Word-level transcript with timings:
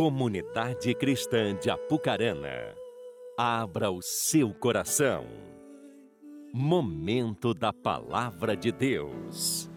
Comunidade 0.00 0.94
Cristã 0.94 1.54
de 1.54 1.68
Apucarana, 1.68 2.74
abra 3.36 3.90
o 3.90 4.00
seu 4.00 4.48
coração. 4.54 5.26
Momento 6.54 7.52
da 7.52 7.70
Palavra 7.70 8.56
de 8.56 8.72
Deus. 8.72 9.68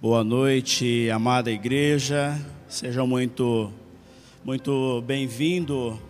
Boa 0.00 0.22
noite, 0.22 1.10
amada 1.10 1.50
igreja. 1.50 2.40
Seja 2.68 3.04
muito, 3.04 3.72
muito 4.44 5.02
bem-vindo 5.02 6.00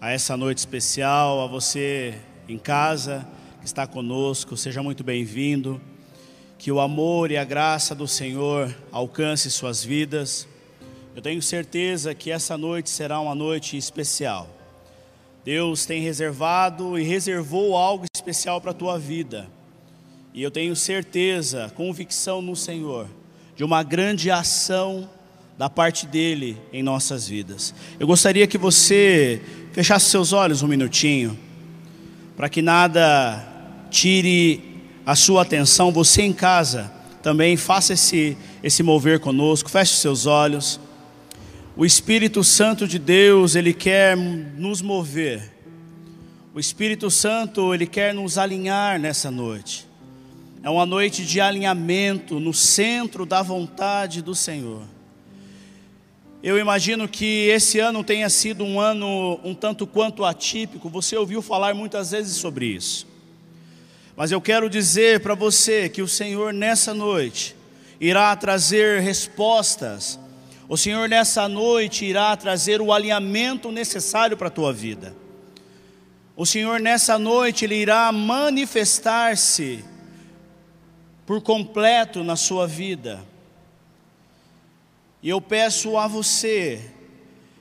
a 0.00 0.12
essa 0.12 0.38
noite 0.38 0.56
especial. 0.56 1.42
A 1.42 1.46
você 1.46 2.18
em 2.48 2.56
casa 2.56 3.28
que 3.60 3.66
está 3.66 3.86
conosco, 3.86 4.56
seja 4.56 4.82
muito 4.82 5.04
bem-vindo. 5.04 5.78
Que 6.56 6.72
o 6.72 6.80
amor 6.80 7.30
e 7.30 7.36
a 7.36 7.44
graça 7.44 7.94
do 7.94 8.08
Senhor 8.08 8.74
alcance 8.90 9.50
suas 9.50 9.84
vidas. 9.84 10.48
Eu 11.20 11.22
tenho 11.22 11.42
certeza 11.42 12.14
que 12.14 12.30
essa 12.30 12.56
noite 12.56 12.88
será 12.88 13.20
uma 13.20 13.34
noite 13.34 13.76
especial. 13.76 14.48
Deus 15.44 15.84
tem 15.84 16.00
reservado 16.00 16.98
e 16.98 17.02
reservou 17.02 17.76
algo 17.76 18.06
especial 18.14 18.58
para 18.58 18.70
a 18.70 18.74
tua 18.74 18.98
vida. 18.98 19.46
E 20.32 20.42
eu 20.42 20.50
tenho 20.50 20.74
certeza, 20.74 21.70
convicção 21.76 22.40
no 22.40 22.56
Senhor, 22.56 23.06
de 23.54 23.62
uma 23.62 23.82
grande 23.82 24.30
ação 24.30 25.10
da 25.58 25.68
parte 25.68 26.06
dele 26.06 26.56
em 26.72 26.82
nossas 26.82 27.28
vidas. 27.28 27.74
Eu 27.98 28.06
gostaria 28.06 28.46
que 28.46 28.56
você 28.56 29.42
fechasse 29.74 30.06
seus 30.06 30.32
olhos 30.32 30.62
um 30.62 30.68
minutinho, 30.68 31.38
para 32.34 32.48
que 32.48 32.62
nada 32.62 33.46
tire 33.90 34.88
a 35.04 35.14
sua 35.14 35.42
atenção. 35.42 35.92
Você 35.92 36.22
em 36.22 36.32
casa 36.32 36.90
também 37.22 37.58
faça 37.58 37.92
esse, 37.92 38.38
esse 38.62 38.82
mover 38.82 39.20
conosco, 39.20 39.68
feche 39.68 39.96
seus 39.96 40.24
olhos. 40.24 40.80
O 41.76 41.86
Espírito 41.86 42.42
Santo 42.42 42.86
de 42.86 42.98
Deus, 42.98 43.54
ele 43.54 43.72
quer 43.72 44.16
nos 44.16 44.82
mover. 44.82 45.54
O 46.52 46.58
Espírito 46.58 47.08
Santo, 47.08 47.72
ele 47.72 47.86
quer 47.86 48.12
nos 48.12 48.36
alinhar 48.36 48.98
nessa 48.98 49.30
noite. 49.30 49.86
É 50.64 50.68
uma 50.68 50.84
noite 50.84 51.24
de 51.24 51.40
alinhamento 51.40 52.40
no 52.40 52.52
centro 52.52 53.24
da 53.24 53.40
vontade 53.40 54.20
do 54.20 54.34
Senhor. 54.34 54.82
Eu 56.42 56.58
imagino 56.58 57.06
que 57.06 57.48
esse 57.48 57.78
ano 57.78 58.02
tenha 58.02 58.28
sido 58.28 58.64
um 58.64 58.80
ano 58.80 59.38
um 59.44 59.54
tanto 59.54 59.86
quanto 59.86 60.24
atípico. 60.24 60.88
Você 60.88 61.16
ouviu 61.16 61.40
falar 61.40 61.72
muitas 61.72 62.10
vezes 62.10 62.36
sobre 62.36 62.66
isso. 62.66 63.06
Mas 64.16 64.32
eu 64.32 64.40
quero 64.40 64.68
dizer 64.68 65.20
para 65.20 65.34
você 65.34 65.88
que 65.88 66.02
o 66.02 66.08
Senhor 66.08 66.52
nessa 66.52 66.92
noite 66.92 67.54
irá 68.00 68.34
trazer 68.34 69.00
respostas 69.00 70.19
o 70.70 70.76
Senhor 70.76 71.08
nessa 71.08 71.48
noite 71.48 72.04
irá 72.04 72.36
trazer 72.36 72.80
o 72.80 72.92
alinhamento 72.92 73.72
necessário 73.72 74.36
para 74.36 74.46
a 74.46 74.52
tua 74.52 74.72
vida. 74.72 75.16
O 76.36 76.46
Senhor 76.46 76.78
nessa 76.78 77.18
noite 77.18 77.64
ele 77.64 77.74
irá 77.74 78.12
manifestar-se 78.12 79.84
por 81.26 81.42
completo 81.42 82.22
na 82.22 82.36
sua 82.36 82.68
vida. 82.68 83.20
E 85.20 85.28
eu 85.28 85.40
peço 85.40 85.98
a 85.98 86.06
você 86.06 86.80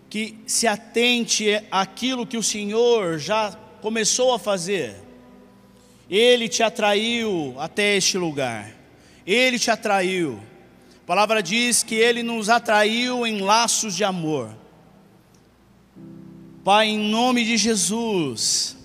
que 0.07 0.37
se 0.45 0.67
atente 0.67 1.47
àquilo 1.71 2.27
que 2.27 2.37
o 2.37 2.43
Senhor 2.43 3.17
já 3.17 3.57
começou 3.81 4.35
a 4.35 4.37
fazer. 4.37 4.95
Ele 6.07 6.47
te 6.47 6.61
atraiu 6.61 7.55
até 7.57 7.97
este 7.97 8.19
lugar. 8.19 8.71
Ele 9.25 9.57
te 9.57 9.71
atraiu 9.71 10.39
a 11.09 11.15
palavra 11.15 11.41
diz 11.41 11.81
que 11.81 11.95
ele 11.95 12.21
nos 12.21 12.49
atraiu 12.49 13.25
em 13.25 13.41
laços 13.41 13.95
de 13.95 14.03
amor. 14.03 14.55
Pai, 16.63 16.89
em 16.89 16.99
nome 16.99 17.43
de 17.43 17.57
Jesus, 17.57 18.77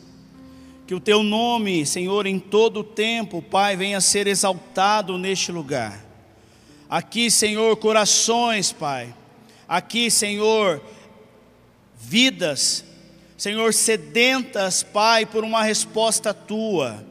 que 0.86 0.94
o 0.94 1.00
teu 1.00 1.22
nome, 1.22 1.84
Senhor, 1.84 2.26
em 2.26 2.38
todo 2.38 2.80
o 2.80 2.82
tempo, 2.82 3.42
Pai, 3.42 3.76
venha 3.76 4.00
ser 4.00 4.26
exaltado 4.26 5.18
neste 5.18 5.52
lugar. 5.52 6.02
Aqui, 6.88 7.30
Senhor, 7.30 7.76
corações, 7.76 8.72
Pai. 8.72 9.14
Aqui, 9.68 10.10
Senhor, 10.10 10.82
vidas, 11.94 12.86
Senhor, 13.36 13.74
sedentas, 13.74 14.82
Pai, 14.82 15.26
por 15.26 15.44
uma 15.44 15.62
resposta 15.62 16.32
tua. 16.32 17.04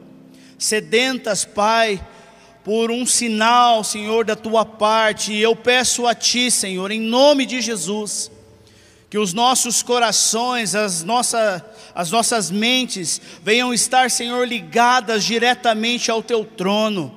Sedentas, 0.58 1.44
Pai, 1.44 2.04
por 2.64 2.90
um 2.90 3.04
sinal, 3.04 3.84
Senhor, 3.84 4.24
da 4.24 4.34
tua 4.34 4.64
parte. 4.64 5.34
E 5.34 5.42
eu 5.42 5.54
peço 5.54 6.06
a 6.06 6.14
Ti, 6.14 6.50
Senhor, 6.50 6.90
em 6.90 7.00
nome 7.00 7.44
de 7.44 7.60
Jesus, 7.60 8.30
que 9.10 9.18
os 9.18 9.34
nossos 9.34 9.82
corações, 9.82 10.74
as, 10.74 11.04
nossa, 11.04 11.64
as 11.94 12.10
nossas 12.10 12.50
mentes 12.50 13.20
venham 13.42 13.72
estar, 13.74 14.10
Senhor, 14.10 14.48
ligadas 14.48 15.24
diretamente 15.24 16.10
ao 16.10 16.22
Teu 16.22 16.42
trono, 16.42 17.14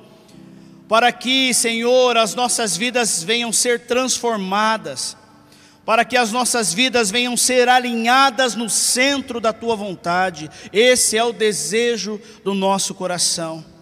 para 0.86 1.10
que, 1.10 1.54
Senhor, 1.54 2.18
as 2.18 2.34
nossas 2.34 2.76
vidas 2.76 3.22
venham 3.22 3.50
ser 3.50 3.86
transformadas, 3.86 5.16
para 5.86 6.04
que 6.04 6.18
as 6.18 6.30
nossas 6.30 6.74
vidas 6.74 7.10
venham 7.10 7.38
ser 7.38 7.70
alinhadas 7.70 8.54
no 8.54 8.68
centro 8.68 9.40
da 9.40 9.54
Tua 9.54 9.74
vontade. 9.74 10.50
Esse 10.70 11.16
é 11.16 11.24
o 11.24 11.32
desejo 11.32 12.20
do 12.44 12.52
nosso 12.52 12.94
coração. 12.94 13.77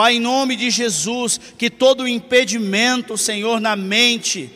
Pai, 0.00 0.14
em 0.14 0.18
nome 0.18 0.56
de 0.56 0.70
Jesus, 0.70 1.38
que 1.58 1.68
todo 1.68 2.08
impedimento, 2.08 3.18
Senhor, 3.18 3.60
na 3.60 3.76
mente, 3.76 4.50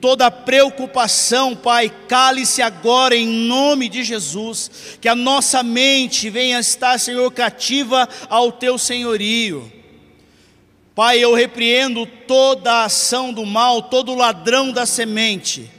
toda 0.00 0.32
preocupação, 0.32 1.54
Pai, 1.54 1.94
cale-se 2.08 2.60
agora 2.60 3.14
em 3.14 3.24
nome 3.24 3.88
de 3.88 4.02
Jesus, 4.02 4.98
que 5.00 5.08
a 5.08 5.14
nossa 5.14 5.62
mente 5.62 6.28
venha 6.28 6.58
estar, 6.58 6.98
Senhor, 6.98 7.30
cativa 7.30 8.08
ao 8.28 8.50
teu 8.50 8.76
senhorio. 8.76 9.70
Pai, 10.92 11.20
eu 11.20 11.34
repreendo 11.34 12.04
toda 12.04 12.72
a 12.72 12.84
ação 12.86 13.32
do 13.32 13.46
mal, 13.46 13.82
todo 13.82 14.12
ladrão 14.16 14.72
da 14.72 14.86
semente, 14.86 15.70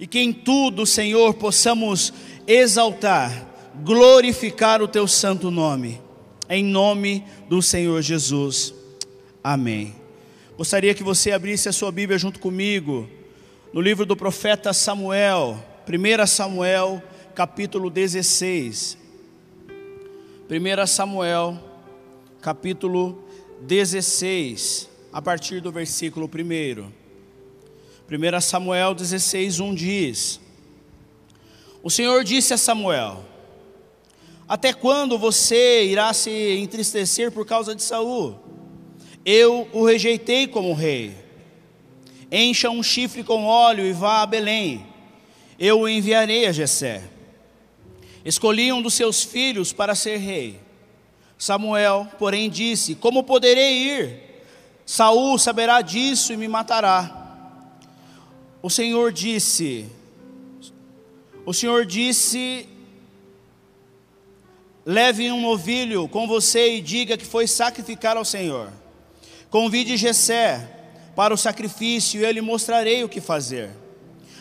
e 0.00 0.06
que 0.08 0.18
em 0.18 0.32
tudo, 0.32 0.84
Senhor, 0.84 1.34
possamos 1.34 2.12
exaltar, 2.44 3.46
glorificar 3.84 4.82
o 4.82 4.88
teu 4.88 5.06
santo 5.06 5.48
nome 5.48 6.00
em 6.48 6.64
nome 6.64 7.24
do 7.48 7.62
Senhor 7.62 8.00
Jesus. 8.02 8.74
Amém. 9.42 9.94
Gostaria 10.56 10.94
que 10.94 11.02
você 11.02 11.32
abrisse 11.32 11.68
a 11.68 11.72
sua 11.72 11.90
Bíblia 11.90 12.18
junto 12.18 12.38
comigo 12.38 13.08
no 13.72 13.80
livro 13.80 14.04
do 14.04 14.14
profeta 14.14 14.72
Samuel, 14.72 15.64
1 15.88 16.26
Samuel, 16.26 17.02
capítulo 17.34 17.88
16. 17.88 18.98
1 20.48 20.86
Samuel, 20.86 21.58
capítulo 22.40 23.24
16, 23.62 24.90
a 25.12 25.22
partir 25.22 25.60
do 25.60 25.72
versículo 25.72 26.28
1. 26.28 27.02
1 28.10 28.40
Samuel 28.40 28.94
16, 28.94 29.60
1 29.60 29.74
diz: 29.74 30.40
O 31.82 31.88
Senhor 31.88 32.22
disse 32.22 32.52
a 32.52 32.58
Samuel: 32.58 33.24
até 34.48 34.72
quando 34.72 35.18
você 35.18 35.84
irá 35.84 36.12
se 36.12 36.30
entristecer 36.58 37.30
por 37.30 37.46
causa 37.46 37.74
de 37.74 37.82
Saul? 37.82 38.38
Eu 39.24 39.68
o 39.72 39.84
rejeitei 39.84 40.46
como 40.46 40.74
rei. 40.74 41.14
Encha 42.30 42.70
um 42.70 42.82
chifre 42.82 43.22
com 43.22 43.44
óleo 43.44 43.84
e 43.84 43.92
vá 43.92 44.22
a 44.22 44.26
Belém. 44.26 44.86
Eu 45.58 45.80
o 45.80 45.88
enviarei 45.88 46.46
a 46.46 46.52
Jessé. 46.52 47.04
Escolhi 48.24 48.72
um 48.72 48.82
dos 48.82 48.94
seus 48.94 49.22
filhos 49.22 49.72
para 49.72 49.94
ser 49.94 50.16
rei. 50.16 50.60
Samuel, 51.38 52.06
porém, 52.18 52.48
disse: 52.48 52.94
Como 52.94 53.22
poderei 53.22 53.78
ir? 53.78 54.20
Saul 54.86 55.38
saberá 55.38 55.80
disso 55.80 56.32
e 56.32 56.36
me 56.36 56.48
matará. 56.48 57.18
O 58.62 58.70
Senhor 58.70 59.12
disse: 59.12 59.86
O 61.44 61.52
Senhor 61.52 61.84
disse 61.84 62.68
Leve 64.84 65.30
um 65.30 65.40
novilho 65.40 66.08
com 66.08 66.26
você 66.26 66.74
e 66.76 66.80
diga 66.80 67.16
que 67.16 67.24
foi 67.24 67.46
sacrificar 67.46 68.16
ao 68.16 68.24
Senhor. 68.24 68.72
Convide 69.48 69.96
Jessé 69.96 70.68
para 71.14 71.32
o 71.32 71.36
sacrifício 71.36 72.20
e 72.20 72.24
eu 72.24 72.30
lhe 72.32 72.40
mostrarei 72.40 73.04
o 73.04 73.08
que 73.08 73.20
fazer. 73.20 73.70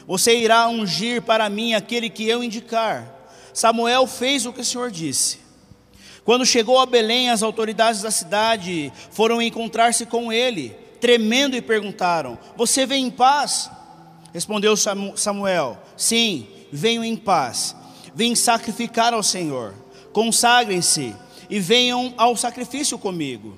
Você 0.08 0.36
irá 0.36 0.68
ungir 0.68 1.22
para 1.22 1.48
mim 1.48 1.76
aquele 1.76 2.10
que 2.10 2.28
eu 2.28 2.44
indicar. 2.44 3.30
Samuel 3.54 4.08
fez 4.08 4.46
o 4.46 4.54
que 4.54 4.62
o 4.62 4.66
Senhor 4.66 4.90
disse. 4.90 5.40
Quando 6.26 6.46
chegou 6.46 6.80
a 6.80 6.86
Belém, 6.86 7.30
as 7.30 7.44
autoridades 7.44 8.02
da 8.02 8.10
cidade 8.10 8.92
foram 9.12 9.42
encontrar-se 9.42 10.06
com 10.06 10.34
ele, 10.34 10.76
tremendo 11.00 11.56
e 11.56 11.62
perguntaram: 11.62 12.38
Você 12.56 12.86
vem 12.86 13.06
em 13.06 13.12
paz? 13.12 13.70
Respondeu 14.34 14.76
Samuel: 14.76 15.78
Sim, 15.96 16.48
venho 16.72 17.04
em 17.04 17.16
paz. 17.16 17.76
Vim 18.16 18.34
sacrificar 18.34 19.14
ao 19.14 19.24
Senhor 19.24 19.74
consagrem-se 20.14 21.16
e 21.50 21.60
venham 21.60 22.14
ao 22.18 22.36
sacrifício 22.36 22.98
comigo. 22.98 23.58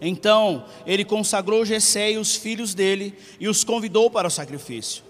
Então 0.00 0.64
ele 0.86 1.04
consagrou 1.04 1.64
Jessé 1.64 2.12
e 2.12 2.18
os 2.18 2.36
filhos 2.36 2.74
dele 2.74 3.14
e 3.40 3.48
os 3.48 3.64
convidou 3.64 4.10
para 4.10 4.28
o 4.28 4.30
sacrifício. 4.30 5.02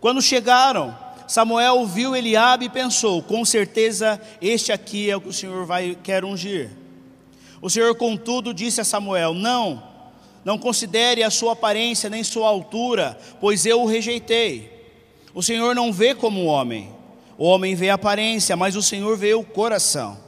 Quando 0.00 0.22
chegaram, 0.22 0.96
Samuel 1.26 1.84
viu 1.86 2.16
Eliabe 2.16 2.66
e 2.66 2.70
pensou: 2.70 3.22
com 3.22 3.44
certeza 3.44 4.20
este 4.40 4.72
aqui 4.72 5.10
é 5.10 5.16
o 5.16 5.20
que 5.20 5.28
o 5.28 5.32
Senhor 5.32 5.66
vai 5.66 5.96
quer 6.02 6.24
ungir. 6.24 6.70
O 7.60 7.68
Senhor, 7.68 7.94
contudo, 7.96 8.54
disse 8.54 8.80
a 8.80 8.84
Samuel: 8.84 9.34
Não, 9.34 9.82
não 10.44 10.56
considere 10.56 11.22
a 11.22 11.30
sua 11.30 11.52
aparência 11.52 12.08
nem 12.08 12.22
sua 12.22 12.48
altura, 12.48 13.18
pois 13.40 13.66
eu 13.66 13.82
o 13.82 13.86
rejeitei. 13.86 14.72
O 15.34 15.42
Senhor 15.42 15.74
não 15.74 15.92
vê 15.92 16.14
como 16.14 16.44
homem. 16.46 16.97
O 17.38 17.46
homem 17.46 17.76
vê 17.76 17.88
a 17.88 17.94
aparência, 17.94 18.56
mas 18.56 18.74
o 18.74 18.82
Senhor 18.82 19.16
vê 19.16 19.32
o 19.32 19.44
coração. 19.44 20.18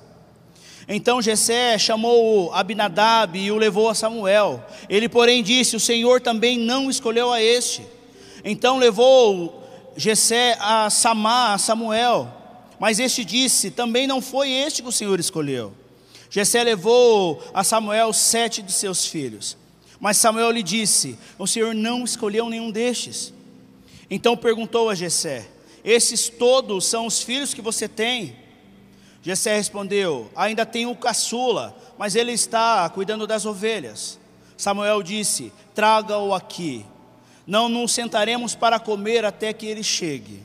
Então 0.89 1.21
Jessé 1.21 1.77
chamou 1.77 2.55
Abinadab 2.55 3.37
e 3.37 3.51
o 3.51 3.57
levou 3.57 3.89
a 3.89 3.95
Samuel. 3.95 4.65
Ele, 4.89 5.09
porém, 5.09 5.43
disse: 5.43 5.75
O 5.75 5.81
Senhor 5.81 6.21
também 6.21 6.57
não 6.57 6.89
escolheu 6.89 7.33
a 7.33 7.43
este. 7.43 7.83
Então 8.45 8.79
levou 8.79 9.61
Jessé 9.97 10.57
a 10.61 10.89
Samá, 10.89 11.53
a 11.55 11.59
Samuel. 11.59 12.33
Mas 12.79 13.01
este 13.01 13.25
disse: 13.25 13.73
Também 13.73 14.07
não 14.07 14.21
foi 14.21 14.51
este 14.51 14.81
que 14.81 14.89
o 14.89 14.93
Senhor 14.93 15.19
escolheu. 15.19 15.73
Jessé 16.31 16.63
levou 16.63 17.43
a 17.53 17.65
Samuel 17.65 18.13
sete 18.13 18.63
de 18.63 18.73
seus 18.73 19.05
filhos. 19.05 19.57
Mas 19.99 20.17
Samuel 20.17 20.53
lhe 20.53 20.63
disse: 20.63 21.19
O 21.37 21.47
Senhor 21.47 21.75
não 21.75 22.05
escolheu 22.05 22.49
nenhum 22.49 22.71
destes. 22.71 23.35
Então 24.09 24.37
perguntou 24.37 24.89
a 24.89 24.95
Jessé: 24.95 25.47
Esses 25.85 26.29
todos 26.29 26.85
são 26.87 27.07
os 27.07 27.23
filhos 27.23 27.55
que 27.55 27.63
você 27.63 27.89
tem? 27.89 28.37
Jessé 29.23 29.57
respondeu: 29.57 30.31
Ainda 30.35 30.65
tenho 30.65 30.91
o 30.91 30.97
caçula, 30.97 31.77
mas 31.99 32.15
ele 32.15 32.33
está 32.33 32.89
cuidando 32.89 33.27
das 33.27 33.45
ovelhas. 33.45 34.19
Samuel 34.57 35.03
disse: 35.03 35.53
Traga-o 35.75 36.35
aqui. 36.35 36.85
Não 37.47 37.69
nos 37.69 37.93
sentaremos 37.93 38.55
para 38.55 38.79
comer 38.79 39.25
até 39.25 39.53
que 39.53 39.67
ele 39.67 39.83
chegue. 39.83 40.43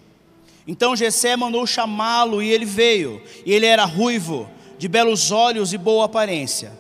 Então 0.68 0.96
Jessé 0.96 1.36
mandou 1.36 1.68
chamá-lo 1.68 2.42
e 2.42 2.50
ele 2.50 2.66
veio. 2.66 3.22
E 3.46 3.54
ele 3.54 3.66
era 3.66 3.86
ruivo, 3.86 4.50
de 4.78 4.88
belos 4.88 5.32
olhos 5.32 5.74
e 5.74 5.78
boa 5.78 6.06
aparência. 6.06 6.72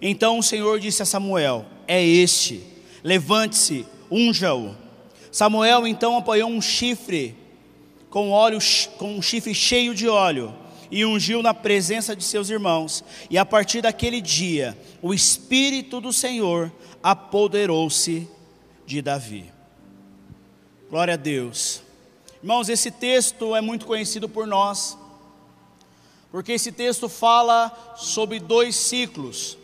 Então 0.00 0.38
o 0.38 0.42
Senhor 0.42 0.78
disse 0.78 1.02
a 1.02 1.06
Samuel: 1.06 1.64
É 1.86 2.04
este. 2.04 2.62
Levante-se, 3.02 3.86
unja-o. 4.10 4.76
Samuel 5.30 5.86
então 5.86 6.16
apoiou 6.16 6.50
um 6.50 6.60
chifre 6.60 7.41
com 8.12 8.30
óleo 8.30 8.58
com 8.98 9.16
um 9.16 9.22
chifre 9.22 9.54
cheio 9.54 9.94
de 9.94 10.06
óleo 10.06 10.54
e 10.90 11.02
ungiu 11.02 11.42
na 11.42 11.54
presença 11.54 12.14
de 12.14 12.22
seus 12.22 12.50
irmãos. 12.50 13.02
E 13.30 13.38
a 13.38 13.44
partir 13.44 13.80
daquele 13.80 14.20
dia, 14.20 14.78
o 15.00 15.14
Espírito 15.14 15.98
do 15.98 16.12
Senhor 16.12 16.70
apoderou-se 17.02 18.28
de 18.84 19.00
Davi. 19.00 19.50
Glória 20.90 21.14
a 21.14 21.16
Deus. 21.16 21.80
Irmãos, 22.42 22.68
esse 22.68 22.90
texto 22.90 23.56
é 23.56 23.62
muito 23.62 23.86
conhecido 23.86 24.28
por 24.28 24.46
nós, 24.46 24.98
porque 26.30 26.52
esse 26.52 26.70
texto 26.70 27.08
fala 27.08 27.94
sobre 27.96 28.38
dois 28.38 28.76
ciclos. 28.76 29.56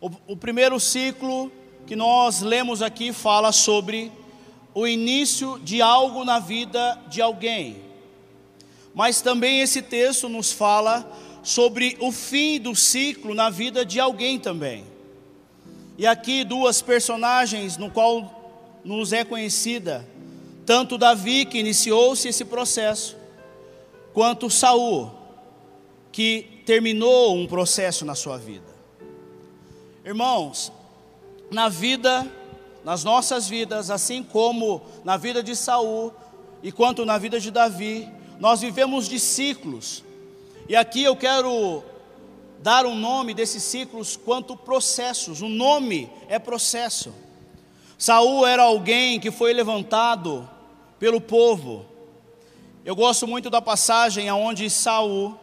O, 0.00 0.10
o 0.28 0.36
primeiro 0.36 0.80
ciclo 0.80 1.52
que 1.86 1.94
nós 1.94 2.40
lemos 2.40 2.80
aqui 2.80 3.12
fala 3.12 3.52
sobre 3.52 4.10
o 4.74 4.86
início 4.86 5.58
de 5.60 5.80
algo 5.82 6.24
na 6.24 6.38
vida 6.38 7.00
de 7.08 7.20
alguém. 7.20 7.82
Mas 8.94 9.20
também 9.20 9.60
esse 9.60 9.82
texto 9.82 10.28
nos 10.28 10.52
fala 10.52 11.10
sobre 11.42 11.96
o 12.00 12.12
fim 12.12 12.60
do 12.60 12.74
ciclo 12.74 13.34
na 13.34 13.50
vida 13.50 13.84
de 13.84 13.98
alguém 14.00 14.38
também. 14.38 14.84
E 15.96 16.06
aqui 16.06 16.44
duas 16.44 16.82
personagens 16.82 17.76
no 17.76 17.90
qual 17.90 18.80
nos 18.84 19.12
é 19.12 19.24
conhecida, 19.24 20.06
tanto 20.64 20.98
Davi 20.98 21.44
que 21.44 21.58
iniciou-se 21.58 22.28
esse 22.28 22.44
processo, 22.44 23.16
quanto 24.12 24.50
Saul, 24.50 25.10
que 26.12 26.62
terminou 26.64 27.34
um 27.34 27.46
processo 27.46 28.04
na 28.04 28.14
sua 28.14 28.36
vida. 28.36 28.68
Irmãos, 30.04 30.72
na 31.50 31.68
vida, 31.68 32.26
nas 32.84 33.04
nossas 33.04 33.48
vidas, 33.48 33.90
assim 33.90 34.22
como 34.22 34.82
na 35.04 35.16
vida 35.16 35.42
de 35.42 35.54
Saul 35.54 36.12
e 36.62 36.72
quanto 36.72 37.04
na 37.04 37.18
vida 37.18 37.38
de 37.38 37.50
Davi, 37.50 38.08
nós 38.38 38.60
vivemos 38.60 39.08
de 39.08 39.18
ciclos. 39.18 40.04
E 40.68 40.76
aqui 40.76 41.02
eu 41.02 41.16
quero 41.16 41.82
dar 42.60 42.86
um 42.86 42.94
nome 42.94 43.34
desses 43.34 43.62
ciclos 43.62 44.16
quanto 44.16 44.56
processos. 44.56 45.42
O 45.42 45.48
nome 45.48 46.10
é 46.28 46.38
processo. 46.38 47.12
Saul 47.96 48.46
era 48.46 48.62
alguém 48.62 49.18
que 49.18 49.30
foi 49.30 49.52
levantado 49.52 50.48
pelo 50.98 51.20
povo. 51.20 51.84
Eu 52.84 52.94
gosto 52.94 53.26
muito 53.26 53.50
da 53.50 53.60
passagem 53.60 54.28
aonde 54.28 54.70
Saul, 54.70 55.38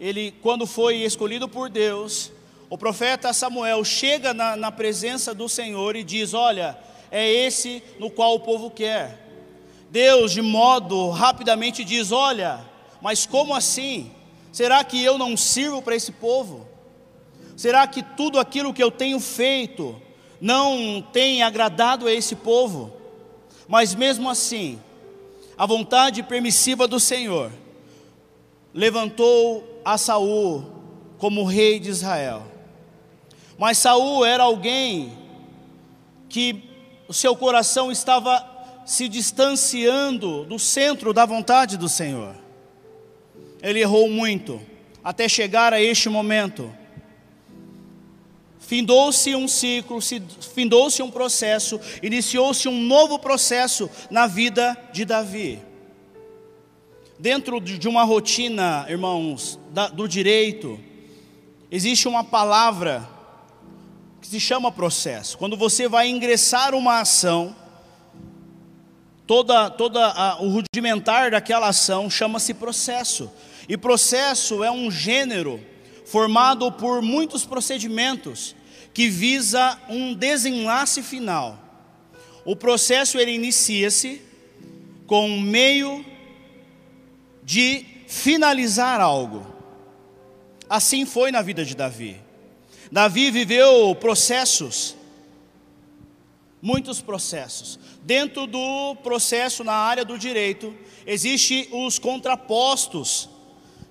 ele 0.00 0.32
quando 0.42 0.66
foi 0.66 0.96
escolhido 0.96 1.48
por 1.48 1.68
Deus, 1.68 2.31
o 2.72 2.78
profeta 2.78 3.34
Samuel 3.34 3.84
chega 3.84 4.32
na, 4.32 4.56
na 4.56 4.72
presença 4.72 5.34
do 5.34 5.46
Senhor 5.46 5.94
e 5.94 6.02
diz: 6.02 6.32
Olha, 6.32 6.74
é 7.10 7.30
esse 7.30 7.82
no 7.98 8.10
qual 8.10 8.34
o 8.34 8.40
povo 8.40 8.70
quer. 8.70 9.28
Deus, 9.90 10.32
de 10.32 10.40
modo 10.40 11.10
rapidamente, 11.10 11.84
diz: 11.84 12.10
Olha, 12.10 12.60
mas 13.02 13.26
como 13.26 13.54
assim? 13.54 14.10
Será 14.50 14.82
que 14.82 15.04
eu 15.04 15.18
não 15.18 15.36
sirvo 15.36 15.82
para 15.82 15.94
esse 15.94 16.12
povo? 16.12 16.66
Será 17.58 17.86
que 17.86 18.02
tudo 18.02 18.40
aquilo 18.40 18.72
que 18.72 18.82
eu 18.82 18.90
tenho 18.90 19.20
feito 19.20 20.00
não 20.40 21.06
tem 21.12 21.42
agradado 21.42 22.06
a 22.06 22.12
esse 22.12 22.34
povo? 22.34 22.90
Mas 23.68 23.94
mesmo 23.94 24.30
assim, 24.30 24.80
a 25.58 25.66
vontade 25.66 26.22
permissiva 26.22 26.88
do 26.88 26.98
Senhor 26.98 27.52
levantou 28.72 29.82
a 29.84 29.98
Saul 29.98 30.64
como 31.18 31.44
rei 31.44 31.78
de 31.78 31.90
Israel. 31.90 32.51
Mas 33.58 33.78
Saul 33.78 34.24
era 34.24 34.42
alguém 34.42 35.12
que 36.28 36.62
o 37.06 37.12
seu 37.12 37.36
coração 37.36 37.92
estava 37.92 38.50
se 38.84 39.08
distanciando 39.08 40.44
do 40.44 40.58
centro 40.58 41.12
da 41.12 41.24
vontade 41.26 41.76
do 41.76 41.88
Senhor. 41.88 42.34
Ele 43.62 43.80
errou 43.80 44.08
muito 44.08 44.60
até 45.04 45.28
chegar 45.28 45.72
a 45.72 45.80
este 45.80 46.08
momento. 46.08 46.72
Findou-se 48.58 49.34
um 49.34 49.46
ciclo, 49.46 49.98
findou-se 50.54 51.02
um 51.02 51.10
processo, 51.10 51.78
iniciou-se 52.02 52.66
um 52.68 52.80
novo 52.80 53.18
processo 53.18 53.90
na 54.10 54.26
vida 54.26 54.76
de 54.92 55.04
Davi. 55.04 55.60
Dentro 57.18 57.60
de 57.60 57.88
uma 57.88 58.02
rotina, 58.02 58.86
irmãos, 58.88 59.58
do 59.92 60.08
direito, 60.08 60.80
existe 61.70 62.08
uma 62.08 62.24
palavra 62.24 63.08
se 64.32 64.40
chama 64.40 64.72
processo. 64.72 65.36
Quando 65.36 65.58
você 65.58 65.86
vai 65.86 66.08
ingressar 66.08 66.74
uma 66.74 67.00
ação, 67.00 67.54
toda, 69.26 69.68
toda 69.68 70.06
a, 70.06 70.40
o 70.40 70.48
rudimentar 70.48 71.32
daquela 71.32 71.68
ação 71.68 72.08
chama-se 72.08 72.54
processo. 72.54 73.30
E 73.68 73.76
processo 73.76 74.64
é 74.64 74.70
um 74.70 74.90
gênero 74.90 75.60
formado 76.06 76.72
por 76.72 77.02
muitos 77.02 77.44
procedimentos 77.44 78.56
que 78.94 79.10
visa 79.10 79.78
um 79.86 80.14
desenlace 80.14 81.02
final. 81.02 81.58
O 82.42 82.56
processo 82.56 83.18
ele 83.18 83.32
inicia-se 83.32 84.22
com 85.06 85.28
um 85.28 85.42
meio 85.42 86.02
de 87.42 87.84
finalizar 88.08 88.98
algo. 88.98 89.46
Assim 90.70 91.04
foi 91.04 91.30
na 91.30 91.42
vida 91.42 91.66
de 91.66 91.74
Davi. 91.74 92.31
Davi 92.92 93.30
viveu 93.30 93.94
processos, 93.94 94.94
muitos 96.60 97.00
processos. 97.00 97.78
Dentro 98.02 98.46
do 98.46 98.94
processo 98.96 99.64
na 99.64 99.72
área 99.72 100.04
do 100.04 100.18
direito, 100.18 100.76
existe 101.06 101.70
os 101.72 101.98
contrapostos, 101.98 103.30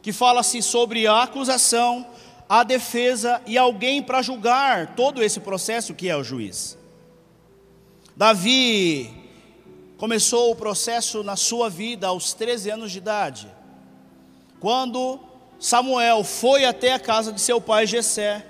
que 0.04 0.14
fala-se 0.14 0.62
sobre 0.62 1.08
a 1.08 1.24
acusação, 1.24 2.06
a 2.48 2.62
defesa 2.62 3.42
e 3.48 3.58
alguém 3.58 4.04
para 4.04 4.22
julgar 4.22 4.94
todo 4.96 5.24
esse 5.24 5.40
processo 5.40 5.96
que 5.96 6.08
é 6.08 6.16
o 6.16 6.24
juiz. 6.24 6.78
Davi 8.16 9.12
começou 9.98 10.52
o 10.52 10.56
processo 10.56 11.24
na 11.24 11.36
sua 11.36 11.72
vida 11.72 12.06
aos 12.06 12.36
13 12.36 12.70
anos 12.70 12.92
de 12.92 13.00
idade, 13.00 13.48
quando 14.60 15.20
Samuel 15.60 16.24
foi 16.24 16.66
até 16.66 16.94
a 16.94 17.00
casa 17.00 17.34
de 17.34 17.42
seu 17.42 17.60
pai 17.60 17.88
Jessé 17.88 18.46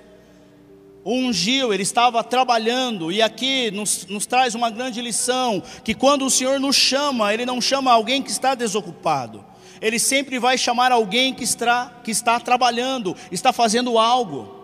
ungiu, 1.04 1.72
ele 1.72 1.82
estava 1.82 2.22
trabalhando, 2.22 3.10
e 3.10 3.20
aqui 3.20 3.70
nos, 3.70 4.06
nos, 4.06 4.26
traz 4.26 4.54
uma 4.54 4.70
grande 4.70 5.00
lição: 5.00 5.62
que 5.84 5.94
quando 5.94 6.24
o 6.24 6.30
Senhor 6.30 6.60
nos 6.60 6.76
chama, 6.76 7.32
Ele 7.34 7.44
não 7.44 7.60
chama 7.60 7.92
alguém 7.92 8.22
que 8.22 8.30
está 8.30 8.54
desocupado, 8.54 9.44
Ele 9.80 9.98
sempre 9.98 10.38
vai 10.38 10.56
chamar 10.56 10.92
alguém 10.92 11.34
que 11.34 11.44
está, 11.44 11.92
que 12.04 12.10
está 12.10 12.38
trabalhando, 12.38 13.16
está 13.30 13.52
fazendo 13.52 13.98
algo. 13.98 14.60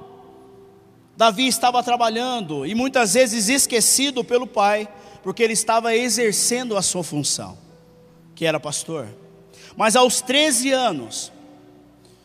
Davi 1.16 1.48
estava 1.48 1.82
trabalhando 1.82 2.64
e 2.64 2.76
muitas 2.76 3.14
vezes 3.14 3.48
esquecido 3.48 4.22
pelo 4.22 4.46
pai, 4.46 4.88
porque 5.20 5.42
ele 5.42 5.52
estava 5.52 5.96
exercendo 5.96 6.76
a 6.76 6.82
sua 6.82 7.02
função. 7.02 7.58
que 8.36 8.46
era 8.46 8.60
pastor. 8.60 9.08
Mas 9.76 9.96
aos 9.96 10.20
13 10.20 10.70
anos, 10.70 11.32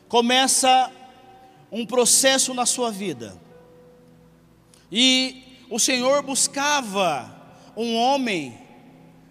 começa 0.07 0.91
um 1.71 1.87
processo 1.87 2.53
na 2.53 2.67
sua 2.67 2.91
vida. 2.91 3.35
E 4.95 5.65
o 5.71 5.79
Senhor 5.79 6.21
buscava 6.21 7.35
um 7.75 7.95
homem 7.95 8.55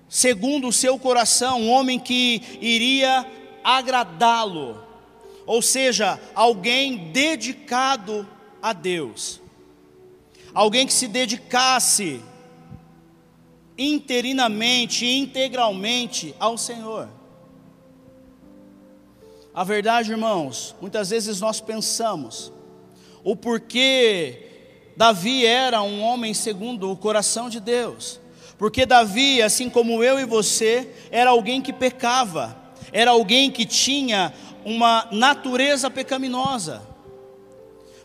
segundo 0.08 0.66
o 0.66 0.72
seu 0.72 0.98
coração, 0.98 1.60
um 1.62 1.70
homem 1.70 2.00
que 2.00 2.42
iria 2.60 3.24
agradá-lo, 3.62 4.84
ou 5.46 5.62
seja, 5.62 6.20
alguém 6.34 7.12
dedicado 7.12 8.28
a 8.60 8.72
Deus, 8.72 9.40
alguém 10.52 10.84
que 10.84 10.92
se 10.92 11.06
dedicasse 11.06 12.20
interinamente, 13.78 15.06
integralmente 15.06 16.34
ao 16.40 16.58
Senhor. 16.58 17.08
A 19.54 19.62
verdade, 19.62 20.10
irmãos, 20.10 20.74
muitas 20.80 21.10
vezes 21.10 21.40
nós 21.40 21.60
pensamos 21.60 22.52
o 23.22 23.36
porquê 23.36 24.41
Davi 24.96 25.46
era 25.46 25.82
um 25.82 26.02
homem 26.02 26.34
segundo 26.34 26.90
o 26.90 26.96
coração 26.96 27.48
de 27.48 27.60
Deus. 27.60 28.20
Porque 28.58 28.86
Davi, 28.86 29.42
assim 29.42 29.68
como 29.68 30.04
eu 30.04 30.20
e 30.20 30.24
você, 30.24 30.88
era 31.10 31.30
alguém 31.30 31.60
que 31.60 31.72
pecava, 31.72 32.56
era 32.92 33.10
alguém 33.10 33.50
que 33.50 33.64
tinha 33.64 34.32
uma 34.64 35.08
natureza 35.10 35.90
pecaminosa. 35.90 36.82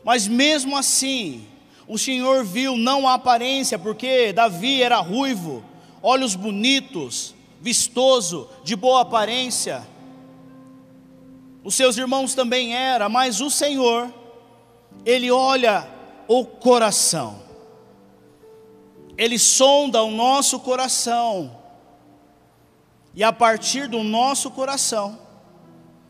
Mas 0.04 0.28
mesmo 0.28 0.78
assim, 0.78 1.46
o 1.88 1.98
Senhor 1.98 2.44
viu 2.44 2.76
não 2.76 3.08
a 3.08 3.16
aparência, 3.16 3.78
porque 3.78 4.34
Davi 4.34 4.82
era 4.82 4.98
ruivo, 5.00 5.64
olhos 6.02 6.36
bonitos, 6.36 7.36
vistoso, 7.62 8.50
de 8.64 8.76
boa 8.76 9.02
aparência. 9.02 9.86
Os 11.64 11.76
seus 11.76 11.98
irmãos 11.98 12.34
também 12.34 12.74
era, 12.74 13.10
mas 13.10 13.42
o 13.42 13.50
Senhor, 13.50 14.12
ele 15.06 15.30
olha 15.30 15.97
o 16.28 16.46
coração. 16.46 17.42
Ele 19.18 19.40
sonda 19.40 20.04
o 20.04 20.12
nosso 20.12 20.60
coração. 20.60 21.58
E 23.16 23.24
a 23.24 23.34
partir 23.34 23.88
do 23.88 24.04
nosso 24.04 24.52
coração, 24.52 25.18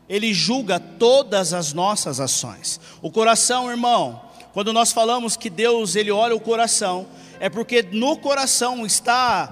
ele 0.08 0.34
julga 0.34 0.78
todas 0.78 1.54
as 1.54 1.72
nossas 1.72 2.20
ações. 2.20 2.78
O 3.00 3.10
coração, 3.10 3.70
irmão, 3.70 4.20
quando 4.52 4.72
nós 4.72 4.92
falamos 4.92 5.36
que 5.36 5.48
Deus 5.48 5.96
ele 5.96 6.10
olha 6.10 6.34
o 6.34 6.40
coração, 6.40 7.06
é 7.40 7.48
porque 7.48 7.82
no 7.82 8.16
coração 8.18 8.84
está 8.84 9.46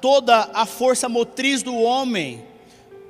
toda 0.00 0.50
a 0.52 0.66
força 0.66 1.08
motriz 1.08 1.62
do 1.62 1.76
homem. 1.76 2.44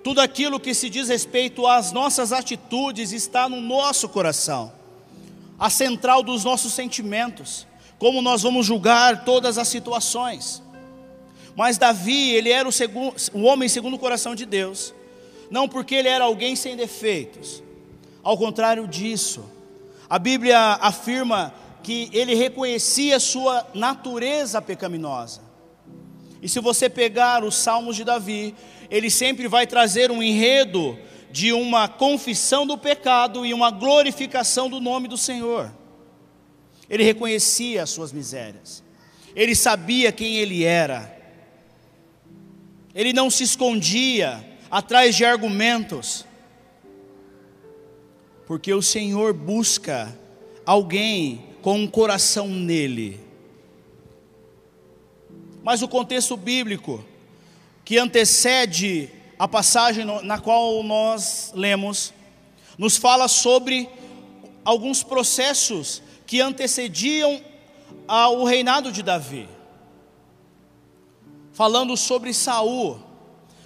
Tudo 0.04 0.20
aquilo 0.20 0.60
que 0.60 0.74
se 0.74 0.88
diz 0.88 1.08
respeito 1.08 1.66
às 1.66 1.90
nossas 1.92 2.32
atitudes 2.32 3.12
está 3.12 3.48
no 3.48 3.60
nosso 3.60 4.08
coração. 4.08 4.77
A 5.58 5.68
central 5.68 6.22
dos 6.22 6.44
nossos 6.44 6.72
sentimentos, 6.72 7.66
como 7.98 8.22
nós 8.22 8.42
vamos 8.42 8.64
julgar 8.64 9.24
todas 9.24 9.58
as 9.58 9.68
situações. 9.68 10.62
Mas 11.56 11.76
Davi, 11.76 12.30
ele 12.30 12.50
era 12.50 12.68
o, 12.68 12.72
segundo, 12.72 13.16
o 13.32 13.42
homem 13.42 13.68
segundo 13.68 13.94
o 13.94 13.98
coração 13.98 14.34
de 14.34 14.46
Deus, 14.46 14.94
não 15.50 15.68
porque 15.68 15.96
ele 15.96 16.08
era 16.08 16.24
alguém 16.24 16.54
sem 16.54 16.76
defeitos, 16.76 17.62
ao 18.22 18.36
contrário 18.36 18.86
disso, 18.86 19.44
a 20.08 20.18
Bíblia 20.18 20.58
afirma 20.80 21.52
que 21.82 22.10
ele 22.12 22.34
reconhecia 22.34 23.18
sua 23.18 23.66
natureza 23.74 24.60
pecaminosa. 24.60 25.40
E 26.40 26.48
se 26.48 26.60
você 26.60 26.88
pegar 26.88 27.42
os 27.42 27.56
Salmos 27.56 27.96
de 27.96 28.04
Davi, 28.04 28.54
ele 28.90 29.10
sempre 29.10 29.48
vai 29.48 29.66
trazer 29.66 30.10
um 30.10 30.22
enredo 30.22 30.98
de 31.30 31.52
uma 31.52 31.88
confissão 31.88 32.66
do 32.66 32.78
pecado 32.78 33.44
e 33.44 33.52
uma 33.52 33.70
glorificação 33.70 34.68
do 34.68 34.80
nome 34.80 35.08
do 35.08 35.16
Senhor. 35.16 35.72
Ele 36.88 37.02
reconhecia 37.02 37.82
as 37.82 37.90
suas 37.90 38.12
misérias, 38.12 38.82
ele 39.34 39.54
sabia 39.54 40.10
quem 40.10 40.36
ele 40.36 40.64
era, 40.64 41.14
ele 42.94 43.12
não 43.12 43.30
se 43.30 43.44
escondia 43.44 44.44
atrás 44.70 45.14
de 45.14 45.24
argumentos, 45.24 46.24
porque 48.46 48.72
o 48.72 48.80
Senhor 48.80 49.34
busca 49.34 50.16
alguém 50.64 51.44
com 51.60 51.78
um 51.78 51.86
coração 51.86 52.48
nele. 52.48 53.20
Mas 55.62 55.82
o 55.82 55.88
contexto 55.88 56.36
bíblico 56.36 57.04
que 57.84 57.98
antecede 57.98 59.10
a 59.38 59.46
passagem 59.46 60.04
na 60.24 60.38
qual 60.38 60.82
nós 60.82 61.52
lemos, 61.54 62.12
nos 62.76 62.96
fala 62.96 63.28
sobre 63.28 63.88
alguns 64.64 65.02
processos 65.02 66.02
que 66.26 66.40
antecediam 66.40 67.40
ao 68.06 68.44
reinado 68.44 68.90
de 68.90 69.02
Davi. 69.02 69.48
Falando 71.52 71.96
sobre 71.96 72.34
Saul, 72.34 73.00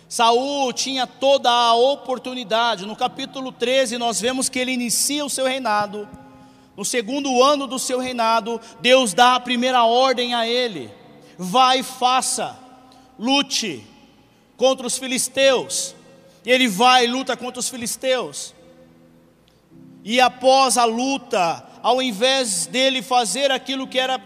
Saul 0.09 0.73
tinha 0.73 1.07
toda 1.07 1.51
a 1.51 1.75
oportunidade. 1.75 2.85
No 2.85 2.95
capítulo 2.95 3.51
13 3.51 3.97
nós 3.97 4.21
vemos 4.21 4.49
que 4.49 4.59
ele 4.59 4.73
inicia 4.73 5.25
o 5.25 5.31
seu 5.31 5.47
reinado. 5.47 6.09
No 6.77 6.85
segundo 6.85 7.43
ano 7.43 7.67
do 7.67 7.79
seu 7.79 7.99
reinado, 7.99 8.61
Deus 8.81 9.15
dá 9.15 9.35
a 9.35 9.41
primeira 9.41 9.85
ordem 9.85 10.35
a 10.35 10.47
ele: 10.47 10.91
vai 11.39 11.83
faça, 11.83 12.59
lute 13.19 13.87
contra 14.63 14.87
os 14.87 14.97
filisteus. 14.97 15.93
E 16.45 16.51
ele 16.53 16.69
vai 16.69 17.03
e 17.03 17.09
luta 17.09 17.37
contra 17.37 17.59
os 17.59 17.69
filisteus. 17.69 18.55
E 20.05 20.21
após 20.21 20.79
a 20.79 20.85
luta, 20.85 21.67
ao 21.83 22.01
invés 22.01 22.67
dele 22.67 23.03
fazer 23.03 23.51
aquilo 23.51 23.89
que 23.89 23.99
era 23.99 24.23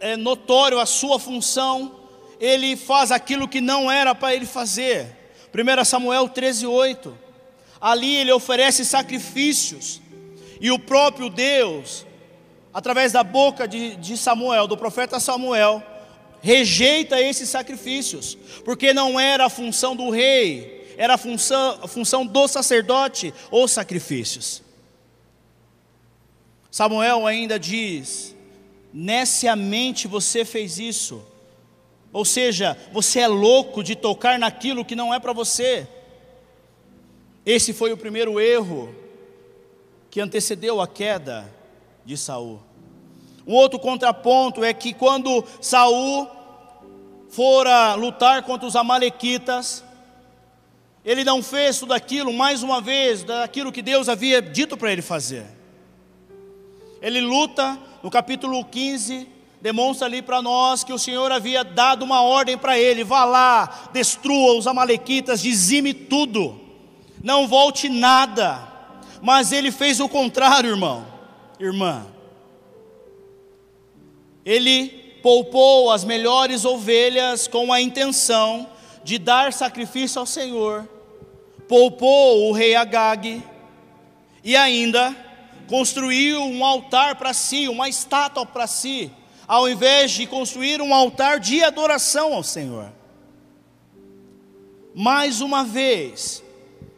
é, 0.00 0.16
notório 0.16 0.80
a 0.80 0.86
sua 0.86 1.18
função, 1.18 1.94
ele 2.40 2.76
faz 2.76 3.12
aquilo 3.12 3.46
que 3.46 3.60
não 3.60 3.90
era 3.90 4.14
para 4.14 4.34
ele 4.34 4.46
fazer. 4.46 5.18
1 5.52 5.84
Samuel 5.84 6.30
13:8. 6.30 7.12
Ali 7.78 8.16
ele 8.16 8.32
oferece 8.32 8.86
sacrifícios, 8.86 10.00
e 10.62 10.70
o 10.70 10.78
próprio 10.78 11.28
Deus, 11.28 12.06
através 12.72 13.12
da 13.12 13.22
boca 13.22 13.68
de, 13.68 13.96
de 13.96 14.16
Samuel, 14.16 14.66
do 14.66 14.78
profeta 14.78 15.20
Samuel, 15.20 15.82
rejeita 16.42 17.20
esses 17.20 17.48
sacrifícios, 17.48 18.36
porque 18.64 18.92
não 18.92 19.18
era 19.18 19.46
a 19.46 19.50
função 19.50 19.94
do 19.94 20.10
rei, 20.10 20.94
era 20.98 21.14
a 21.14 21.18
função, 21.18 21.78
a 21.82 21.88
função 21.88 22.26
do 22.26 22.48
sacerdote, 22.48 23.32
os 23.50 23.70
sacrifícios. 23.70 24.62
Samuel 26.70 27.26
ainda 27.26 27.58
diz: 27.58 28.34
Neciamente 28.92 30.08
você 30.08 30.44
fez 30.44 30.78
isso, 30.78 31.24
ou 32.12 32.24
seja, 32.24 32.76
você 32.92 33.20
é 33.20 33.28
louco 33.28 33.82
de 33.82 33.94
tocar 33.94 34.38
naquilo 34.38 34.84
que 34.84 34.96
não 34.96 35.14
é 35.14 35.20
para 35.20 35.32
você. 35.32 35.86
Esse 37.46 37.72
foi 37.72 37.92
o 37.92 37.96
primeiro 37.96 38.40
erro 38.40 38.94
que 40.10 40.20
antecedeu 40.20 40.80
a 40.80 40.86
queda 40.86 41.50
de 42.04 42.16
Saul. 42.16 42.60
Um 43.46 43.54
outro 43.54 43.78
contraponto 43.78 44.62
é 44.62 44.72
que 44.72 44.94
quando 44.94 45.44
Saul 45.60 46.28
fora 47.28 47.94
lutar 47.94 48.42
contra 48.42 48.68
os 48.68 48.76
amalequitas, 48.76 49.82
ele 51.04 51.24
não 51.24 51.42
fez 51.42 51.78
tudo 51.78 51.94
aquilo 51.94 52.32
mais 52.32 52.62
uma 52.62 52.80
vez, 52.80 53.24
daquilo 53.24 53.72
que 53.72 53.82
Deus 53.82 54.08
havia 54.08 54.40
dito 54.40 54.76
para 54.76 54.92
ele 54.92 55.02
fazer. 55.02 55.46
Ele 57.00 57.20
luta 57.20 57.78
no 58.02 58.10
capítulo 58.10 58.64
15, 58.64 59.26
demonstra 59.60 60.06
ali 60.06 60.22
para 60.22 60.40
nós 60.40 60.84
que 60.84 60.92
o 60.92 60.98
Senhor 60.98 61.32
havia 61.32 61.64
dado 61.64 62.04
uma 62.04 62.22
ordem 62.22 62.56
para 62.56 62.78
ele: 62.78 63.02
vá 63.02 63.24
lá, 63.24 63.88
destrua 63.92 64.56
os 64.56 64.66
Amalequitas, 64.66 65.40
dizime 65.40 65.92
tudo, 65.92 66.60
não 67.22 67.48
volte 67.48 67.88
nada. 67.88 68.68
Mas 69.20 69.52
ele 69.52 69.70
fez 69.70 70.00
o 70.00 70.08
contrário, 70.08 70.70
irmão, 70.70 71.06
irmã. 71.58 72.11
Ele 74.44 74.88
poupou 75.22 75.90
as 75.90 76.04
melhores 76.04 76.64
ovelhas 76.64 77.46
com 77.46 77.72
a 77.72 77.80
intenção 77.80 78.68
de 79.04 79.18
dar 79.18 79.52
sacrifício 79.52 80.18
ao 80.18 80.26
Senhor, 80.26 80.88
poupou 81.68 82.48
o 82.48 82.52
rei 82.52 82.74
Agag 82.74 83.42
e 84.44 84.56
ainda 84.56 85.14
construiu 85.68 86.42
um 86.42 86.64
altar 86.64 87.16
para 87.16 87.32
si, 87.32 87.68
uma 87.68 87.88
estátua 87.88 88.44
para 88.44 88.66
si, 88.66 89.10
ao 89.46 89.68
invés 89.68 90.10
de 90.10 90.26
construir 90.26 90.80
um 90.82 90.92
altar 90.92 91.40
de 91.40 91.62
adoração 91.62 92.34
ao 92.34 92.42
Senhor. 92.42 92.92
Mais 94.94 95.40
uma 95.40 95.64
vez, 95.64 96.42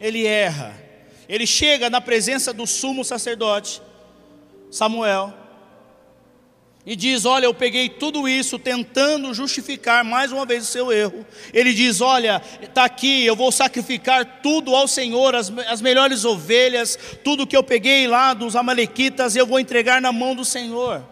ele 0.00 0.26
erra. 0.26 0.82
Ele 1.28 1.46
chega 1.46 1.88
na 1.88 2.00
presença 2.00 2.52
do 2.52 2.66
sumo 2.66 3.04
sacerdote, 3.04 3.80
Samuel, 4.70 5.32
e 6.86 6.94
diz: 6.94 7.24
Olha, 7.24 7.46
eu 7.46 7.54
peguei 7.54 7.88
tudo 7.88 8.28
isso 8.28 8.58
tentando 8.58 9.32
justificar 9.32 10.04
mais 10.04 10.32
uma 10.32 10.44
vez 10.44 10.64
o 10.64 10.70
seu 10.70 10.92
erro. 10.92 11.24
Ele 11.52 11.72
diz: 11.72 12.00
Olha, 12.00 12.42
está 12.60 12.84
aqui, 12.84 13.24
eu 13.24 13.34
vou 13.34 13.50
sacrificar 13.50 14.40
tudo 14.42 14.74
ao 14.74 14.86
Senhor, 14.86 15.34
as, 15.34 15.50
as 15.68 15.80
melhores 15.80 16.24
ovelhas, 16.24 16.98
tudo 17.22 17.46
que 17.46 17.56
eu 17.56 17.62
peguei 17.62 18.06
lá 18.06 18.34
dos 18.34 18.54
Amalequitas, 18.54 19.34
eu 19.34 19.46
vou 19.46 19.58
entregar 19.58 20.00
na 20.00 20.12
mão 20.12 20.34
do 20.34 20.44
Senhor. 20.44 21.02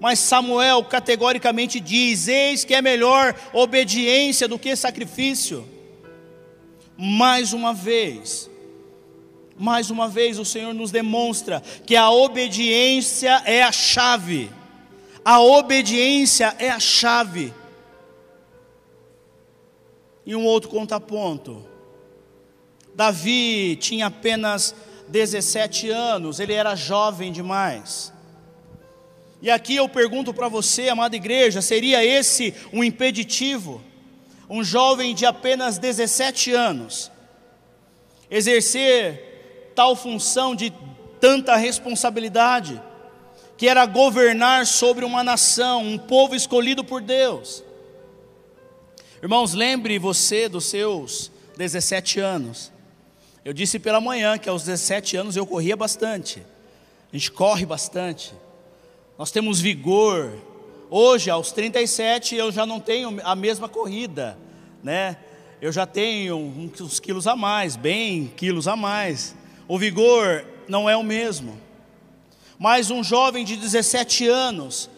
Mas 0.00 0.18
Samuel 0.18 0.82
categoricamente 0.84 1.78
diz: 1.78 2.26
Eis 2.26 2.64
que 2.64 2.74
é 2.74 2.80
melhor 2.80 3.34
obediência 3.52 4.48
do 4.48 4.58
que 4.58 4.74
sacrifício. 4.74 5.68
Mais 6.96 7.52
uma 7.52 7.74
vez, 7.74 8.48
mais 9.58 9.90
uma 9.90 10.08
vez 10.08 10.38
o 10.38 10.44
Senhor 10.44 10.72
nos 10.72 10.90
demonstra 10.90 11.62
que 11.84 11.96
a 11.96 12.10
obediência 12.10 13.42
é 13.44 13.62
a 13.62 13.72
chave 13.72 14.50
a 15.24 15.40
obediência 15.40 16.54
é 16.58 16.70
a 16.70 16.80
chave. 16.80 17.52
E 20.24 20.34
um 20.34 20.44
outro 20.44 20.70
contraponto. 20.70 21.66
Davi 22.94 23.76
tinha 23.76 24.06
apenas 24.06 24.74
17 25.08 25.90
anos, 25.90 26.40
ele 26.40 26.52
era 26.52 26.74
jovem 26.74 27.32
demais. 27.32 28.12
E 29.40 29.50
aqui 29.50 29.74
eu 29.74 29.88
pergunto 29.88 30.32
para 30.32 30.48
você, 30.48 30.88
amada 30.88 31.16
igreja, 31.16 31.60
seria 31.60 32.04
esse 32.04 32.54
um 32.72 32.84
impeditivo? 32.84 33.82
Um 34.48 34.62
jovem 34.62 35.14
de 35.14 35.26
apenas 35.26 35.78
17 35.78 36.52
anos 36.52 37.10
exercer 38.30 39.72
tal 39.74 39.94
função 39.94 40.54
de 40.54 40.72
tanta 41.20 41.54
responsabilidade? 41.56 42.80
Que 43.62 43.68
era 43.68 43.86
governar 43.86 44.66
sobre 44.66 45.04
uma 45.04 45.22
nação, 45.22 45.84
um 45.86 45.96
povo 45.96 46.34
escolhido 46.34 46.82
por 46.82 47.00
Deus. 47.00 47.62
Irmãos, 49.22 49.54
lembre 49.54 50.00
você 50.00 50.48
dos 50.48 50.64
seus 50.64 51.30
17 51.56 52.18
anos. 52.18 52.72
Eu 53.44 53.52
disse 53.52 53.78
pela 53.78 54.00
manhã 54.00 54.36
que 54.36 54.48
aos 54.48 54.64
17 54.64 55.16
anos 55.16 55.36
eu 55.36 55.46
corria 55.46 55.76
bastante. 55.76 56.42
A 57.12 57.16
gente 57.16 57.30
corre 57.30 57.64
bastante. 57.64 58.34
Nós 59.16 59.30
temos 59.30 59.60
vigor. 59.60 60.36
Hoje, 60.90 61.30
aos 61.30 61.52
37, 61.52 62.34
eu 62.34 62.50
já 62.50 62.66
não 62.66 62.80
tenho 62.80 63.20
a 63.22 63.36
mesma 63.36 63.68
corrida, 63.68 64.36
né? 64.82 65.16
Eu 65.60 65.70
já 65.70 65.86
tenho 65.86 66.36
uns 66.36 66.98
quilos 66.98 67.28
a 67.28 67.36
mais, 67.36 67.76
bem 67.76 68.26
quilos 68.36 68.66
a 68.66 68.74
mais. 68.74 69.36
O 69.68 69.78
vigor 69.78 70.44
não 70.66 70.90
é 70.90 70.96
o 70.96 71.04
mesmo 71.04 71.56
mas 72.62 72.92
um 72.92 73.02
jovem 73.02 73.44
de 73.44 73.56
17 73.56 74.28
anos, 74.28 74.88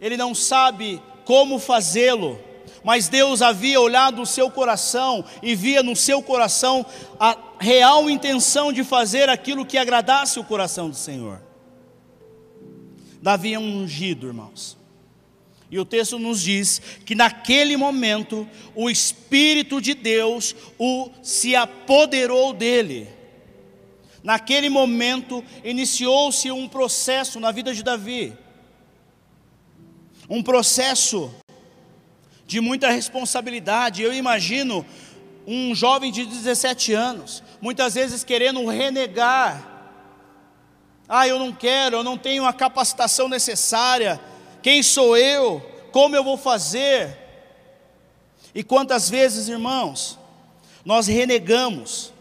ele 0.00 0.16
não 0.16 0.36
sabe 0.36 1.02
como 1.24 1.58
fazê-lo, 1.58 2.38
mas 2.84 3.08
Deus 3.08 3.42
havia 3.42 3.80
olhado 3.80 4.22
o 4.22 4.26
seu 4.26 4.48
coração 4.48 5.24
e 5.42 5.56
via 5.56 5.82
no 5.82 5.96
seu 5.96 6.22
coração 6.22 6.86
a 7.18 7.36
real 7.58 8.08
intenção 8.08 8.72
de 8.72 8.84
fazer 8.84 9.28
aquilo 9.28 9.66
que 9.66 9.76
agradasse 9.76 10.38
o 10.38 10.44
coração 10.44 10.88
do 10.88 10.94
Senhor. 10.94 11.42
Davi 13.20 13.54
é 13.54 13.58
um 13.58 13.82
ungido, 13.82 14.28
irmãos. 14.28 14.78
E 15.68 15.80
o 15.80 15.84
texto 15.84 16.20
nos 16.20 16.40
diz 16.40 16.80
que 17.04 17.16
naquele 17.16 17.76
momento 17.76 18.48
o 18.76 18.88
Espírito 18.88 19.80
de 19.80 19.92
Deus 19.92 20.54
o 20.78 21.10
se 21.20 21.56
apoderou 21.56 22.52
dele. 22.52 23.15
Naquele 24.26 24.68
momento, 24.68 25.44
iniciou-se 25.62 26.50
um 26.50 26.66
processo 26.66 27.38
na 27.38 27.52
vida 27.52 27.72
de 27.72 27.80
Davi. 27.80 28.36
Um 30.28 30.42
processo 30.42 31.32
de 32.44 32.60
muita 32.60 32.90
responsabilidade. 32.90 34.02
Eu 34.02 34.12
imagino 34.12 34.84
um 35.46 35.72
jovem 35.76 36.10
de 36.10 36.26
17 36.26 36.92
anos, 36.92 37.40
muitas 37.60 37.94
vezes 37.94 38.24
querendo 38.24 38.66
renegar. 38.66 39.64
Ah, 41.08 41.28
eu 41.28 41.38
não 41.38 41.52
quero, 41.52 41.98
eu 41.98 42.02
não 42.02 42.18
tenho 42.18 42.44
a 42.44 42.52
capacitação 42.52 43.28
necessária. 43.28 44.20
Quem 44.60 44.82
sou 44.82 45.16
eu? 45.16 45.60
Como 45.92 46.16
eu 46.16 46.24
vou 46.24 46.36
fazer? 46.36 47.16
E 48.52 48.64
quantas 48.64 49.08
vezes, 49.08 49.46
irmãos, 49.46 50.18
nós 50.84 51.06
renegamos 51.06 52.12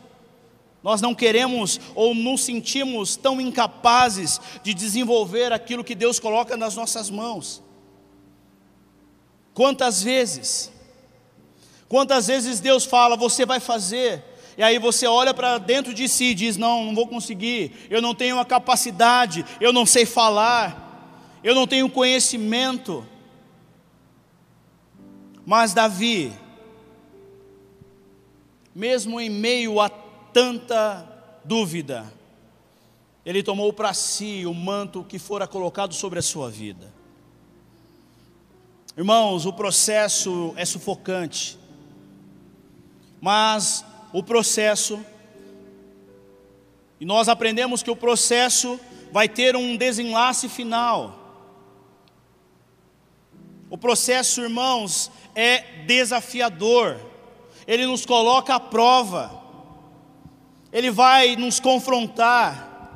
nós 0.85 1.01
não 1.01 1.15
queremos 1.15 1.81
ou 1.95 2.13
nos 2.13 2.43
sentimos 2.43 3.15
tão 3.15 3.41
incapazes 3.41 4.39
de 4.61 4.71
desenvolver 4.71 5.51
aquilo 5.51 5.83
que 5.83 5.95
Deus 5.95 6.19
coloca 6.19 6.55
nas 6.55 6.75
nossas 6.75 7.09
mãos. 7.09 7.63
Quantas 9.51 10.03
vezes, 10.03 10.71
quantas 11.89 12.27
vezes 12.27 12.59
Deus 12.59 12.85
fala, 12.85 13.17
você 13.17 13.47
vai 13.47 13.59
fazer, 13.59 14.23
e 14.55 14.61
aí 14.61 14.77
você 14.77 15.07
olha 15.07 15.33
para 15.33 15.57
dentro 15.57 15.91
de 15.91 16.07
si 16.07 16.25
e 16.25 16.35
diz: 16.35 16.55
Não, 16.55 16.85
não 16.85 16.93
vou 16.93 17.07
conseguir, 17.07 17.71
eu 17.89 17.99
não 17.99 18.13
tenho 18.13 18.39
a 18.39 18.45
capacidade, 18.45 19.43
eu 19.59 19.73
não 19.73 19.87
sei 19.87 20.05
falar, 20.05 21.19
eu 21.43 21.55
não 21.55 21.65
tenho 21.65 21.89
conhecimento. 21.89 23.03
Mas 25.43 25.73
Davi, 25.73 26.31
mesmo 28.75 29.19
em 29.19 29.31
meio 29.31 29.81
a 29.81 30.04
tanta 30.35 31.07
dúvida, 31.45 32.11
ele 33.25 33.41
tomou 33.41 33.71
para 33.71 33.93
si 33.93 34.45
o 34.45 34.53
manto 34.53 35.01
que 35.01 35.17
fora 35.17 35.47
colocado 35.47 35.93
sobre 35.93 36.19
a 36.19 36.21
sua 36.21 36.51
vida. 36.51 36.93
Irmãos, 38.97 39.45
o 39.45 39.53
processo 39.53 40.53
é 40.57 40.65
sufocante, 40.65 41.57
mas 43.21 43.85
o 44.11 44.21
processo, 44.21 44.99
e 46.99 47.05
nós 47.05 47.29
aprendemos 47.29 47.81
que 47.81 47.89
o 47.89 47.95
processo 47.95 48.77
vai 49.13 49.29
ter 49.29 49.55
um 49.55 49.77
desenlace 49.77 50.49
final. 50.49 51.17
O 53.69 53.77
processo, 53.77 54.41
irmãos, 54.41 55.09
é 55.33 55.85
desafiador, 55.85 56.99
ele 57.65 57.85
nos 57.85 58.05
coloca 58.05 58.53
à 58.53 58.59
prova. 58.59 59.44
Ele 60.75 60.91
vai 60.91 61.37
nos 61.37 61.57
confrontar. 61.57 62.89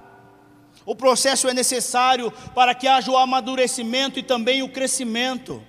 O 0.86 0.94
processo 0.94 1.48
é 1.48 1.54
necessário 1.54 2.30
para 2.54 2.76
que 2.76 2.86
haja 2.86 3.10
o 3.10 3.16
amadurecimento 3.16 4.20
e 4.20 4.24
também 4.24 4.62
o 4.62 4.68
crescimento, 4.68 5.64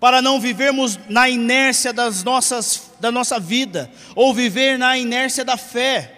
para 0.00 0.22
não 0.22 0.40
vivermos 0.40 0.98
na 1.06 1.28
inércia 1.28 1.92
das 1.92 2.24
nossas, 2.24 2.92
da 2.98 3.12
nossa 3.12 3.38
vida, 3.38 3.90
ou 4.14 4.32
viver 4.32 4.78
na 4.78 4.96
inércia 4.96 5.44
da 5.44 5.58
fé, 5.58 6.14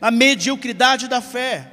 na 0.00 0.10
mediocridade 0.10 1.06
da 1.06 1.20
fé. 1.20 1.70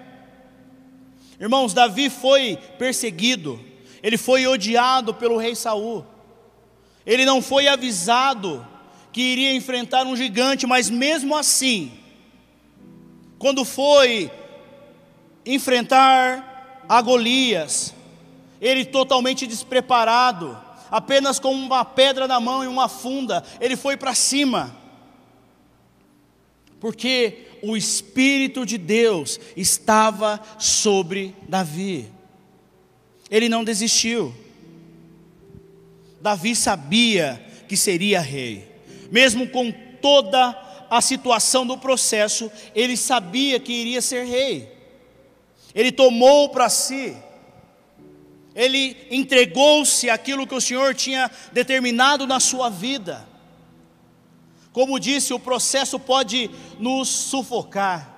Irmãos, 1.40 1.74
Davi 1.74 2.10
foi 2.10 2.58
perseguido, 2.78 3.64
ele 4.02 4.18
foi 4.18 4.46
odiado 4.46 5.14
pelo 5.14 5.38
rei 5.38 5.56
Saul, 5.56 6.06
ele 7.06 7.24
não 7.24 7.42
foi 7.42 7.66
avisado 7.66 8.68
que 9.14 9.22
iria 9.22 9.54
enfrentar 9.54 10.06
um 10.06 10.18
gigante, 10.18 10.68
mas 10.68 10.90
mesmo 10.90 11.34
assim, 11.34 12.03
quando 13.44 13.66
foi 13.66 14.32
enfrentar 15.46 16.86
a 16.88 17.02
Golias, 17.02 17.94
ele 18.62 18.86
totalmente 18.86 19.46
despreparado, 19.46 20.58
apenas 20.90 21.40
com 21.40 21.52
uma 21.52 21.84
pedra 21.84 22.26
na 22.26 22.40
mão 22.40 22.64
e 22.64 22.68
uma 22.68 22.88
funda, 22.88 23.44
ele 23.60 23.76
foi 23.76 23.98
para 23.98 24.16
cima, 24.16 24.74
porque 26.80 27.50
o 27.62 27.76
Espírito 27.76 28.66
de 28.66 28.78
Deus 28.78 29.38
estava 29.58 30.40
sobre 30.58 31.36
Davi, 31.46 32.10
ele 33.30 33.50
não 33.50 33.66
desistiu. 33.66 34.34
Davi 36.22 36.56
sabia 36.56 37.46
que 37.68 37.76
seria 37.76 38.22
rei, 38.22 38.66
mesmo 39.12 39.50
com 39.50 39.70
toda 40.02 40.63
a 40.98 41.02
situação 41.02 41.66
do 41.66 41.76
processo, 41.76 42.52
ele 42.76 42.96
sabia 42.96 43.60
que 43.60 43.74
iria 43.74 44.00
ser 44.00 44.26
rei. 44.26 44.72
Ele 45.74 45.92
tomou 45.92 46.50
para 46.50 46.70
si, 46.70 47.18
ele 48.54 48.96
entregou-se 49.10 50.08
aquilo 50.08 50.46
que 50.46 50.54
o 50.54 50.62
Senhor 50.62 50.94
tinha 50.94 51.32
determinado 51.52 52.28
na 52.28 52.40
sua 52.40 52.70
vida. 52.70 53.28
Como 54.72 55.00
disse, 55.00 55.34
o 55.34 55.40
processo 55.40 56.00
pode 56.00 56.52
nos 56.78 57.10
sufocar, 57.10 58.12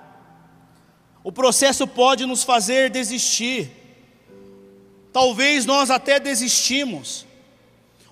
o 1.24 1.32
processo 1.32 1.86
pode 1.86 2.26
nos 2.26 2.42
fazer 2.42 2.90
desistir. 2.90 3.70
Talvez 5.14 5.64
nós 5.64 5.90
até 5.90 6.20
desistimos, 6.20 7.25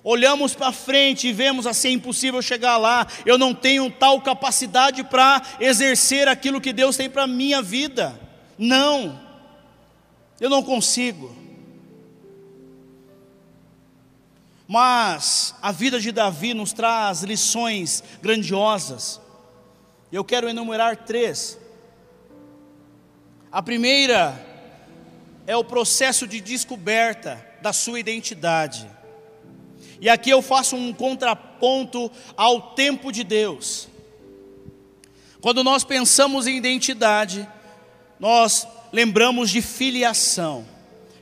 olhamos 0.05 0.53
para 0.53 0.71
frente 0.71 1.27
e 1.27 1.33
vemos 1.33 1.65
assim: 1.65 1.89
é 1.89 1.91
impossível 1.93 2.41
chegar 2.41 2.77
lá, 2.77 3.07
eu 3.25 3.37
não 3.37 3.53
tenho 3.53 3.89
tal 3.89 4.21
capacidade 4.21 5.03
para 5.03 5.41
exercer 5.59 6.27
aquilo 6.27 6.61
que 6.61 6.71
Deus 6.71 6.95
tem 6.95 7.09
para 7.09 7.23
a 7.23 7.27
minha 7.27 7.61
vida. 7.61 8.17
Não, 8.57 9.19
eu 10.39 10.49
não 10.49 10.63
consigo. 10.63 11.35
Mas 14.67 15.53
a 15.61 15.71
vida 15.71 15.99
de 15.99 16.11
Davi 16.11 16.53
nos 16.53 16.71
traz 16.71 17.23
lições 17.23 18.03
grandiosas. 18.21 19.19
Eu 20.11 20.23
quero 20.23 20.47
enumerar 20.47 20.97
três. 20.97 21.59
A 23.51 23.61
primeira 23.61 24.43
é 25.45 25.55
o 25.55 25.63
processo 25.63 26.27
de 26.27 26.41
descoberta 26.41 27.45
da 27.61 27.71
sua 27.71 27.99
identidade. 27.99 28.89
E 30.01 30.09
aqui 30.09 30.29
eu 30.29 30.41
faço 30.41 30.75
um 30.75 30.93
contraponto 30.93 32.11
ao 32.35 32.73
tempo 32.73 33.11
de 33.11 33.23
Deus. 33.23 33.87
Quando 35.41 35.63
nós 35.63 35.83
pensamos 35.83 36.47
em 36.47 36.57
identidade, 36.57 37.47
nós 38.19 38.67
lembramos 38.91 39.49
de 39.49 39.61
filiação. 39.61 40.65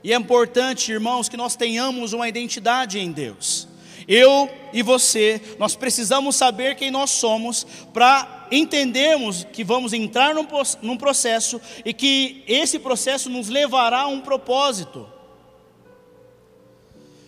E 0.04 0.14
é 0.14 0.16
importante, 0.16 0.92
irmãos, 0.92 1.28
que 1.28 1.38
nós 1.38 1.56
tenhamos 1.56 2.14
uma 2.14 2.28
identidade 2.28 3.00
em 3.00 3.12
Deus. 3.12 3.68
Eu 4.08 4.50
e 4.72 4.82
você, 4.82 5.42
nós 5.60 5.76
precisamos 5.76 6.36
saber 6.36 6.76
quem 6.76 6.90
nós 6.90 7.10
somos 7.10 7.68
para 7.94 8.48
entendermos 8.50 9.46
que 9.52 9.64
vamos 9.64 9.94
entrar 9.94 10.34
num, 10.34 10.48
num 10.82 10.98
processo 10.98 11.60
e 11.84 11.94
que 11.94 12.46
esse 12.48 12.80
processo 12.80 13.30
nos 13.30 13.50
levará 13.50 14.02
a 14.02 14.08
um 14.08 14.22
propósito. 14.22 15.08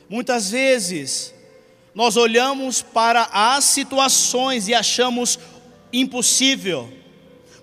Muitas 0.08 0.52
vezes, 0.52 1.35
nós 1.96 2.18
olhamos 2.18 2.82
para 2.82 3.30
as 3.32 3.64
situações 3.64 4.68
e 4.68 4.74
achamos 4.74 5.40
impossível, 5.94 6.92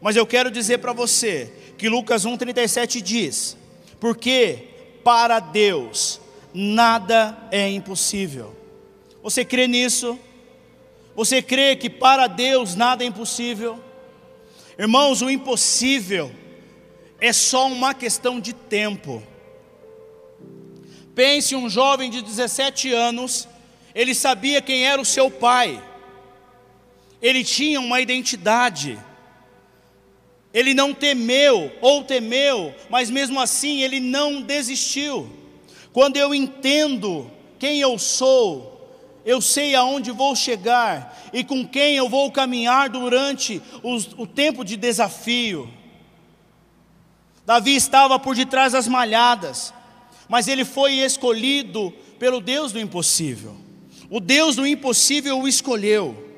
mas 0.00 0.16
eu 0.16 0.26
quero 0.26 0.50
dizer 0.50 0.78
para 0.78 0.94
você 0.94 1.52
que 1.76 1.86
Lucas 1.88 2.24
1,37 2.24 3.02
diz: 3.02 3.58
porque 4.00 4.68
para 5.04 5.38
Deus 5.38 6.18
nada 6.54 7.36
é 7.50 7.68
impossível. 7.68 8.56
Você 9.22 9.44
crê 9.44 9.68
nisso? 9.68 10.18
Você 11.14 11.42
crê 11.42 11.76
que 11.76 11.90
para 11.90 12.26
Deus 12.26 12.74
nada 12.74 13.04
é 13.04 13.06
impossível? 13.06 13.78
Irmãos, 14.78 15.20
o 15.20 15.30
impossível 15.30 16.32
é 17.20 17.32
só 17.32 17.68
uma 17.68 17.92
questão 17.92 18.40
de 18.40 18.54
tempo. 18.54 19.22
Pense 21.14 21.54
um 21.54 21.68
jovem 21.68 22.10
de 22.10 22.22
17 22.22 22.92
anos, 22.92 23.46
ele 23.94 24.14
sabia 24.14 24.62
quem 24.62 24.86
era 24.86 25.00
o 25.00 25.04
seu 25.04 25.30
pai, 25.30 25.82
ele 27.20 27.44
tinha 27.44 27.80
uma 27.80 28.00
identidade, 28.00 28.98
ele 30.52 30.74
não 30.74 30.92
temeu, 30.92 31.72
ou 31.80 32.02
temeu, 32.02 32.74
mas 32.90 33.08
mesmo 33.10 33.40
assim 33.40 33.82
ele 33.82 34.00
não 34.00 34.42
desistiu. 34.42 35.30
Quando 35.92 36.16
eu 36.16 36.34
entendo 36.34 37.30
quem 37.58 37.80
eu 37.80 37.98
sou, 37.98 38.72
eu 39.24 39.40
sei 39.40 39.74
aonde 39.74 40.10
vou 40.10 40.34
chegar 40.34 41.30
e 41.32 41.44
com 41.44 41.66
quem 41.66 41.96
eu 41.96 42.08
vou 42.08 42.30
caminhar 42.30 42.88
durante 42.88 43.62
os, 43.82 44.10
o 44.16 44.26
tempo 44.26 44.64
de 44.64 44.76
desafio. 44.76 45.70
Davi 47.46 47.74
estava 47.74 48.18
por 48.18 48.34
detrás 48.34 48.72
das 48.72 48.88
malhadas, 48.88 49.72
mas 50.28 50.48
ele 50.48 50.64
foi 50.64 50.94
escolhido 50.94 51.92
pelo 52.18 52.40
Deus 52.40 52.72
do 52.72 52.80
impossível. 52.80 53.61
O 54.12 54.20
Deus 54.20 54.56
do 54.56 54.66
impossível 54.66 55.40
o 55.40 55.48
escolheu. 55.48 56.28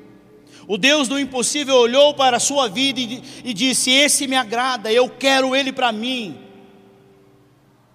O 0.65 0.77
Deus 0.77 1.09
do 1.09 1.19
impossível 1.19 1.75
olhou 1.75 2.13
para 2.13 2.37
a 2.37 2.39
sua 2.39 2.69
vida 2.69 3.01
e, 3.01 3.21
e 3.43 3.53
disse: 3.53 3.91
Esse 3.91 4.27
me 4.27 4.35
agrada, 4.37 4.93
eu 4.93 5.09
quero 5.09 5.53
ele 5.53 5.73
para 5.73 5.91
mim. 5.91 6.39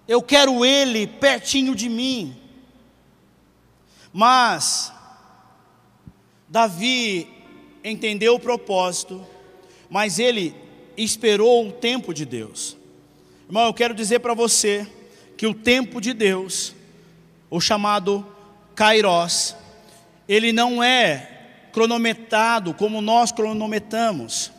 Eu 0.07 0.21
quero 0.21 0.63
ele 0.63 1.07
pertinho 1.07 1.73
de 1.73 1.89
mim. 1.89 2.37
Mas 4.13 4.93
Davi 6.47 7.27
entendeu 7.83 8.35
o 8.35 8.39
propósito, 8.39 9.25
mas 9.89 10.19
ele 10.19 10.53
esperou 10.95 11.67
o 11.67 11.71
tempo 11.71 12.13
de 12.13 12.23
Deus. 12.23 12.77
Irmão, 13.47 13.65
eu 13.65 13.73
quero 13.73 13.95
dizer 13.95 14.19
para 14.19 14.35
você 14.35 14.87
que 15.35 15.47
o 15.47 15.55
tempo 15.55 15.99
de 15.99 16.13
Deus, 16.13 16.75
o 17.49 17.59
chamado 17.59 18.23
Kairos, 18.75 19.55
ele 20.31 20.53
não 20.53 20.81
é 20.81 21.27
cronometrado 21.73 22.73
como 22.73 23.01
nós 23.01 23.33
cronometramos. 23.33 24.49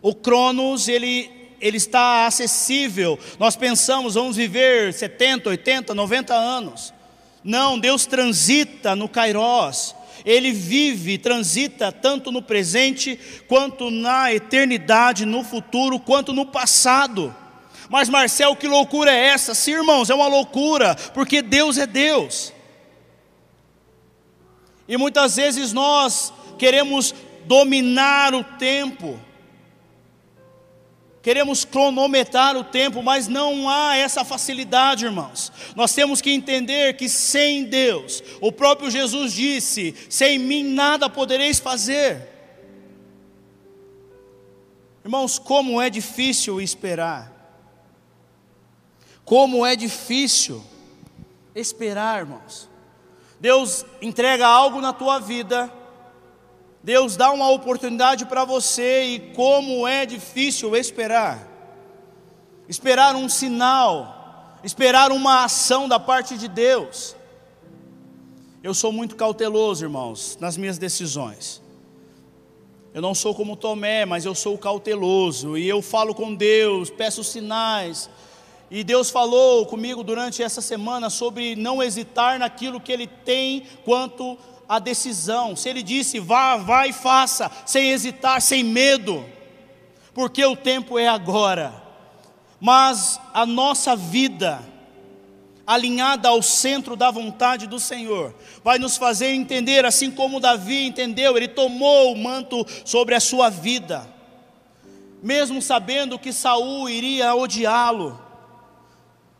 O 0.00 0.14
Cronos, 0.14 0.86
ele, 0.86 1.28
ele 1.60 1.78
está 1.78 2.26
acessível. 2.26 3.18
Nós 3.40 3.56
pensamos, 3.56 4.14
vamos 4.14 4.36
viver 4.36 4.94
70, 4.94 5.48
80, 5.48 5.94
90 5.94 6.32
anos. 6.32 6.94
Não, 7.42 7.76
Deus 7.76 8.06
transita 8.06 8.94
no 8.94 9.08
Kairos. 9.08 9.96
Ele 10.24 10.52
vive, 10.52 11.18
transita 11.18 11.90
tanto 11.90 12.30
no 12.30 12.40
presente, 12.40 13.18
quanto 13.48 13.90
na 13.90 14.32
eternidade, 14.32 15.26
no 15.26 15.42
futuro, 15.42 15.98
quanto 15.98 16.32
no 16.32 16.46
passado. 16.46 17.34
Mas 17.88 18.08
Marcel, 18.08 18.54
que 18.54 18.68
loucura 18.68 19.10
é 19.10 19.26
essa? 19.26 19.56
Sim, 19.56 19.72
irmãos, 19.72 20.08
é 20.08 20.14
uma 20.14 20.28
loucura, 20.28 20.94
porque 21.12 21.42
Deus 21.42 21.78
é 21.78 21.86
Deus. 21.86 22.52
E 24.88 24.96
muitas 24.96 25.36
vezes 25.36 25.72
nós 25.72 26.32
queremos 26.58 27.14
dominar 27.44 28.34
o 28.34 28.42
tempo, 28.44 29.18
queremos 31.22 31.64
cronometrar 31.64 32.56
o 32.56 32.64
tempo, 32.64 33.02
mas 33.02 33.28
não 33.28 33.68
há 33.68 33.96
essa 33.96 34.24
facilidade, 34.24 35.04
irmãos. 35.04 35.52
Nós 35.76 35.94
temos 35.94 36.20
que 36.20 36.30
entender 36.30 36.96
que 36.96 37.08
sem 37.08 37.64
Deus, 37.64 38.22
o 38.40 38.50
próprio 38.50 38.90
Jesus 38.90 39.32
disse: 39.32 39.94
sem 40.10 40.38
mim 40.38 40.64
nada 40.64 41.08
podereis 41.08 41.58
fazer. 41.58 42.30
Irmãos, 45.04 45.38
como 45.38 45.80
é 45.80 45.90
difícil 45.90 46.60
esperar, 46.60 47.32
como 49.24 49.66
é 49.66 49.74
difícil 49.74 50.64
esperar, 51.54 52.20
irmãos. 52.20 52.71
Deus 53.42 53.84
entrega 54.00 54.46
algo 54.46 54.80
na 54.80 54.92
tua 54.92 55.18
vida, 55.18 55.68
Deus 56.80 57.16
dá 57.16 57.32
uma 57.32 57.50
oportunidade 57.50 58.24
para 58.24 58.44
você 58.44 59.02
e 59.02 59.18
como 59.34 59.84
é 59.84 60.06
difícil 60.06 60.76
esperar. 60.76 61.48
Esperar 62.68 63.16
um 63.16 63.28
sinal, 63.28 64.60
esperar 64.62 65.10
uma 65.10 65.42
ação 65.42 65.88
da 65.88 65.98
parte 65.98 66.38
de 66.38 66.46
Deus. 66.46 67.16
Eu 68.62 68.72
sou 68.74 68.92
muito 68.92 69.16
cauteloso, 69.16 69.84
irmãos, 69.84 70.38
nas 70.40 70.56
minhas 70.56 70.78
decisões. 70.78 71.60
Eu 72.94 73.02
não 73.02 73.12
sou 73.12 73.34
como 73.34 73.56
Tomé, 73.56 74.06
mas 74.06 74.24
eu 74.24 74.36
sou 74.36 74.56
cauteloso 74.56 75.58
e 75.58 75.68
eu 75.68 75.82
falo 75.82 76.14
com 76.14 76.32
Deus, 76.32 76.90
peço 76.90 77.24
sinais. 77.24 78.08
E 78.74 78.82
Deus 78.82 79.10
falou 79.10 79.66
comigo 79.66 80.02
durante 80.02 80.42
essa 80.42 80.62
semana 80.62 81.10
sobre 81.10 81.54
não 81.54 81.82
hesitar 81.82 82.38
naquilo 82.38 82.80
que 82.80 82.90
Ele 82.90 83.06
tem 83.06 83.64
quanto 83.84 84.38
a 84.66 84.78
decisão. 84.78 85.54
Se 85.54 85.68
ele 85.68 85.82
disse, 85.82 86.18
vá, 86.18 86.56
vá 86.56 86.86
e 86.86 86.92
faça, 86.94 87.50
sem 87.66 87.90
hesitar, 87.90 88.40
sem 88.40 88.64
medo, 88.64 89.22
porque 90.14 90.42
o 90.42 90.56
tempo 90.56 90.98
é 90.98 91.06
agora. 91.06 91.82
Mas 92.58 93.20
a 93.34 93.44
nossa 93.44 93.94
vida, 93.94 94.62
alinhada 95.66 96.30
ao 96.30 96.40
centro 96.40 96.96
da 96.96 97.10
vontade 97.10 97.66
do 97.66 97.78
Senhor, 97.78 98.34
vai 98.64 98.78
nos 98.78 98.96
fazer 98.96 99.34
entender, 99.34 99.84
assim 99.84 100.10
como 100.10 100.40
Davi 100.40 100.86
entendeu, 100.86 101.36
ele 101.36 101.48
tomou 101.48 102.10
o 102.10 102.16
manto 102.16 102.64
sobre 102.86 103.14
a 103.14 103.20
sua 103.20 103.50
vida, 103.50 104.08
mesmo 105.22 105.60
sabendo 105.60 106.18
que 106.18 106.32
Saul 106.32 106.88
iria 106.88 107.34
odiá-lo, 107.34 108.31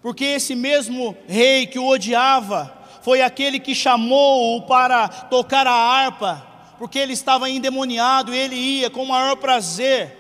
porque 0.02 0.24
esse 0.24 0.54
mesmo 0.54 1.16
rei 1.28 1.66
que 1.66 1.78
o 1.78 1.86
odiava, 1.86 2.82
foi 3.02 3.22
aquele 3.22 3.58
que 3.58 3.74
chamou-o 3.74 4.62
para 4.66 5.08
tocar 5.08 5.66
a 5.66 5.72
harpa, 5.72 6.46
porque 6.78 6.98
ele 6.98 7.12
estava 7.12 7.48
endemoniado 7.48 8.34
e 8.34 8.38
ele 8.38 8.56
ia 8.56 8.90
com 8.90 9.02
o 9.02 9.08
maior 9.08 9.36
prazer, 9.36 10.16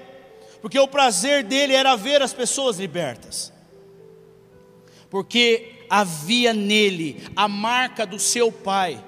porque 0.60 0.78
o 0.78 0.88
prazer 0.88 1.42
dele 1.42 1.74
era 1.74 1.96
ver 1.96 2.22
as 2.22 2.32
pessoas 2.32 2.78
libertas, 2.78 3.52
porque 5.10 5.84
havia 5.90 6.52
nele 6.52 7.22
a 7.36 7.46
marca 7.48 8.06
do 8.06 8.18
seu 8.18 8.50
pai. 8.50 9.02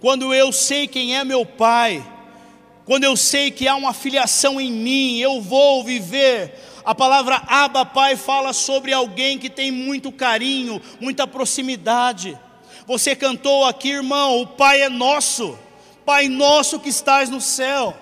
Quando 0.00 0.32
eu 0.32 0.50
sei 0.50 0.88
quem 0.88 1.16
é 1.16 1.24
meu 1.24 1.44
pai, 1.44 2.04
quando 2.84 3.04
eu 3.04 3.16
sei 3.16 3.50
que 3.50 3.68
há 3.68 3.76
uma 3.76 3.92
filiação 3.92 4.60
em 4.60 4.72
mim, 4.72 5.18
eu 5.18 5.40
vou 5.40 5.84
viver. 5.84 6.58
A 6.84 6.94
palavra 6.94 7.42
Abba 7.46 7.84
Pai 7.86 8.16
fala 8.16 8.52
sobre 8.52 8.92
alguém 8.92 9.38
que 9.38 9.48
tem 9.48 9.70
muito 9.70 10.10
carinho, 10.10 10.82
muita 11.00 11.26
proximidade. 11.26 12.36
Você 12.86 13.14
cantou 13.14 13.64
aqui, 13.64 13.90
irmão, 13.90 14.40
o 14.40 14.46
Pai 14.46 14.82
é 14.82 14.88
nosso, 14.88 15.56
Pai 16.04 16.28
nosso 16.28 16.80
que 16.80 16.88
estás 16.88 17.30
no 17.30 17.40
céu. 17.40 17.96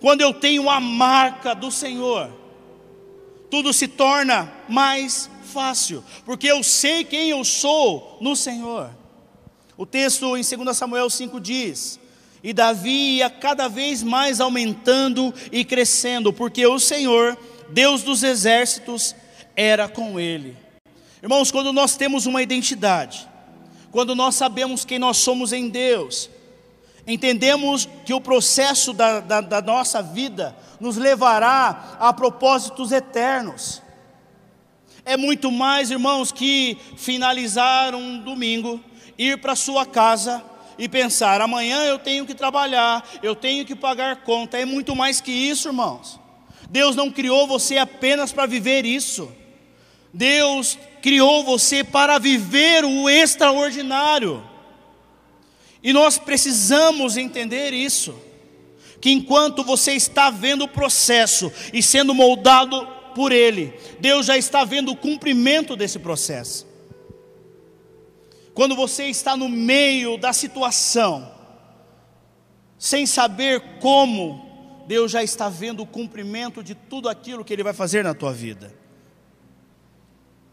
Quando 0.00 0.22
eu 0.22 0.32
tenho 0.32 0.70
a 0.70 0.80
marca 0.80 1.54
do 1.54 1.70
Senhor, 1.70 2.30
tudo 3.50 3.72
se 3.72 3.86
torna 3.86 4.50
mais 4.66 5.30
fácil, 5.52 6.02
porque 6.24 6.46
eu 6.46 6.62
sei 6.62 7.04
quem 7.04 7.28
eu 7.30 7.44
sou 7.44 8.16
no 8.20 8.34
Senhor. 8.34 8.90
O 9.76 9.84
texto 9.84 10.36
em 10.36 10.42
2 10.42 10.76
Samuel 10.76 11.10
5 11.10 11.38
diz: 11.38 12.00
E 12.44 12.52
Davi 12.52 13.16
ia 13.16 13.30
cada 13.30 13.68
vez 13.68 14.02
mais 14.02 14.38
aumentando 14.38 15.32
e 15.50 15.64
crescendo, 15.64 16.30
porque 16.30 16.66
o 16.66 16.78
Senhor, 16.78 17.38
Deus 17.70 18.02
dos 18.02 18.22
exércitos, 18.22 19.16
era 19.56 19.88
com 19.88 20.20
ele. 20.20 20.54
Irmãos, 21.22 21.50
quando 21.50 21.72
nós 21.72 21.96
temos 21.96 22.26
uma 22.26 22.42
identidade, 22.42 23.26
quando 23.90 24.14
nós 24.14 24.34
sabemos 24.34 24.84
quem 24.84 24.98
nós 24.98 25.16
somos 25.16 25.54
em 25.54 25.70
Deus, 25.70 26.28
entendemos 27.06 27.88
que 28.04 28.12
o 28.12 28.20
processo 28.20 28.92
da, 28.92 29.20
da, 29.20 29.40
da 29.40 29.62
nossa 29.62 30.02
vida 30.02 30.54
nos 30.78 30.98
levará 30.98 31.96
a 31.98 32.12
propósitos 32.12 32.92
eternos. 32.92 33.80
É 35.02 35.16
muito 35.16 35.50
mais, 35.50 35.90
irmãos, 35.90 36.30
que 36.30 36.76
finalizar 36.94 37.94
um 37.94 38.18
domingo, 38.18 38.78
ir 39.16 39.38
para 39.38 39.56
sua 39.56 39.86
casa 39.86 40.44
e 40.78 40.88
pensar: 40.88 41.40
amanhã 41.40 41.84
eu 41.84 41.98
tenho 41.98 42.26
que 42.26 42.34
trabalhar, 42.34 43.06
eu 43.22 43.34
tenho 43.34 43.64
que 43.64 43.74
pagar 43.74 44.22
conta. 44.22 44.58
É 44.58 44.64
muito 44.64 44.94
mais 44.94 45.20
que 45.20 45.32
isso, 45.32 45.68
irmãos. 45.68 46.20
Deus 46.68 46.96
não 46.96 47.10
criou 47.10 47.46
você 47.46 47.78
apenas 47.78 48.32
para 48.32 48.46
viver 48.46 48.84
isso. 48.84 49.30
Deus 50.12 50.78
criou 51.02 51.44
você 51.44 51.82
para 51.82 52.18
viver 52.18 52.84
o 52.84 53.08
extraordinário. 53.08 54.42
E 55.82 55.92
nós 55.92 56.16
precisamos 56.16 57.16
entender 57.16 57.72
isso. 57.72 58.14
Que 59.00 59.10
enquanto 59.10 59.62
você 59.62 59.92
está 59.92 60.30
vendo 60.30 60.64
o 60.64 60.68
processo 60.68 61.52
e 61.72 61.82
sendo 61.82 62.14
moldado 62.14 62.88
por 63.14 63.32
Ele, 63.32 63.72
Deus 64.00 64.26
já 64.26 64.36
está 64.38 64.64
vendo 64.64 64.92
o 64.92 64.96
cumprimento 64.96 65.76
desse 65.76 65.98
processo. 65.98 66.66
Quando 68.54 68.76
você 68.76 69.06
está 69.06 69.36
no 69.36 69.48
meio 69.48 70.16
da 70.16 70.32
situação, 70.32 71.30
sem 72.78 73.04
saber 73.04 73.78
como, 73.80 74.84
Deus 74.86 75.10
já 75.10 75.22
está 75.22 75.48
vendo 75.48 75.82
o 75.82 75.86
cumprimento 75.86 76.62
de 76.62 76.74
tudo 76.74 77.08
aquilo 77.08 77.44
que 77.44 77.52
Ele 77.52 77.64
vai 77.64 77.72
fazer 77.72 78.04
na 78.04 78.14
tua 78.14 78.32
vida. 78.32 78.72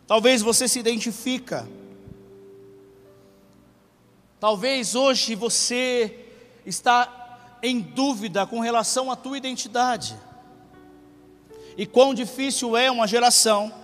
Talvez 0.08 0.42
você 0.42 0.68
se 0.68 0.80
identifica. 0.80 1.68
Talvez 4.40 4.96
hoje 4.96 5.36
você 5.36 6.26
está 6.66 7.58
em 7.62 7.80
dúvida 7.80 8.48
com 8.48 8.60
relação 8.60 9.12
à 9.12 9.16
tua 9.16 9.38
identidade 9.38 10.18
e 11.78 11.86
quão 11.86 12.14
difícil 12.14 12.76
é 12.76 12.90
uma 12.90 13.08
geração 13.08 13.81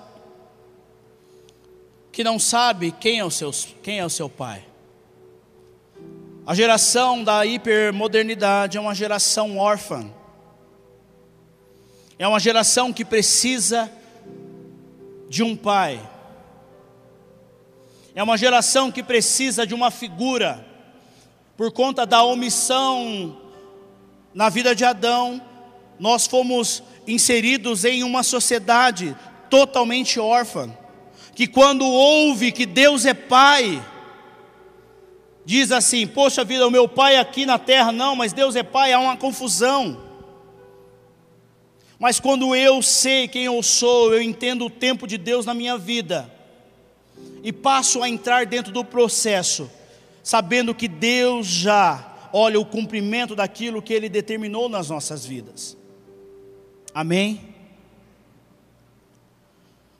que 2.17 2.23
não 2.23 2.39
sabe 2.39 2.91
quem 2.91 3.19
é 3.19 3.23
o 3.23 3.29
seu, 3.29 3.51
quem 3.83 3.99
é 3.99 4.03
o 4.03 4.09
seu 4.09 4.27
pai. 4.27 4.65
A 6.47 6.55
geração 6.55 7.23
da 7.23 7.45
hipermodernidade 7.45 8.75
é 8.75 8.81
uma 8.81 8.95
geração 8.95 9.59
órfã. 9.59 10.11
É 12.17 12.27
uma 12.27 12.39
geração 12.39 12.91
que 12.91 13.05
precisa 13.05 13.87
de 15.29 15.43
um 15.43 15.55
pai. 15.55 16.01
É 18.15 18.23
uma 18.23 18.35
geração 18.35 18.91
que 18.91 19.03
precisa 19.03 19.67
de 19.67 19.75
uma 19.75 19.91
figura. 19.91 20.65
Por 21.55 21.71
conta 21.71 22.03
da 22.03 22.23
omissão 22.23 23.39
na 24.33 24.49
vida 24.49 24.73
de 24.73 24.83
Adão, 24.83 25.39
nós 25.99 26.25
fomos 26.25 26.81
inseridos 27.05 27.85
em 27.85 28.03
uma 28.03 28.23
sociedade 28.23 29.15
totalmente 29.51 30.19
órfã, 30.19 30.75
que 31.37 31.45
quando 31.45 31.85
ouve 31.85 32.51
que 32.51 32.65
Deus 32.65 33.05
é 33.05 33.13
Pai, 33.13 33.85
diz 35.45 35.71
assim: 35.71 36.07
Poxa 36.07 36.43
vida, 36.43 36.65
o 36.65 36.71
meu 36.71 36.89
pai 36.89 37.15
aqui 37.15 37.45
na 37.45 37.59
terra, 37.59 37.91
não, 37.91 38.15
mas 38.15 38.33
Deus 38.33 38.55
é 38.55 38.63
Pai, 38.63 38.91
há 38.91 38.99
uma 38.99 39.15
confusão. 39.15 40.01
Mas 41.99 42.19
quando 42.19 42.55
eu 42.55 42.81
sei 42.81 43.27
quem 43.27 43.43
eu 43.45 43.61
sou, 43.61 44.15
eu 44.15 44.19
entendo 44.19 44.65
o 44.65 44.69
tempo 44.69 45.05
de 45.05 45.15
Deus 45.15 45.45
na 45.45 45.53
minha 45.53 45.77
vida, 45.77 46.27
e 47.43 47.53
passo 47.53 48.01
a 48.01 48.09
entrar 48.09 48.47
dentro 48.47 48.73
do 48.73 48.83
processo, 48.83 49.69
sabendo 50.23 50.73
que 50.73 50.87
Deus 50.87 51.45
já 51.45 52.29
olha 52.33 52.59
o 52.59 52.65
cumprimento 52.65 53.35
daquilo 53.35 53.79
que 53.79 53.93
Ele 53.93 54.09
determinou 54.09 54.67
nas 54.67 54.89
nossas 54.89 55.23
vidas. 55.23 55.77
Amém? 56.95 57.46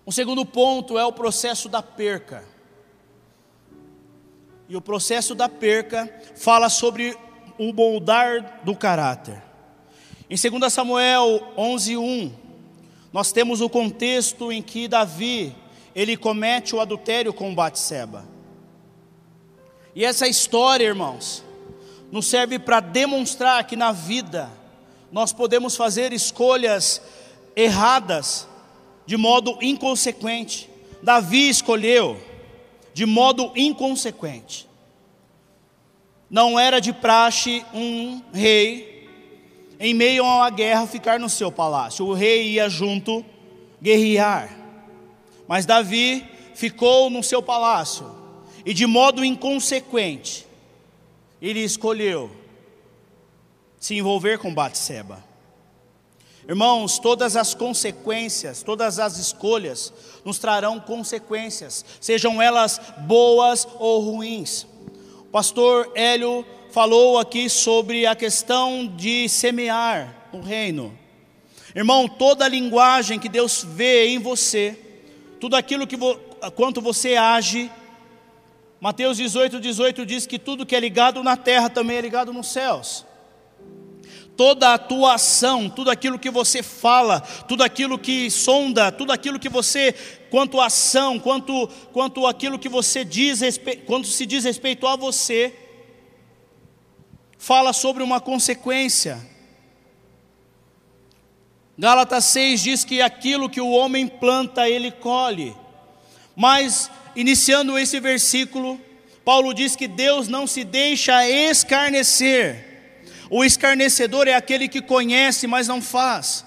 O 0.08 0.12
segundo 0.14 0.46
ponto 0.46 0.98
é 0.98 1.06
o 1.06 1.12
processo 1.12 1.68
da 1.68 1.84
perca. 1.84 2.42
E 4.70 4.78
o 4.78 4.80
processo 4.80 5.36
da 5.36 5.50
perca 5.50 6.10
fala 6.34 6.70
sobre 6.70 7.18
o 7.60 7.74
moldar 7.74 8.62
do 8.64 8.74
caráter. 8.74 9.44
Em 10.30 10.38
2 10.38 10.72
Samuel 10.72 11.52
11:1, 11.58 12.32
nós 13.12 13.34
temos 13.34 13.60
o 13.60 13.68
contexto 13.68 14.50
em 14.50 14.62
que 14.62 14.88
Davi, 14.88 15.54
ele 15.94 16.16
comete 16.16 16.74
o 16.74 16.80
adultério 16.80 17.34
com 17.34 17.54
Batseba. 17.54 18.24
E 19.94 20.06
essa 20.06 20.26
história, 20.26 20.86
irmãos, 20.86 21.44
nos 22.10 22.28
serve 22.28 22.58
para 22.58 22.80
demonstrar 22.80 23.68
que 23.68 23.76
na 23.76 23.92
vida 23.92 24.50
nós 25.12 25.34
podemos 25.34 25.76
fazer 25.76 26.14
escolhas 26.14 27.02
erradas 27.58 28.48
de 29.08 29.18
modo 29.18 29.58
inconsequente. 29.62 30.70
Davi 31.02 31.50
escolheu 31.50 32.20
de 32.94 33.06
modo 33.06 33.52
inconsequente. 33.56 34.68
Não 36.30 36.60
era 36.60 36.80
de 36.80 36.92
praxe 36.92 37.66
um 37.74 38.22
rei, 38.34 39.08
em 39.80 39.94
meio 39.94 40.26
a 40.26 40.36
uma 40.36 40.50
guerra, 40.50 40.86
ficar 40.86 41.20
no 41.20 41.30
seu 41.30 41.52
palácio. 41.52 42.06
O 42.06 42.14
rei 42.14 42.50
ia 42.50 42.68
junto 42.68 43.24
guerrear. 43.82 44.56
Mas 45.48 45.66
Davi 45.66 46.26
ficou 46.54 47.10
no 47.10 47.24
seu 47.24 47.42
palácio. 47.42 48.14
E 48.66 48.74
de 48.74 48.86
modo 48.86 49.24
inconsequente, 49.24 50.46
ele 51.42 51.62
escolheu 51.62 52.30
se 53.80 53.96
envolver 53.96 54.38
com 54.40 54.54
Batseba. 54.54 55.24
Irmãos, 56.48 56.98
todas 56.98 57.36
as 57.36 57.54
consequências, 57.54 58.64
todas 58.64 59.00
as 59.00 59.18
escolhas 59.18 59.92
nos 60.24 60.40
trarão 60.40 60.80
consequências, 60.80 61.84
sejam 62.00 62.42
elas 62.42 62.80
boas 63.00 63.68
ou 63.78 64.00
ruins. 64.00 64.66
O 65.20 65.26
pastor 65.26 65.92
Hélio 65.94 66.46
falou 66.72 67.20
aqui 67.20 67.50
sobre 67.50 68.06
a 68.06 68.16
questão 68.16 68.88
de 68.88 69.28
semear 69.28 70.30
o 70.32 70.40
reino. 70.40 70.98
Irmão, 71.76 72.08
toda 72.08 72.46
a 72.46 72.50
linguagem 72.50 73.20
que 73.20 73.28
Deus 73.28 73.66
vê 73.68 74.08
em 74.08 74.20
você, 74.20 74.80
tudo 75.42 75.58
aquilo 75.58 75.86
que 75.86 75.98
vo, 75.98 76.16
quanto 76.56 76.80
você 76.80 77.18
age, 77.18 77.70
Mateus 78.80 79.18
18, 79.18 79.60
18 79.60 80.06
diz 80.06 80.26
que 80.26 80.40
tudo 80.40 80.66
que 80.66 80.78
é 80.78 80.80
ligado 80.80 81.22
na 81.22 81.36
terra 81.36 81.70
também 81.70 81.98
é 81.98 82.02
ligado 82.02 82.32
nos 82.32 82.48
céus 82.48 83.07
toda 84.38 84.76
a 84.76 84.78
tua 84.78 85.16
ação, 85.16 85.68
tudo 85.68 85.90
aquilo 85.90 86.20
que 86.20 86.30
você 86.30 86.62
fala, 86.62 87.20
tudo 87.20 87.64
aquilo 87.64 87.98
que 87.98 88.30
sonda, 88.30 88.92
tudo 88.92 89.12
aquilo 89.12 89.40
que 89.40 89.50
você, 89.50 89.94
quanto 90.30 90.62
ação, 90.62 91.20
quanto, 91.20 91.68
quanto 91.92 92.28
aquilo 92.28 92.60
que 92.60 92.70
você 92.70 93.04
diz, 93.04 93.42
quanto 93.88 94.08
se 94.08 94.26
diz 94.28 94.44
respeito 94.44 94.86
a 94.86 94.96
você, 94.96 95.54
fala 97.40 97.74
sobre 97.74 98.04
uma 98.04 98.22
consequência. 98.22 99.20
Gálatas 101.76 102.26
6 102.26 102.62
diz 102.62 102.84
que 102.84 103.02
aquilo 103.02 103.50
que 103.50 103.62
o 103.62 103.72
homem 103.72 104.08
planta, 104.08 104.70
ele 104.70 104.92
colhe. 104.92 105.56
Mas, 106.36 106.92
iniciando 107.16 107.78
esse 107.78 108.00
versículo, 108.00 108.80
Paulo 109.26 109.54
diz 109.54 109.76
que 109.76 109.88
Deus 109.88 110.28
não 110.28 110.46
se 110.46 110.64
deixa 110.64 111.28
escarnecer 111.28 112.67
o 113.30 113.44
escarnecedor 113.44 114.28
é 114.28 114.34
aquele 114.34 114.68
que 114.68 114.82
conhece, 114.82 115.48
mas 115.48 115.68
não 115.68 115.82
faz. 115.82 116.46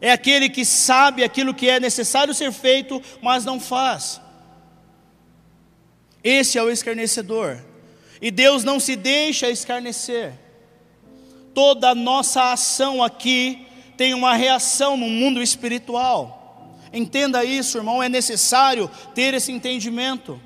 É 0.00 0.10
aquele 0.12 0.48
que 0.48 0.64
sabe 0.64 1.24
aquilo 1.24 1.54
que 1.54 1.68
é 1.68 1.80
necessário 1.80 2.34
ser 2.34 2.52
feito, 2.52 3.02
mas 3.20 3.44
não 3.44 3.60
faz. 3.60 4.20
Esse 6.22 6.58
é 6.58 6.62
o 6.62 6.70
escarnecedor. 6.70 7.58
E 8.20 8.30
Deus 8.30 8.64
não 8.64 8.80
se 8.80 8.96
deixa 8.96 9.48
escarnecer. 9.48 10.32
Toda 11.54 11.94
nossa 11.94 12.52
ação 12.52 13.02
aqui 13.02 13.66
tem 13.96 14.14
uma 14.14 14.34
reação 14.34 14.96
no 14.96 15.08
mundo 15.08 15.42
espiritual. 15.42 16.78
Entenda 16.92 17.44
isso, 17.44 17.78
irmão, 17.78 18.02
é 18.02 18.08
necessário 18.08 18.90
ter 19.14 19.34
esse 19.34 19.52
entendimento. 19.52 20.40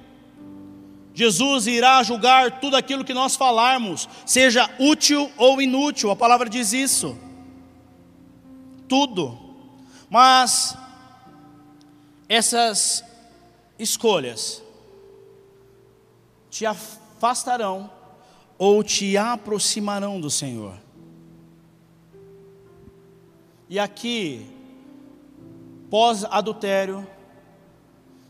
Jesus 1.15 1.67
irá 1.67 2.03
julgar 2.03 2.61
tudo 2.61 2.77
aquilo 2.77 3.05
que 3.05 3.13
nós 3.13 3.37
falarmos, 3.37 4.09
seja 4.25 4.69
útil 4.79 5.31
ou 5.37 5.61
inútil, 5.61 6.11
a 6.11 6.17
palavra 6.17 6.49
diz 6.49 6.73
isso. 6.73 7.19
Tudo. 8.89 9.39
Mas 10.09 10.77
essas 12.29 13.05
escolhas 13.79 14.63
te 16.51 16.65
afastarão 16.65 17.91
ou 18.57 18.83
te 18.83 19.17
aproximarão 19.17 20.21
do 20.21 20.31
Senhor. 20.31 20.75
E 23.69 23.79
aqui, 23.79 24.47
pós-adultério, 25.91 27.07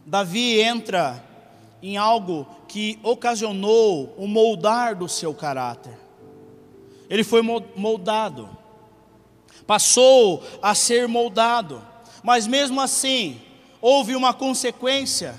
Davi 0.06 0.60
entra 0.60 1.22
em 1.82 1.96
algo 1.96 2.46
que 2.72 2.98
ocasionou 3.02 4.14
o 4.16 4.26
moldar 4.26 4.96
do 4.96 5.06
seu 5.06 5.34
caráter. 5.34 5.92
Ele 7.10 7.22
foi 7.22 7.42
moldado, 7.42 8.48
passou 9.66 10.42
a 10.62 10.74
ser 10.74 11.06
moldado, 11.06 11.86
mas 12.22 12.46
mesmo 12.46 12.80
assim, 12.80 13.38
houve 13.78 14.16
uma 14.16 14.32
consequência. 14.32 15.38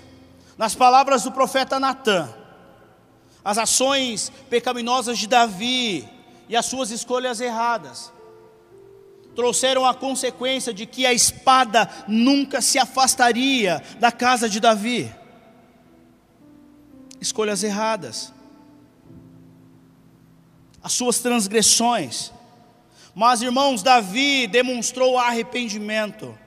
Nas 0.59 0.75
palavras 0.75 1.23
do 1.23 1.31
profeta 1.31 1.79
Natan, 1.79 2.31
as 3.43 3.57
ações 3.57 4.31
pecaminosas 4.47 5.17
de 5.17 5.25
Davi 5.25 6.07
e 6.47 6.55
as 6.55 6.67
suas 6.67 6.91
escolhas 6.91 7.41
erradas 7.41 8.13
trouxeram 9.35 9.87
a 9.87 9.95
consequência 9.95 10.71
de 10.71 10.85
que 10.85 11.03
a 11.03 11.11
espada 11.11 11.89
nunca 12.07 12.61
se 12.61 12.77
afastaria 12.77 13.81
da 13.99 14.11
casa 14.11 14.47
de 14.47 14.59
Davi. 14.59 15.22
Escolhas 17.23 17.63
erradas, 17.63 18.33
as 20.83 20.91
suas 20.91 21.19
transgressões. 21.19 22.33
Mas, 23.15 23.41
irmãos, 23.41 23.81
Davi 23.81 24.45
demonstrou 24.45 25.17
arrependimento. 25.17 26.37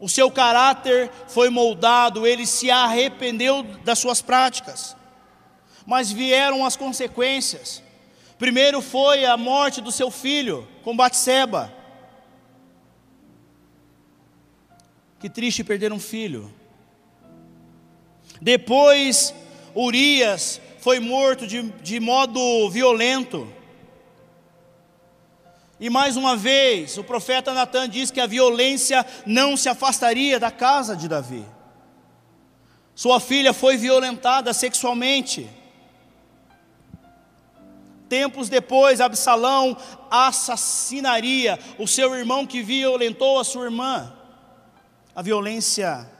O 0.00 0.08
seu 0.08 0.30
caráter 0.30 1.10
foi 1.26 1.50
moldado, 1.50 2.26
ele 2.26 2.46
se 2.46 2.70
arrependeu 2.70 3.62
das 3.84 3.98
suas 3.98 4.22
práticas. 4.22 4.96
Mas 5.84 6.10
vieram 6.10 6.64
as 6.64 6.74
consequências. 6.74 7.82
Primeiro 8.38 8.80
foi 8.80 9.26
a 9.26 9.36
morte 9.36 9.82
do 9.82 9.92
seu 9.92 10.10
filho 10.10 10.66
com 10.82 10.96
Batseba. 10.96 11.70
Que 15.20 15.28
triste 15.28 15.62
perder 15.62 15.92
um 15.92 16.00
filho. 16.00 16.50
Depois, 18.40 19.34
Urias 19.74 20.60
foi 20.80 21.00
morto 21.00 21.46
de, 21.46 21.62
de 21.62 22.00
modo 22.00 22.70
violento. 22.70 23.52
E 25.80 25.88
mais 25.88 26.16
uma 26.16 26.36
vez, 26.36 26.98
o 26.98 27.04
profeta 27.04 27.54
Natan 27.54 27.88
diz 27.88 28.10
que 28.10 28.20
a 28.20 28.26
violência 28.26 29.06
não 29.24 29.56
se 29.56 29.68
afastaria 29.68 30.38
da 30.38 30.50
casa 30.50 30.96
de 30.96 31.06
Davi. 31.06 31.44
Sua 32.94 33.20
filha 33.20 33.52
foi 33.52 33.76
violentada 33.76 34.52
sexualmente. 34.52 35.48
Tempos 38.08 38.48
depois, 38.48 39.00
Absalão 39.00 39.76
assassinaria 40.10 41.58
o 41.78 41.86
seu 41.86 42.14
irmão 42.16 42.46
que 42.46 42.62
violentou 42.62 43.38
a 43.38 43.44
sua 43.44 43.66
irmã. 43.66 44.12
A 45.14 45.22
violência 45.22 46.10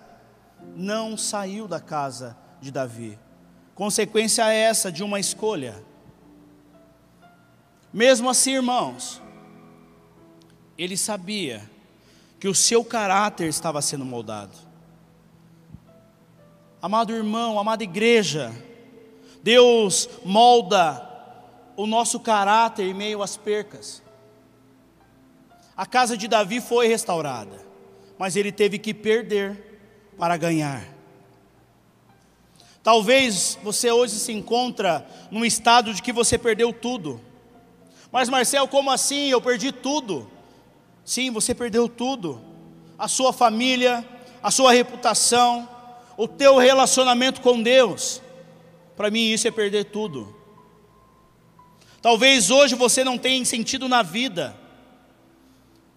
não 0.77 1.17
saiu 1.17 1.67
da 1.67 1.81
casa 1.81 2.37
de 2.61 2.71
Davi. 2.71 3.19
Consequência 3.75 4.53
é 4.53 4.57
essa 4.57 4.91
de 4.91 5.03
uma 5.03 5.21
escolha. 5.21 5.83
Mesmo 7.93 8.29
assim, 8.29 8.55
irmãos, 8.55 9.23
ele 10.77 10.97
sabia 10.97 11.69
que 12.39 12.49
o 12.49 12.55
seu 12.55 12.85
caráter 12.85 13.49
estava 13.49 13.83
sendo 13.83 14.05
moldado. 14.05 14.57
Amado 16.81 17.13
irmão, 17.13 17.59
amada 17.59 17.83
igreja, 17.83 18.53
Deus 19.43 20.09
molda 20.25 21.05
o 21.77 21.87
nosso 21.87 22.21
caráter 22.21 22.85
em 22.85 22.95
meio 22.95 23.23
às 23.23 23.37
percas. 23.37 24.03
A 25.77 25.87
casa 25.87 26.17
de 26.17 26.29
Davi 26.29 26.61
foi 26.61 26.89
restaurada, 26.89 27.65
mas 28.19 28.37
ele 28.37 28.53
teve 28.53 28.79
que 28.79 28.93
perder 28.93 29.68
para 30.19 30.37
ganhar. 30.37 30.85
Talvez 32.83 33.59
você 33.63 33.91
hoje 33.91 34.15
se 34.15 34.33
encontra 34.33 35.07
num 35.31 35.45
estado 35.45 35.95
de 35.95 36.03
que 36.03 36.13
você 36.13 36.37
perdeu 36.37 36.73
tudo. 36.73 37.21
Mas 38.11 38.29
Marcel, 38.29 38.67
como 38.67 38.91
assim? 38.91 39.29
Eu 39.29 39.41
perdi 39.41 39.71
tudo. 39.71 40.31
Sim, 41.05 41.31
você 41.31 41.55
perdeu 41.55 41.89
tudo: 41.89 42.41
a 42.99 43.07
sua 43.07 43.33
família, 43.33 44.07
a 44.43 44.51
sua 44.51 44.73
reputação, 44.73 45.69
o 46.17 46.27
teu 46.27 46.57
relacionamento 46.57 47.41
com 47.41 47.63
Deus. 47.63 48.21
Para 48.97 49.11
mim, 49.11 49.31
isso 49.31 49.47
é 49.47 49.51
perder 49.51 49.85
tudo. 49.85 50.35
Talvez 52.01 52.51
hoje 52.51 52.75
você 52.75 53.05
não 53.05 53.19
tenha 53.19 53.45
sentido 53.45 53.89
na 53.89 54.03
vida, 54.03 54.57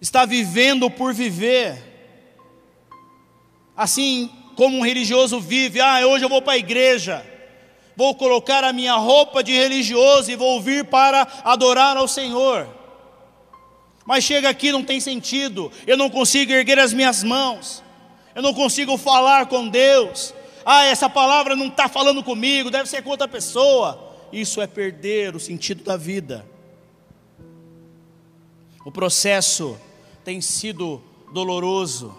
está 0.00 0.24
vivendo 0.24 0.90
por 0.90 1.14
viver, 1.14 1.91
assim 3.76 4.30
como 4.56 4.78
um 4.78 4.82
religioso 4.82 5.40
vive. 5.40 5.80
Ah, 5.80 6.06
hoje 6.06 6.24
eu 6.24 6.28
vou 6.28 6.42
para 6.42 6.54
a 6.54 6.58
igreja, 6.58 7.24
vou 7.96 8.14
colocar 8.14 8.64
a 8.64 8.72
minha 8.72 8.94
roupa 8.94 9.42
de 9.42 9.52
religioso 9.52 10.30
e 10.30 10.36
vou 10.36 10.60
vir 10.60 10.84
para 10.84 11.26
adorar 11.44 11.96
ao 11.96 12.08
Senhor. 12.08 12.68
Mas 14.04 14.24
chega 14.24 14.48
aqui 14.48 14.72
não 14.72 14.82
tem 14.82 15.00
sentido, 15.00 15.70
eu 15.86 15.96
não 15.96 16.10
consigo 16.10 16.52
erguer 16.52 16.78
as 16.78 16.92
minhas 16.92 17.22
mãos, 17.22 17.82
eu 18.34 18.42
não 18.42 18.52
consigo 18.52 18.96
falar 18.96 19.46
com 19.46 19.68
Deus. 19.68 20.34
Ah, 20.64 20.84
essa 20.84 21.08
palavra 21.08 21.56
não 21.56 21.66
está 21.66 21.88
falando 21.88 22.22
comigo, 22.22 22.70
deve 22.70 22.88
ser 22.88 23.02
com 23.02 23.10
outra 23.10 23.28
pessoa. 23.28 24.10
Isso 24.32 24.60
é 24.60 24.66
perder 24.66 25.36
o 25.36 25.40
sentido 25.40 25.84
da 25.84 25.96
vida. 25.96 26.46
O 28.84 28.90
processo 28.90 29.78
tem 30.24 30.40
sido 30.40 31.02
doloroso, 31.32 32.16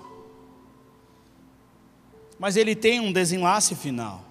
mas 2.44 2.58
ele 2.58 2.76
tem 2.76 3.00
um 3.00 3.14
desenlace 3.14 3.74
final. 3.74 4.22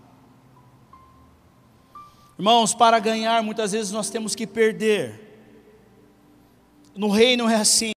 Irmãos, 2.39 2.75
para 2.75 2.99
ganhar, 2.99 3.43
muitas 3.43 3.73
vezes 3.73 3.91
nós 3.91 4.11
temos 4.11 4.35
que 4.35 4.47
perder. 4.47 5.19
No 6.95 7.09
reino 7.09 7.49
é 7.49 7.55
assim. 7.55 7.95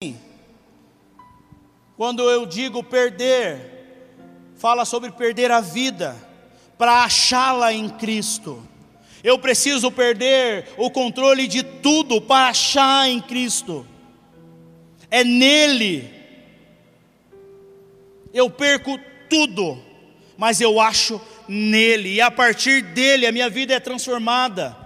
Quando 1.97 2.31
eu 2.31 2.47
digo 2.47 2.81
perder, 2.85 4.07
fala 4.55 4.85
sobre 4.85 5.11
perder 5.11 5.51
a 5.51 5.61
vida 5.61 6.15
para 6.79 7.03
achá-la 7.03 7.73
em 7.73 7.89
Cristo. 7.89 8.63
Eu 9.25 9.37
preciso 9.37 9.91
perder 9.91 10.69
o 10.77 10.93
controle 10.93 11.49
de 11.49 11.65
tudo 11.65 12.21
para 12.23 12.51
achar 12.51 13.09
em 13.09 13.21
Cristo. 13.21 13.85
É 15.11 15.25
nele. 15.25 16.09
Eu 18.33 18.49
perco 18.49 18.97
tudo, 19.29 19.84
mas 20.37 20.61
eu 20.61 20.81
acho 20.81 21.21
nele, 21.49 22.15
e 22.15 22.21
a 22.21 22.31
partir 22.31 22.83
dele 22.83 23.27
a 23.27 23.33
minha 23.33 23.49
vida 23.51 23.75
é 23.75 23.81
transformada. 23.81 24.77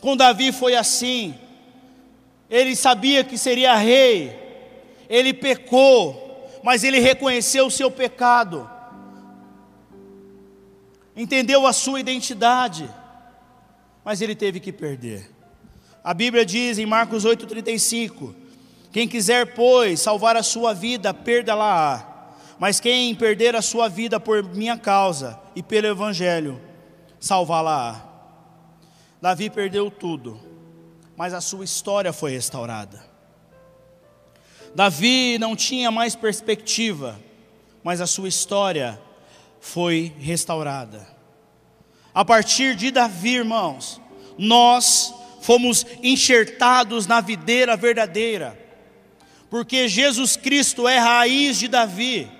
Com 0.00 0.16
Davi 0.16 0.52
foi 0.52 0.74
assim 0.74 1.34
ele 2.50 2.74
sabia 2.74 3.22
que 3.22 3.38
seria 3.38 3.76
rei, 3.76 4.36
ele 5.08 5.32
pecou, 5.32 6.50
mas 6.64 6.82
ele 6.82 6.98
reconheceu 6.98 7.66
o 7.66 7.70
seu 7.70 7.90
pecado, 7.90 8.68
entendeu 11.16 11.64
a 11.64 11.72
sua 11.72 12.00
identidade, 12.00 12.90
mas 14.04 14.20
ele 14.20 14.34
teve 14.34 14.58
que 14.58 14.72
perder. 14.72 15.30
A 16.02 16.12
Bíblia 16.12 16.44
diz 16.44 16.78
em 16.78 16.86
Marcos 16.86 17.24
8,35: 17.24 18.34
Quem 18.90 19.06
quiser, 19.06 19.54
pois, 19.54 20.00
salvar 20.00 20.36
a 20.36 20.42
sua 20.42 20.74
vida, 20.74 21.14
perda-la-á. 21.14 22.09
Mas 22.60 22.78
quem 22.78 23.12
perder 23.14 23.56
a 23.56 23.62
sua 23.62 23.88
vida 23.88 24.20
por 24.20 24.44
minha 24.44 24.78
causa 24.78 25.40
e 25.56 25.62
pelo 25.64 25.88
Evangelho, 25.88 26.60
salvá-la-á. 27.18 28.08
Davi 29.20 29.50
perdeu 29.50 29.90
tudo 29.90 30.50
mas 31.20 31.34
a 31.34 31.40
sua 31.42 31.66
história 31.66 32.14
foi 32.14 32.30
restaurada. 32.30 33.04
Davi 34.74 35.36
não 35.38 35.54
tinha 35.54 35.90
mais 35.90 36.16
perspectiva, 36.16 37.20
mas 37.84 38.00
a 38.00 38.06
sua 38.06 38.26
história 38.26 38.98
foi 39.60 40.14
restaurada. 40.18 41.06
A 42.14 42.24
partir 42.24 42.74
de 42.74 42.90
Davi, 42.90 43.34
irmãos, 43.34 44.00
nós 44.38 45.12
fomos 45.42 45.84
enxertados 46.02 47.06
na 47.06 47.20
videira 47.20 47.76
verdadeira, 47.76 48.58
porque 49.50 49.88
Jesus 49.88 50.38
Cristo 50.38 50.88
é 50.88 50.98
raiz 50.98 51.58
de 51.58 51.68
Davi. 51.68 52.30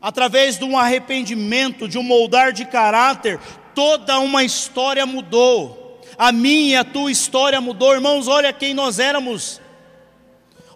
Através 0.00 0.58
de 0.58 0.64
um 0.64 0.78
arrependimento, 0.78 1.86
de 1.86 1.98
um 1.98 2.02
moldar 2.02 2.52
de 2.52 2.64
caráter, 2.64 3.38
toda 3.74 4.18
uma 4.18 4.42
história 4.42 5.04
mudou 5.04 5.80
a 6.20 6.32
minha 6.32 6.72
e 6.72 6.76
a 6.76 6.84
tua 6.84 7.10
história 7.10 7.58
mudou. 7.62 7.94
Irmãos, 7.94 8.28
olha 8.28 8.52
quem 8.52 8.74
nós 8.74 8.98
éramos, 8.98 9.58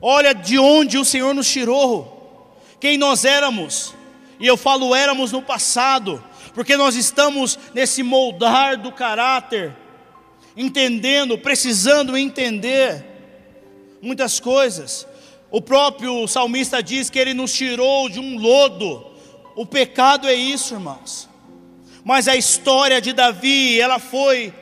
olha 0.01 0.35
de 0.35 0.59
onde 0.59 0.97
o 0.97 1.05
Senhor 1.05 1.35
nos 1.35 1.47
tirou, 1.47 2.57
quem 2.81 2.97
nós 2.97 3.27
éramos, 3.27 3.95
e 4.41 4.47
eu 4.47 4.57
falo 4.57 4.95
éramos 4.95 5.33
no 5.33 5.43
passado, 5.43 6.25
porque 6.55 6.79
nós 6.79 6.97
estamos 6.97 7.59
nesse 7.75 8.03
moldar 8.03 8.79
do 8.79 8.91
caráter, 8.91 9.77
entendendo, 10.57 11.37
precisando 11.37 12.17
entender 12.17 13.05
muitas 14.01 14.41
coisas. 14.41 15.07
O 15.51 15.61
próprio 15.61 16.27
salmista 16.27 16.83
diz 16.83 17.11
que 17.11 17.19
ele 17.19 17.35
nos 17.35 17.53
tirou 17.53 18.09
de 18.09 18.19
um 18.19 18.39
lodo. 18.39 19.14
O 19.55 19.65
pecado 19.65 20.29
é 20.29 20.35
isso, 20.35 20.75
irmãos. 20.75 21.29
Mas 22.05 22.29
a 22.29 22.37
história 22.37 23.01
de 23.01 23.13
Davi, 23.13 23.81
ela 23.81 23.99
foi 23.99 24.53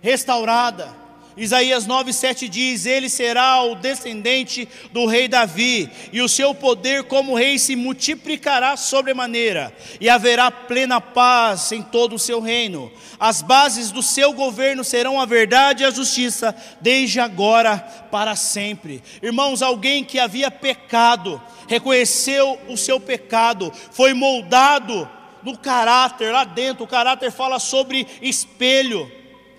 restaurada. 0.00 0.94
Isaías 1.38 1.86
9,7 1.86 2.48
diz: 2.48 2.84
Ele 2.84 3.08
será 3.08 3.62
o 3.62 3.76
descendente 3.76 4.68
do 4.92 5.06
rei 5.06 5.28
Davi, 5.28 5.88
e 6.12 6.20
o 6.20 6.28
seu 6.28 6.52
poder 6.52 7.04
como 7.04 7.36
rei 7.36 7.58
se 7.58 7.76
multiplicará 7.76 8.76
sobremaneira, 8.76 9.72
e 10.00 10.10
haverá 10.10 10.50
plena 10.50 11.00
paz 11.00 11.70
em 11.70 11.80
todo 11.80 12.16
o 12.16 12.18
seu 12.18 12.40
reino. 12.40 12.92
As 13.20 13.40
bases 13.40 13.92
do 13.92 14.02
seu 14.02 14.32
governo 14.32 14.82
serão 14.82 15.20
a 15.20 15.24
verdade 15.24 15.84
e 15.84 15.86
a 15.86 15.90
justiça, 15.90 16.54
desde 16.80 17.20
agora 17.20 17.78
para 18.10 18.34
sempre. 18.34 19.00
Irmãos, 19.22 19.62
alguém 19.62 20.02
que 20.02 20.18
havia 20.18 20.50
pecado, 20.50 21.40
reconheceu 21.68 22.58
o 22.68 22.76
seu 22.76 22.98
pecado, 22.98 23.72
foi 23.92 24.12
moldado 24.12 25.08
no 25.44 25.56
caráter, 25.56 26.32
lá 26.32 26.42
dentro, 26.42 26.82
o 26.82 26.88
caráter 26.88 27.30
fala 27.30 27.60
sobre 27.60 28.06
espelho 28.20 29.17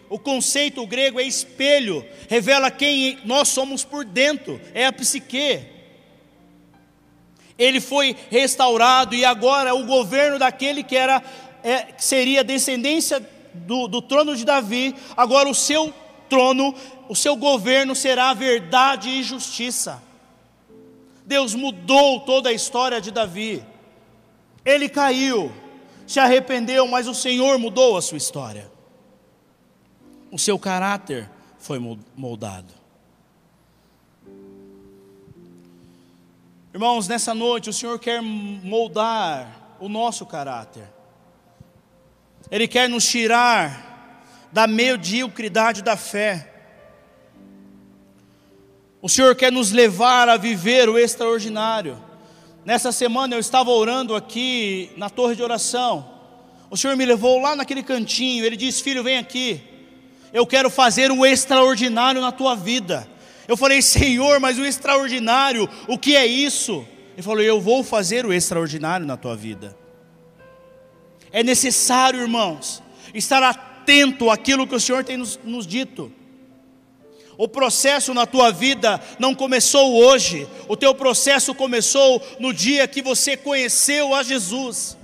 o 0.09 0.17
conceito 0.17 0.85
grego 0.87 1.19
é 1.19 1.23
espelho, 1.23 2.03
revela 2.27 2.71
quem 2.71 3.19
nós 3.23 3.47
somos 3.49 3.83
por 3.83 4.03
dentro, 4.03 4.59
é 4.73 4.85
a 4.87 4.91
psique. 4.91 5.61
Ele 7.57 7.79
foi 7.79 8.15
restaurado 8.31 9.13
e 9.13 9.23
agora 9.23 9.75
o 9.75 9.85
governo 9.85 10.39
daquele 10.39 10.81
que 10.81 10.95
era 10.95 11.21
é, 11.63 11.93
seria 11.97 12.43
descendência 12.43 13.23
do, 13.53 13.87
do 13.87 14.01
trono 14.01 14.35
de 14.35 14.45
Davi, 14.45 14.95
agora 15.15 15.47
o 15.47 15.53
seu 15.53 15.93
trono, 16.27 16.73
o 17.07 17.15
seu 17.15 17.35
governo 17.35 17.95
será 17.95 18.33
verdade 18.33 19.09
e 19.09 19.23
justiça. 19.23 20.01
Deus 21.25 21.53
mudou 21.53 22.21
toda 22.21 22.49
a 22.49 22.53
história 22.53 22.99
de 22.99 23.11
Davi. 23.11 23.63
Ele 24.65 24.89
caiu, 24.89 25.51
se 26.07 26.19
arrependeu, 26.19 26.87
mas 26.87 27.07
o 27.07 27.13
Senhor 27.13 27.59
mudou 27.59 27.95
a 27.95 28.01
sua 28.01 28.17
história 28.17 28.68
o 30.31 30.37
seu 30.37 30.57
caráter 30.59 31.29
foi 31.57 31.79
moldado. 32.15 32.73
Irmãos, 36.73 37.07
nessa 37.07 37.33
noite 37.33 37.69
o 37.69 37.73
Senhor 37.73 37.97
quer 37.99 38.21
moldar 38.21 39.77
o 39.79 39.89
nosso 39.89 40.25
caráter. 40.25 40.87
Ele 42.51 42.67
quer 42.67 42.87
nos 42.87 43.07
tirar 43.07 44.23
da 44.51 44.67
mediocridade 44.67 45.81
da 45.81 45.97
fé. 45.97 46.53
O 49.01 49.09
Senhor 49.09 49.35
quer 49.35 49.51
nos 49.51 49.71
levar 49.71 50.29
a 50.29 50.37
viver 50.37 50.89
o 50.89 50.97
extraordinário. 50.97 51.97
Nessa 52.65 52.91
semana 52.91 53.35
eu 53.35 53.39
estava 53.39 53.71
orando 53.71 54.15
aqui 54.15 54.91
na 54.97 55.09
torre 55.09 55.35
de 55.35 55.41
oração. 55.41 56.09
O 56.69 56.77
Senhor 56.77 56.95
me 56.95 57.05
levou 57.05 57.41
lá 57.41 57.55
naquele 57.55 57.81
cantinho. 57.81 58.45
Ele 58.45 58.57
disse: 58.57 58.83
Filho, 58.83 59.03
vem 59.03 59.17
aqui. 59.17 59.68
Eu 60.31 60.45
quero 60.45 60.69
fazer 60.69 61.11
o 61.11 61.25
extraordinário 61.25 62.21
na 62.21 62.31
tua 62.31 62.55
vida. 62.55 63.07
Eu 63.47 63.57
falei, 63.57 63.81
Senhor, 63.81 64.39
mas 64.39 64.59
o 64.59 64.65
extraordinário, 64.65 65.67
o 65.87 65.97
que 65.97 66.15
é 66.15 66.25
isso? 66.25 66.85
Ele 67.13 67.23
falou, 67.23 67.41
eu 67.41 67.59
vou 67.59 67.83
fazer 67.83 68.25
o 68.25 68.31
extraordinário 68.31 69.05
na 69.05 69.17
tua 69.17 69.35
vida. 69.35 69.75
É 71.31 71.43
necessário, 71.43 72.21
irmãos, 72.21 72.81
estar 73.13 73.41
atento 73.41 74.29
àquilo 74.29 74.67
que 74.67 74.75
o 74.75 74.79
Senhor 74.79 75.03
tem 75.03 75.17
nos, 75.17 75.39
nos 75.43 75.65
dito. 75.65 76.11
O 77.37 77.47
processo 77.47 78.13
na 78.13 78.25
tua 78.25 78.51
vida 78.51 79.01
não 79.17 79.33
começou 79.33 79.95
hoje, 79.95 80.47
o 80.67 80.75
teu 80.75 80.93
processo 80.93 81.55
começou 81.55 82.21
no 82.39 82.53
dia 82.53 82.87
que 82.87 83.01
você 83.01 83.37
conheceu 83.37 84.13
a 84.13 84.21
Jesus. 84.21 84.97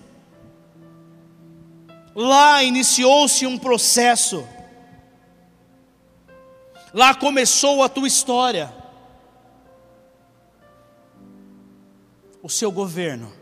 Lá 2.14 2.64
iniciou-se 2.64 3.46
um 3.48 3.58
processo. 3.58 4.46
Lá 6.96 7.14
começou 7.14 7.84
a 7.84 7.90
tua 7.90 8.08
história. 8.08 8.74
O 12.42 12.48
seu 12.48 12.72
governo 12.72 13.34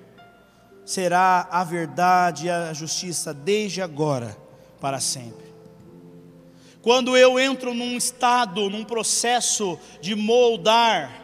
será 0.84 1.48
a 1.52 1.64
verdade 1.64 2.48
e 2.48 2.50
a 2.50 2.74
justiça 2.74 3.32
desde 3.32 3.80
agora 3.80 4.36
para 4.82 5.00
sempre. 5.00 5.54
Quando 6.82 7.16
eu 7.16 7.40
entro 7.40 7.76
num 7.76 7.96
estado, 7.96 8.72
num 8.72 8.84
processo 8.84 9.78
de 10.02 10.16
moldar, 10.16 11.24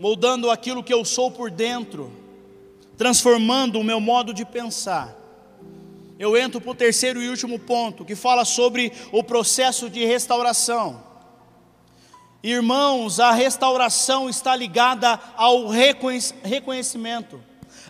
moldando 0.00 0.50
aquilo 0.50 0.82
que 0.82 0.92
eu 0.92 1.04
sou 1.04 1.30
por 1.30 1.48
dentro, 1.48 2.10
transformando 2.98 3.78
o 3.78 3.84
meu 3.84 4.00
modo 4.00 4.34
de 4.34 4.44
pensar, 4.44 5.16
eu 6.20 6.36
entro 6.36 6.60
para 6.60 6.70
o 6.70 6.74
terceiro 6.74 7.22
e 7.22 7.30
último 7.30 7.58
ponto, 7.58 8.04
que 8.04 8.14
fala 8.14 8.44
sobre 8.44 8.92
o 9.10 9.24
processo 9.24 9.88
de 9.88 10.04
restauração. 10.04 11.02
Irmãos, 12.42 13.18
a 13.18 13.32
restauração 13.32 14.28
está 14.28 14.54
ligada 14.54 15.18
ao 15.34 15.66
reconhecimento. 15.66 17.42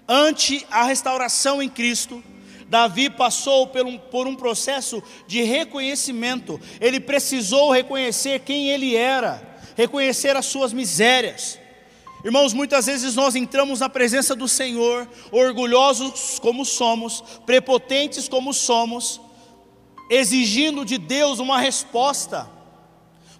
Ante 0.08 0.64
a 0.70 0.84
restauração 0.84 1.60
em 1.60 1.68
Cristo, 1.68 2.22
Davi 2.68 3.10
passou 3.10 3.66
por 3.66 3.84
um, 3.84 3.98
por 3.98 4.28
um 4.28 4.36
processo 4.36 5.02
de 5.26 5.42
reconhecimento. 5.42 6.60
Ele 6.80 7.00
precisou 7.00 7.72
reconhecer 7.72 8.42
quem 8.42 8.68
ele 8.68 8.94
era, 8.94 9.42
reconhecer 9.76 10.36
as 10.36 10.46
suas 10.46 10.72
misérias. 10.72 11.59
Irmãos, 12.22 12.52
muitas 12.52 12.86
vezes 12.86 13.14
nós 13.14 13.34
entramos 13.34 13.80
na 13.80 13.88
presença 13.88 14.36
do 14.36 14.46
Senhor, 14.46 15.08
orgulhosos 15.32 16.38
como 16.38 16.66
somos, 16.66 17.22
prepotentes 17.46 18.28
como 18.28 18.52
somos, 18.52 19.20
exigindo 20.10 20.84
de 20.84 20.98
Deus 20.98 21.38
uma 21.38 21.58
resposta. 21.58 22.48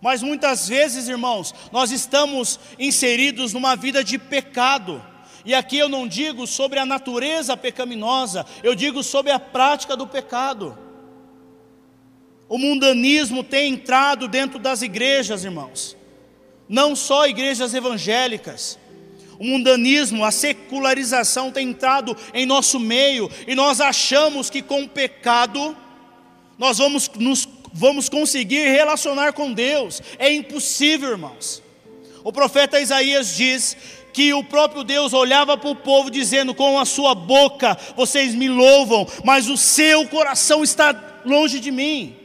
Mas 0.01 0.23
muitas 0.23 0.67
vezes, 0.67 1.09
irmãos, 1.09 1.55
nós 1.71 1.91
estamos 1.91 2.59
inseridos 2.79 3.53
numa 3.53 3.77
vida 3.77 4.03
de 4.03 4.19
pecado. 4.19 5.05
E 5.45 5.55
aqui 5.55 5.77
eu 5.77 5.89
não 5.89 6.09
digo 6.09 6.47
sobre 6.47 6.79
a 6.79 6.87
natureza 6.87 7.57
pecaminosa, 7.57 8.47
eu 8.63 8.75
digo 8.75 9.03
sobre 9.03 9.31
a 9.31 9.39
prática 9.39 9.95
do 9.95 10.07
pecado. 10.07 10.79
O 12.49 12.57
mundanismo 12.57 13.45
tem 13.45 13.75
entrado 13.75 14.27
dentro 14.27 14.59
das 14.59 14.81
igrejas, 14.81 15.45
irmãos 15.45 16.00
não 16.71 16.95
só 16.95 17.27
igrejas 17.27 17.75
evangélicas. 17.75 18.79
O 19.41 19.45
mundanismo, 19.45 20.25
a 20.25 20.31
secularização 20.31 21.51
tem 21.51 21.71
entrado 21.71 22.17
em 22.33 22.47
nosso 22.47 22.79
meio 22.79 23.29
e 23.47 23.57
nós 23.57 23.81
achamos 23.81 24.49
que 24.49 24.63
com 24.63 24.85
o 24.85 24.89
pecado 24.89 25.77
nós 26.57 26.79
vamos, 26.79 27.11
nos, 27.17 27.49
vamos 27.73 28.09
conseguir 28.09 28.69
relacionar 28.71 29.33
com 29.33 29.53
Deus. 29.53 30.01
É 30.17 30.33
impossível, 30.33 31.11
irmãos. 31.11 31.61
O 32.23 32.33
profeta 32.33 32.81
Isaías 32.81 33.35
diz 33.35 33.77
que 34.13 34.33
o 34.33 34.45
próprio 34.45 34.85
Deus 34.85 35.13
olhava 35.13 35.57
para 35.57 35.71
o 35.71 35.75
povo 35.75 36.09
dizendo: 36.11 36.55
Com 36.55 36.79
a 36.79 36.85
sua 36.85 37.15
boca 37.15 37.77
vocês 37.97 38.35
me 38.35 38.49
louvam, 38.49 39.09
mas 39.25 39.49
o 39.49 39.57
seu 39.57 40.07
coração 40.07 40.63
está 40.63 41.23
longe 41.25 41.59
de 41.59 41.71
mim. 41.73 42.20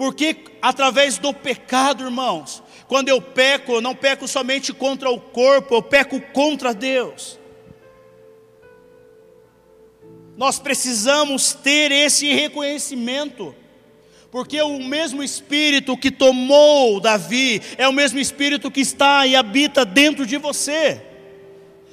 Porque 0.00 0.34
através 0.62 1.18
do 1.18 1.30
pecado, 1.34 2.04
irmãos, 2.04 2.62
quando 2.88 3.10
eu 3.10 3.20
peco, 3.20 3.72
eu 3.72 3.80
não 3.82 3.94
peco 3.94 4.26
somente 4.26 4.72
contra 4.72 5.10
o 5.10 5.20
corpo, 5.20 5.74
eu 5.74 5.82
peco 5.82 6.18
contra 6.32 6.72
Deus. 6.72 7.38
Nós 10.38 10.58
precisamos 10.58 11.52
ter 11.52 11.92
esse 11.92 12.32
reconhecimento, 12.32 13.54
porque 14.30 14.62
o 14.62 14.78
mesmo 14.78 15.22
Espírito 15.22 15.98
que 15.98 16.10
tomou 16.10 16.98
Davi 16.98 17.60
é 17.76 17.86
o 17.86 17.92
mesmo 17.92 18.18
Espírito 18.18 18.70
que 18.70 18.80
está 18.80 19.26
e 19.26 19.36
habita 19.36 19.84
dentro 19.84 20.24
de 20.24 20.38
você. 20.38 20.98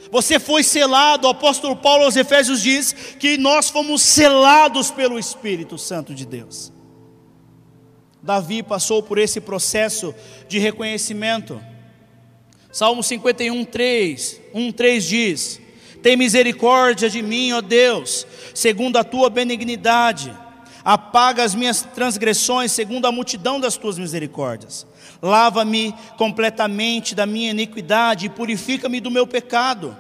Você 0.10 0.40
foi 0.40 0.64
selado, 0.64 1.28
o 1.28 1.32
apóstolo 1.32 1.76
Paulo 1.76 2.06
aos 2.06 2.16
Efésios 2.16 2.62
diz 2.62 2.94
que 3.20 3.38
nós 3.38 3.70
fomos 3.70 4.02
selados 4.02 4.92
pelo 4.92 5.20
Espírito 5.20 5.78
Santo 5.78 6.16
de 6.16 6.26
Deus. 6.26 6.77
Davi 8.28 8.62
passou 8.62 9.02
por 9.02 9.18
esse 9.18 9.40
processo 9.40 10.14
de 10.50 10.60
reconhecimento. 10.60 11.62
Salmo 12.70 13.02
51, 13.02 13.64
3, 13.64 14.42
1, 14.54 14.72
3 14.74 15.06
diz: 15.06 15.62
Tem 16.04 16.18
misericórdia 16.18 17.10
de 17.10 17.22
mim, 17.22 17.54
ó 17.54 17.62
Deus, 17.62 18.28
segundo 18.54 18.98
a 18.98 19.04
tua 19.06 19.30
benignidade. 19.30 20.36
Apaga 20.84 21.42
as 21.42 21.56
minhas 21.56 21.84
transgressões, 21.96 22.74
segundo 22.74 23.06
a 23.06 23.14
multidão 23.14 23.62
das 23.62 23.78
tuas 23.78 23.98
misericórdias. 23.98 24.86
Lava-me 25.22 25.96
completamente 26.18 27.16
da 27.16 27.26
minha 27.26 27.52
iniquidade 27.52 28.26
e 28.26 28.30
purifica-me 28.30 29.00
do 29.00 29.10
meu 29.10 29.26
pecado 29.26 29.96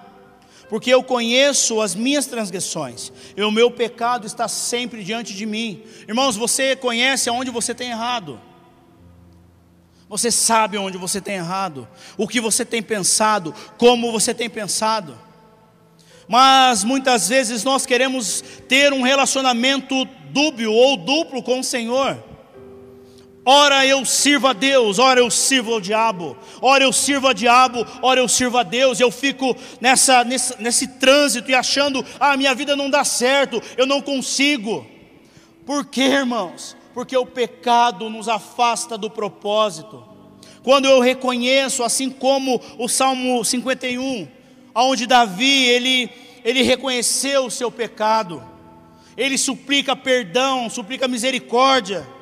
porque 0.69 0.93
eu 0.93 1.03
conheço 1.03 1.81
as 1.81 1.95
minhas 1.95 2.25
transgressões, 2.25 3.11
e 3.35 3.41
o 3.41 3.51
meu 3.51 3.71
pecado 3.71 4.27
está 4.27 4.47
sempre 4.47 5.03
diante 5.03 5.33
de 5.33 5.45
mim. 5.45 5.83
Irmãos, 6.07 6.35
você 6.35 6.75
conhece 6.75 7.29
aonde 7.29 7.49
você 7.49 7.73
tem 7.73 7.91
errado, 7.91 8.39
você 10.09 10.31
sabe 10.31 10.77
onde 10.77 10.97
você 10.97 11.19
tem 11.19 11.35
errado, 11.35 11.87
o 12.17 12.27
que 12.27 12.39
você 12.39 12.63
tem 12.63 12.81
pensado, 12.81 13.53
como 13.77 14.11
você 14.11 14.33
tem 14.33 14.49
pensado, 14.49 15.17
mas 16.27 16.83
muitas 16.83 17.29
vezes 17.29 17.63
nós 17.63 17.85
queremos 17.85 18.43
ter 18.67 18.91
um 18.91 19.01
relacionamento 19.01 20.05
dúbio 20.31 20.73
ou 20.73 20.97
duplo 20.97 21.41
com 21.41 21.61
o 21.61 21.63
Senhor. 21.63 22.21
Ora 23.49 23.85
eu 23.85 24.03
sirvo 24.03 24.47
a 24.47 24.51
Deus, 24.51 24.99
ora 24.99 25.21
eu 25.21 25.31
sirvo 25.31 25.75
ao 25.75 25.79
diabo, 25.79 26.35
ora 26.61 26.83
eu 26.83 26.91
sirvo 26.91 27.27
ao 27.27 27.33
diabo, 27.33 27.87
ora 28.01 28.19
eu 28.19 28.27
sirvo 28.27 28.57
a 28.57 28.63
Deus. 28.63 28.99
Eu 28.99 29.09
fico 29.09 29.55
nessa, 29.79 30.25
nesse, 30.25 30.61
nesse 30.61 30.85
trânsito 30.85 31.49
e 31.49 31.55
achando, 31.55 32.05
ah, 32.19 32.35
minha 32.35 32.53
vida 32.53 32.75
não 32.75 32.89
dá 32.89 33.05
certo, 33.05 33.63
eu 33.77 33.85
não 33.85 34.01
consigo. 34.01 34.85
Por 35.65 35.85
quê, 35.85 36.01
irmãos? 36.01 36.75
Porque 36.93 37.15
o 37.15 37.25
pecado 37.25 38.09
nos 38.09 38.27
afasta 38.27 38.97
do 38.97 39.09
propósito. 39.09 40.03
Quando 40.61 40.83
eu 40.83 40.99
reconheço, 40.99 41.85
assim 41.85 42.09
como 42.09 42.59
o 42.77 42.89
Salmo 42.89 43.45
51, 43.45 44.27
onde 44.75 45.07
Davi 45.07 45.67
ele, 45.67 46.09
ele 46.43 46.63
reconheceu 46.63 47.45
o 47.45 47.51
seu 47.51 47.71
pecado, 47.71 48.43
ele 49.15 49.37
suplica 49.37 49.95
perdão, 49.95 50.69
suplica 50.69 51.07
misericórdia. 51.07 52.16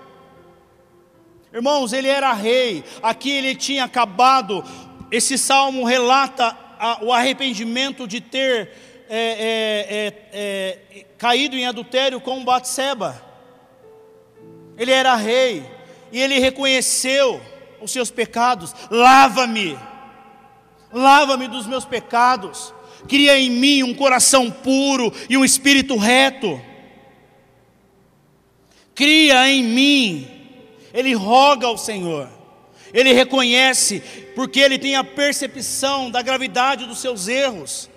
Irmãos, 1.56 1.94
ele 1.94 2.10
era 2.10 2.34
rei, 2.34 2.84
aqui 3.02 3.32
ele 3.32 3.56
tinha 3.56 3.86
acabado. 3.86 4.62
Esse 5.10 5.38
salmo 5.38 5.86
relata 5.86 6.54
a, 6.78 7.02
o 7.02 7.14
arrependimento 7.14 8.06
de 8.06 8.20
ter 8.20 8.72
é, 9.10 9.18
é, 9.18 10.34
é, 10.34 10.80
é, 10.98 11.06
caído 11.18 11.56
em 11.56 11.66
adultério 11.66 12.20
com 12.20 12.44
Batseba. 12.44 13.24
Ele 14.78 14.92
era 14.92 15.16
rei 15.16 15.66
e 16.12 16.20
ele 16.20 16.40
reconheceu 16.40 17.42
os 17.80 17.90
seus 17.90 18.12
pecados. 18.12 18.76
Lava-me, 18.92 19.80
lava-me 20.92 21.48
dos 21.48 21.66
meus 21.66 21.86
pecados. 21.86 22.74
Cria 23.08 23.40
em 23.40 23.50
mim 23.50 23.82
um 23.82 23.94
coração 23.94 24.52
puro 24.52 25.10
e 25.30 25.38
um 25.38 25.46
espírito 25.46 25.96
reto. 25.96 26.60
Cria 28.94 29.50
em 29.50 29.64
mim 29.64 30.35
ele 30.96 31.14
roga 31.14 31.68
ao 31.68 31.78
Senhor, 31.78 32.30
ele 32.94 33.12
reconhece, 33.12 34.00
porque 34.34 34.62
ele 34.62 34.80
tem 34.80 34.96
a 34.96 35.04
percepção 35.04 36.10
da 36.10 36.22
gravidade 36.22 36.86
dos 36.86 37.00
seus 37.00 37.28
erros. 37.28 37.90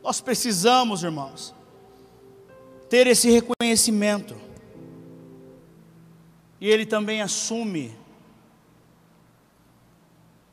Nós 0.00 0.20
precisamos, 0.20 1.02
irmãos, 1.02 1.52
ter 2.88 3.08
esse 3.08 3.28
reconhecimento, 3.28 4.36
e 6.60 6.70
ele 6.70 6.86
também 6.86 7.20
assume 7.20 7.92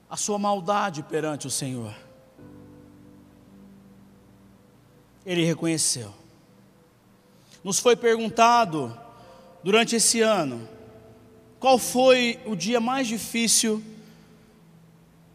a 0.10 0.18
sua 0.18 0.40
maldade 0.40 1.04
perante 1.04 1.46
o 1.46 1.52
Senhor. 1.52 1.94
Ele 5.24 5.46
reconheceu. 5.46 6.12
Nos 7.64 7.78
foi 7.78 7.96
perguntado 7.96 9.03
durante 9.64 9.96
esse 9.96 10.22
ano, 10.22 10.68
qual 11.60 11.78
foi 11.78 12.40
o 12.46 12.56
dia 12.56 12.80
mais 12.82 13.08
difícil 13.08 13.82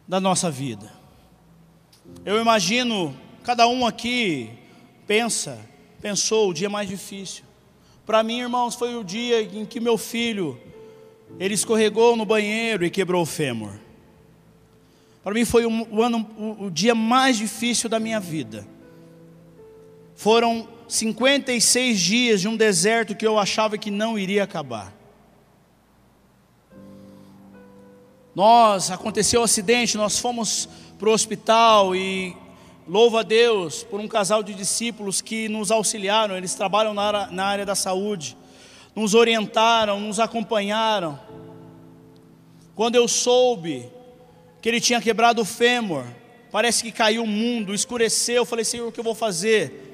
da 0.06 0.20
nossa 0.20 0.50
vida? 0.50 0.92
Eu 2.24 2.40
imagino, 2.40 3.16
cada 3.42 3.66
um 3.66 3.86
aqui 3.86 4.50
pensa, 5.06 5.58
pensou 6.00 6.50
o 6.50 6.54
dia 6.54 6.68
mais 6.68 6.88
difícil. 6.88 7.44
Para 8.04 8.22
mim, 8.22 8.40
irmãos, 8.40 8.74
foi 8.74 8.94
o 8.96 9.04
dia 9.04 9.42
em 9.42 9.64
que 9.64 9.80
meu 9.80 9.96
filho 9.96 10.60
ele 11.38 11.54
escorregou 11.54 12.16
no 12.16 12.24
banheiro 12.24 12.84
e 12.84 12.90
quebrou 12.90 13.22
o 13.22 13.26
fêmur. 13.26 13.72
Para 15.22 15.34
mim 15.34 15.44
foi 15.44 15.66
o, 15.66 16.02
ano, 16.02 16.26
o, 16.38 16.66
o 16.66 16.70
dia 16.70 16.94
mais 16.94 17.36
difícil 17.36 17.88
da 17.88 17.98
minha 17.98 18.20
vida. 18.20 18.66
Foram 20.14 20.66
56 20.88 22.00
dias 22.00 22.40
de 22.40 22.48
um 22.48 22.56
deserto 22.56 23.14
que 23.14 23.26
eu 23.26 23.38
achava 23.38 23.76
que 23.76 23.90
não 23.90 24.18
iria 24.18 24.42
acabar. 24.42 24.92
Nós, 28.34 28.90
aconteceu 28.90 29.40
o 29.40 29.42
um 29.42 29.44
acidente, 29.44 29.98
nós 29.98 30.18
fomos 30.18 30.66
para 30.98 31.10
o 31.10 31.12
hospital 31.12 31.94
e 31.94 32.34
louva 32.88 33.20
a 33.20 33.22
Deus 33.22 33.84
por 33.84 34.00
um 34.00 34.08
casal 34.08 34.42
de 34.42 34.54
discípulos 34.54 35.20
que 35.20 35.48
nos 35.48 35.70
auxiliaram, 35.70 36.36
eles 36.36 36.54
trabalham 36.54 36.94
na, 36.94 37.26
na 37.26 37.44
área 37.44 37.66
da 37.66 37.74
saúde, 37.74 38.34
nos 38.94 39.12
orientaram, 39.12 40.00
nos 40.00 40.18
acompanharam. 40.18 41.20
Quando 42.74 42.94
eu 42.94 43.06
soube 43.06 43.90
que 44.62 44.68
ele 44.68 44.80
tinha 44.80 45.00
quebrado 45.02 45.42
o 45.42 45.44
fêmur, 45.44 46.04
parece 46.50 46.82
que 46.82 46.92
caiu 46.92 47.24
o 47.24 47.26
mundo, 47.26 47.74
escureceu, 47.74 48.36
eu 48.36 48.46
falei, 48.46 48.64
Senhor, 48.64 48.88
o 48.88 48.92
que 48.92 49.00
eu 49.00 49.04
vou 49.04 49.14
fazer? 49.14 49.87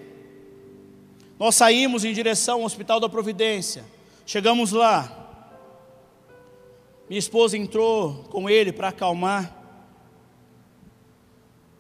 Nós 1.38 1.56
saímos 1.56 2.04
em 2.04 2.12
direção 2.12 2.60
ao 2.60 2.64
Hospital 2.64 3.00
da 3.00 3.08
Providência. 3.08 3.84
Chegamos 4.24 4.70
lá. 4.72 5.10
Minha 7.08 7.18
esposa 7.18 7.58
entrou 7.58 8.24
com 8.30 8.48
ele 8.48 8.72
para 8.72 8.88
acalmar. 8.88 9.62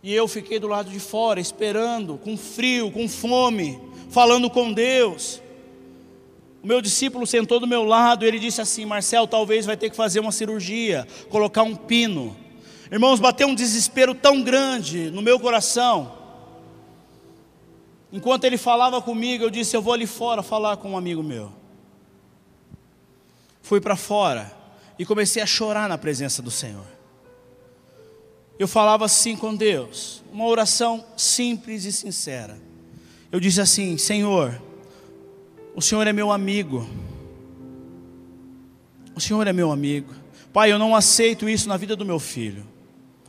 E 0.02 0.12
eu 0.12 0.28
fiquei 0.28 0.58
do 0.58 0.66
lado 0.66 0.90
de 0.90 1.00
fora, 1.00 1.40
esperando, 1.40 2.18
com 2.18 2.36
frio, 2.36 2.90
com 2.90 3.08
fome, 3.08 3.80
falando 4.10 4.50
com 4.50 4.72
Deus. 4.72 5.40
O 6.62 6.66
meu 6.66 6.82
discípulo 6.82 7.26
sentou 7.26 7.60
do 7.60 7.66
meu 7.66 7.84
lado 7.84 8.24
e 8.24 8.28
ele 8.28 8.38
disse 8.38 8.60
assim: 8.60 8.84
Marcel, 8.84 9.26
talvez 9.26 9.64
vai 9.64 9.76
ter 9.76 9.88
que 9.88 9.96
fazer 9.96 10.20
uma 10.20 10.32
cirurgia, 10.32 11.06
colocar 11.30 11.62
um 11.62 11.76
pino. 11.76 12.36
Irmãos, 12.90 13.20
bateu 13.20 13.46
um 13.46 13.54
desespero 13.54 14.14
tão 14.14 14.42
grande 14.42 15.10
no 15.10 15.22
meu 15.22 15.38
coração 15.38 16.23
Enquanto 18.14 18.44
ele 18.44 18.56
falava 18.56 19.02
comigo, 19.02 19.42
eu 19.42 19.50
disse: 19.50 19.76
Eu 19.76 19.82
vou 19.82 19.92
ali 19.92 20.06
fora 20.06 20.40
falar 20.40 20.76
com 20.76 20.92
um 20.92 20.96
amigo 20.96 21.20
meu. 21.20 21.50
Fui 23.60 23.80
para 23.80 23.96
fora 23.96 24.56
e 24.96 25.04
comecei 25.04 25.42
a 25.42 25.46
chorar 25.46 25.88
na 25.88 25.98
presença 25.98 26.40
do 26.40 26.48
Senhor. 26.48 26.86
Eu 28.56 28.68
falava 28.68 29.04
assim 29.04 29.34
com 29.34 29.52
Deus, 29.52 30.22
uma 30.32 30.46
oração 30.46 31.04
simples 31.16 31.84
e 31.86 31.90
sincera. 31.90 32.56
Eu 33.32 33.40
disse 33.40 33.60
assim: 33.60 33.98
Senhor, 33.98 34.62
o 35.74 35.82
Senhor 35.82 36.06
é 36.06 36.12
meu 36.12 36.30
amigo. 36.30 36.88
O 39.12 39.20
Senhor 39.20 39.44
é 39.44 39.52
meu 39.52 39.72
amigo. 39.72 40.14
Pai, 40.52 40.70
eu 40.70 40.78
não 40.78 40.94
aceito 40.94 41.48
isso 41.48 41.68
na 41.68 41.76
vida 41.76 41.96
do 41.96 42.06
meu 42.06 42.20
filho. 42.20 42.64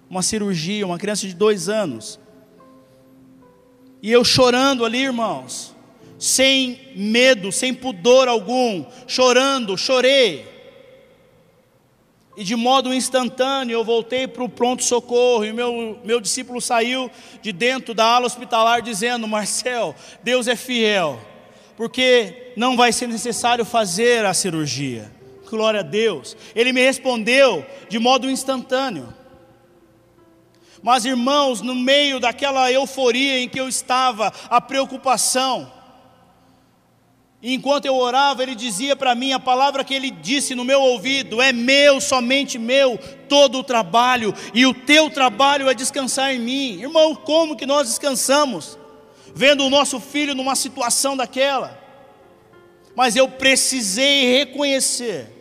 Uma 0.07 0.21
cirurgia, 0.21 0.85
uma 0.85 0.99
criança 0.99 1.25
de 1.25 1.33
dois 1.33 1.69
anos 1.69 2.19
e 4.05 4.11
eu 4.11 4.23
chorando 4.23 4.85
ali, 4.85 4.99
irmãos, 4.99 5.75
sem 6.19 6.91
medo, 6.95 7.51
sem 7.51 7.73
pudor 7.73 8.27
algum, 8.27 8.85
chorando, 9.07 9.75
chorei. 9.75 10.45
E 12.37 12.43
de 12.43 12.55
modo 12.55 12.93
instantâneo 12.93 13.73
eu 13.73 13.83
voltei 13.83 14.27
para 14.27 14.43
o 14.43 14.47
pronto-socorro, 14.47 15.43
e 15.43 15.51
meu, 15.51 15.99
meu 16.03 16.21
discípulo 16.21 16.61
saiu 16.61 17.09
de 17.41 17.51
dentro 17.51 17.95
da 17.95 18.05
ala 18.05 18.27
hospitalar 18.27 18.83
dizendo: 18.83 19.27
Marcel, 19.27 19.95
Deus 20.21 20.47
é 20.47 20.55
fiel, 20.55 21.19
porque 21.75 22.53
não 22.55 22.77
vai 22.77 22.93
ser 22.93 23.07
necessário 23.07 23.65
fazer 23.65 24.23
a 24.23 24.35
cirurgia. 24.35 25.11
Glória 25.49 25.79
a 25.79 25.83
Deus. 25.83 26.37
Ele 26.55 26.71
me 26.71 26.81
respondeu 26.81 27.65
de 27.89 27.97
modo 27.97 28.29
instantâneo. 28.29 29.11
Mas, 30.85 31.03
irmãos, 31.03 31.61
no 31.61 31.73
meio 31.73 32.19
daquela 32.19 32.71
euforia 32.71 33.39
em 33.39 33.49
que 33.49 33.59
eu 33.59 33.67
estava, 33.67 34.31
a 34.47 34.61
preocupação, 34.61 35.73
enquanto 37.41 37.85
eu 37.85 37.95
orava, 37.95 38.43
ele 38.43 38.53
dizia 38.53 38.95
para 38.95 39.15
mim 39.15 39.33
a 39.33 39.39
palavra 39.39 39.83
que 39.83 39.95
ele 39.95 40.11
disse 40.11 40.53
no 40.53 40.63
meu 40.63 40.79
ouvido: 40.79 41.41
é 41.41 41.51
meu, 41.51 41.99
somente 41.99 42.59
meu, 42.59 42.99
todo 43.27 43.57
o 43.57 43.63
trabalho, 43.63 44.31
e 44.53 44.63
o 44.67 44.75
teu 44.75 45.09
trabalho 45.09 45.67
é 45.67 45.73
descansar 45.73 46.31
em 46.35 46.39
mim. 46.39 46.79
Irmão, 46.79 47.15
como 47.15 47.55
que 47.55 47.65
nós 47.65 47.87
descansamos? 47.87 48.77
Vendo 49.33 49.65
o 49.65 49.71
nosso 49.71 49.99
filho 49.99 50.35
numa 50.35 50.55
situação 50.55 51.17
daquela. 51.17 51.81
Mas 52.95 53.15
eu 53.15 53.27
precisei 53.27 54.37
reconhecer 54.37 55.34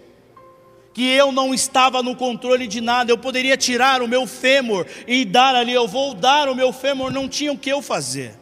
que 0.94 1.04
eu 1.04 1.32
não 1.32 1.52
estava 1.52 2.04
no 2.04 2.14
controle 2.14 2.68
de 2.68 2.80
nada, 2.80 3.10
eu 3.10 3.18
poderia 3.18 3.56
tirar 3.56 4.00
o 4.00 4.06
meu 4.06 4.28
fêmur 4.28 4.86
e 5.08 5.24
dar 5.24 5.56
ali, 5.56 5.72
eu 5.72 5.88
vou 5.88 6.14
dar 6.14 6.48
o 6.48 6.54
meu 6.54 6.72
fêmur, 6.72 7.12
não 7.12 7.28
tinha 7.28 7.52
o 7.52 7.58
que 7.58 7.68
eu 7.68 7.82
fazer, 7.82 8.32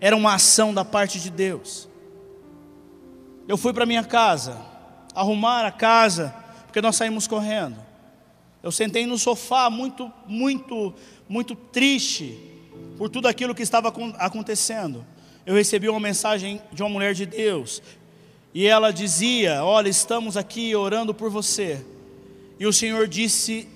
era 0.00 0.16
uma 0.16 0.34
ação 0.34 0.72
da 0.72 0.86
parte 0.86 1.20
de 1.20 1.28
Deus. 1.28 1.86
Eu 3.46 3.58
fui 3.58 3.74
para 3.74 3.84
minha 3.84 4.02
casa, 4.02 4.58
arrumar 5.14 5.66
a 5.66 5.70
casa, 5.70 6.34
porque 6.64 6.80
nós 6.80 6.96
saímos 6.96 7.26
correndo. 7.26 7.76
Eu 8.62 8.72
sentei 8.72 9.06
no 9.06 9.18
sofá 9.18 9.68
muito, 9.68 10.10
muito, 10.26 10.94
muito 11.28 11.54
triste, 11.54 12.38
por 12.96 13.10
tudo 13.10 13.28
aquilo 13.28 13.54
que 13.54 13.62
estava 13.62 13.92
acontecendo, 14.18 15.04
eu 15.44 15.54
recebi 15.54 15.88
uma 15.90 16.00
mensagem 16.00 16.60
de 16.72 16.82
uma 16.82 16.88
mulher 16.88 17.12
de 17.12 17.26
Deus, 17.26 17.82
e 18.54 18.66
ela 18.66 18.90
dizia: 18.90 19.62
Olha, 19.62 19.90
estamos 19.90 20.38
aqui 20.38 20.74
orando 20.74 21.12
por 21.12 21.30
você. 21.30 21.84
E 22.58 22.66
o 22.66 22.72
Senhor 22.72 23.06
disse, 23.06 23.68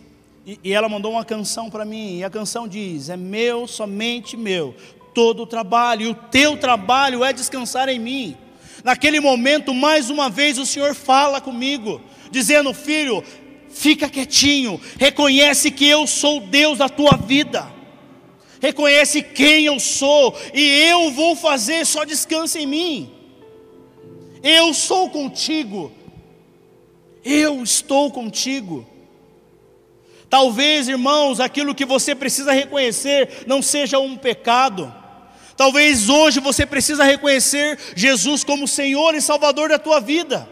e 0.44 0.72
ela 0.72 0.88
mandou 0.88 1.12
uma 1.12 1.24
canção 1.24 1.70
para 1.70 1.84
mim, 1.84 2.18
e 2.18 2.24
a 2.24 2.30
canção 2.30 2.66
diz: 2.66 3.08
É 3.08 3.16
meu, 3.16 3.68
somente 3.68 4.36
meu, 4.36 4.74
todo 5.14 5.44
o 5.44 5.46
trabalho, 5.46 6.02
e 6.02 6.08
o 6.08 6.14
teu 6.14 6.56
trabalho 6.56 7.24
é 7.24 7.32
descansar 7.32 7.88
em 7.88 7.98
mim. 7.98 8.36
Naquele 8.82 9.20
momento, 9.20 9.72
mais 9.72 10.10
uma 10.10 10.28
vez, 10.28 10.58
o 10.58 10.66
Senhor 10.66 10.94
fala 10.94 11.40
comigo, 11.40 12.00
dizendo: 12.30 12.74
Filho, 12.74 13.22
fica 13.70 14.08
quietinho, 14.08 14.80
reconhece 14.98 15.70
que 15.70 15.86
eu 15.86 16.04
sou 16.08 16.40
Deus 16.40 16.78
da 16.78 16.88
tua 16.88 17.16
vida, 17.16 17.70
reconhece 18.60 19.22
quem 19.22 19.66
eu 19.66 19.78
sou, 19.78 20.36
e 20.52 20.60
eu 20.60 21.12
vou 21.12 21.36
fazer, 21.36 21.86
só 21.86 22.02
descansa 22.02 22.58
em 22.58 22.66
mim. 22.66 23.10
Eu 24.42 24.74
sou 24.74 25.08
contigo, 25.08 25.92
eu 27.24 27.62
estou 27.62 28.10
contigo. 28.10 28.86
Talvez, 30.28 30.88
irmãos, 30.88 31.40
aquilo 31.40 31.74
que 31.74 31.84
você 31.84 32.14
precisa 32.14 32.52
reconhecer 32.52 33.44
não 33.46 33.60
seja 33.60 33.98
um 33.98 34.16
pecado. 34.16 34.92
Talvez 35.56 36.08
hoje 36.08 36.40
você 36.40 36.64
precisa 36.64 37.04
reconhecer 37.04 37.78
Jesus 37.94 38.42
como 38.42 38.66
Senhor 38.66 39.14
e 39.14 39.20
Salvador 39.20 39.68
da 39.68 39.78
tua 39.78 40.00
vida, 40.00 40.48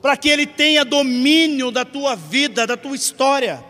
para 0.00 0.16
que 0.16 0.28
Ele 0.28 0.46
tenha 0.46 0.84
domínio 0.84 1.70
da 1.70 1.84
tua 1.84 2.16
vida, 2.16 2.66
da 2.66 2.76
tua 2.76 2.96
história. 2.96 3.62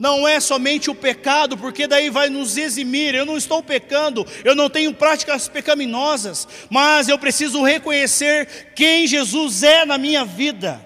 Não 0.00 0.26
é 0.26 0.40
somente 0.40 0.90
o 0.90 0.94
pecado, 0.94 1.58
porque 1.58 1.86
daí 1.86 2.08
vai 2.08 2.30
nos 2.30 2.56
eximir. 2.56 3.14
Eu 3.14 3.26
não 3.26 3.36
estou 3.36 3.62
pecando, 3.62 4.26
eu 4.42 4.54
não 4.54 4.70
tenho 4.70 4.94
práticas 4.94 5.46
pecaminosas, 5.46 6.48
mas 6.70 7.06
eu 7.06 7.18
preciso 7.18 7.62
reconhecer 7.62 8.72
quem 8.74 9.06
Jesus 9.06 9.62
é 9.62 9.84
na 9.84 9.98
minha 9.98 10.24
vida. 10.24 10.80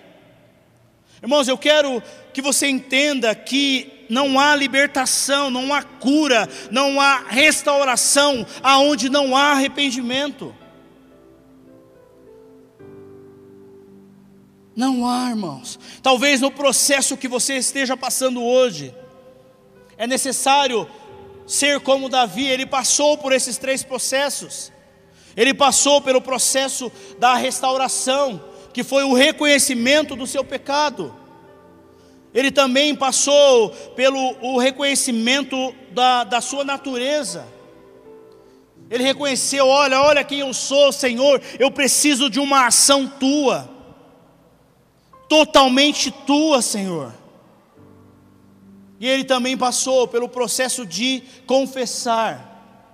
Irmãos, 1.23 1.47
eu 1.47 1.57
quero 1.57 2.03
que 2.33 2.43
você 2.43 2.67
entenda 2.67 3.33
que 3.37 4.05
não 4.11 4.37
há 4.37 4.57
libertação, 4.57 5.49
não 5.49 5.73
há 5.73 5.81
cura, 5.81 6.49
não 6.73 7.01
há 7.01 7.19
restauração 7.29 8.45
aonde 8.65 9.09
não 9.09 9.37
há 9.37 9.53
arrependimento. 9.53 10.53
Não 14.75 15.07
há, 15.07 15.31
irmãos. 15.31 15.79
Talvez 16.03 16.41
no 16.41 16.51
processo 16.51 17.17
que 17.17 17.29
você 17.29 17.55
esteja 17.55 17.97
passando 17.97 18.43
hoje, 18.43 18.93
é 19.97 20.07
necessário 20.07 20.89
ser 21.47 21.81
como 21.81 22.09
Davi, 22.09 22.47
ele 22.47 22.67
passou 22.67 23.19
por 23.19 23.33
esses 23.33 23.59
três 23.59 23.83
processos. 23.83 24.73
Ele 25.37 25.53
passou 25.53 26.01
pelo 26.01 26.21
processo 26.21 26.91
da 27.19 27.35
restauração, 27.35 28.43
que 28.73 28.83
foi 28.83 29.05
o 29.05 29.15
reconhecimento 29.15 30.17
do 30.17 30.27
seu 30.27 30.45
pecado. 30.45 31.15
Ele 32.33 32.51
também 32.51 32.95
passou 32.95 33.71
pelo 33.95 34.37
o 34.41 34.59
reconhecimento 34.59 35.75
da, 35.91 36.25
da 36.25 36.41
sua 36.41 36.65
natureza. 36.65 37.47
Ele 38.91 39.05
reconheceu: 39.05 39.69
olha, 39.69 40.01
olha 40.01 40.25
quem 40.25 40.41
eu 40.41 40.53
sou, 40.53 40.93
Senhor, 40.93 41.41
eu 41.59 41.71
preciso 41.71 42.29
de 42.29 42.41
uma 42.41 42.67
ação 42.67 43.07
tua, 43.07 43.71
totalmente 45.29 46.11
tua, 46.11 46.61
Senhor. 46.61 47.13
E 49.05 49.07
ele 49.07 49.23
também 49.23 49.55
passou 49.55 50.09
pelo 50.09 50.31
processo 50.31 50.87
de 50.87 51.23
confessar. 51.47 52.89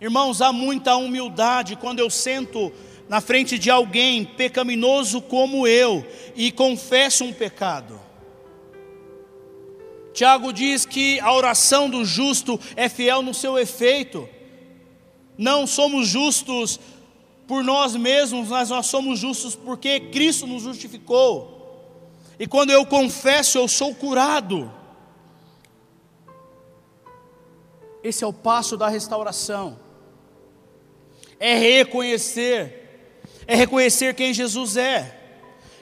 Irmãos, 0.00 0.40
há 0.40 0.50
muita 0.50 0.96
humildade 0.96 1.76
quando 1.76 1.98
eu 1.98 2.08
sento 2.08 2.72
na 3.06 3.20
frente 3.20 3.58
de 3.58 3.70
alguém 3.70 4.24
pecaminoso 4.24 5.20
como 5.20 5.66
eu 5.66 6.06
e 6.34 6.50
confesso 6.50 7.22
um 7.22 7.34
pecado. 7.34 8.00
Tiago 10.14 10.54
diz 10.54 10.86
que 10.86 11.20
a 11.20 11.30
oração 11.34 11.90
do 11.90 12.02
justo 12.02 12.58
é 12.74 12.88
fiel 12.88 13.20
no 13.20 13.34
seu 13.34 13.58
efeito. 13.58 14.26
Não 15.36 15.66
somos 15.66 16.08
justos 16.08 16.80
por 17.46 17.62
nós 17.62 17.94
mesmos, 17.94 18.48
mas 18.48 18.70
nós 18.70 18.86
somos 18.86 19.18
justos 19.18 19.54
porque 19.54 20.00
Cristo 20.00 20.46
nos 20.46 20.62
justificou. 20.62 22.32
E 22.38 22.46
quando 22.46 22.70
eu 22.70 22.86
confesso, 22.86 23.58
eu 23.58 23.68
sou 23.68 23.94
curado. 23.94 24.72
Esse 28.06 28.24
é 28.24 28.26
o 28.26 28.32
passo 28.32 28.76
da 28.76 28.88
restauração. 28.88 29.78
É 31.38 31.54
reconhecer, 31.54 33.10
é 33.46 33.54
reconhecer 33.54 34.14
quem 34.14 34.32
Jesus 34.32 34.76
é. 34.76 35.14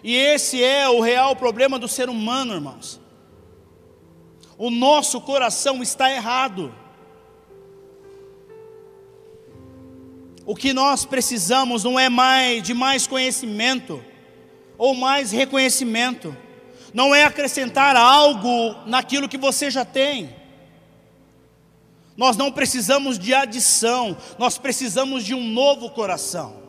E 0.03 0.15
esse 0.15 0.63
é 0.63 0.89
o 0.89 1.01
real 1.01 1.35
problema 1.37 1.79
do 1.79 1.89
ser 1.89 2.09
humano, 2.09 2.55
irmãos 2.55 3.05
o 4.57 4.71
nosso 4.71 5.21
coração 5.21 5.83
está 5.83 6.11
errado. 6.11 6.75
O 10.47 10.55
que 10.55 10.73
nós 10.73 11.05
precisamos 11.05 11.85
não 11.85 11.99
é 11.99 12.09
mais 12.09 12.63
de 12.63 12.75
mais 12.75 13.07
conhecimento 13.07 14.05
ou 14.77 14.95
mais 14.95 15.33
reconhecimento. 15.33 16.37
Não 16.93 17.15
é 17.15 17.25
acrescentar 17.25 17.97
algo 17.97 18.77
naquilo 18.87 19.29
que 19.29 19.39
você 19.39 19.71
já 19.71 19.85
tem. 19.85 20.35
Nós 22.17 22.37
não 22.37 22.53
precisamos 22.53 23.19
de 23.19 23.35
adição, 23.35 24.17
nós 24.39 24.57
precisamos 24.57 25.25
de 25.25 25.35
um 25.35 25.43
novo 25.43 25.91
coração. 25.91 26.63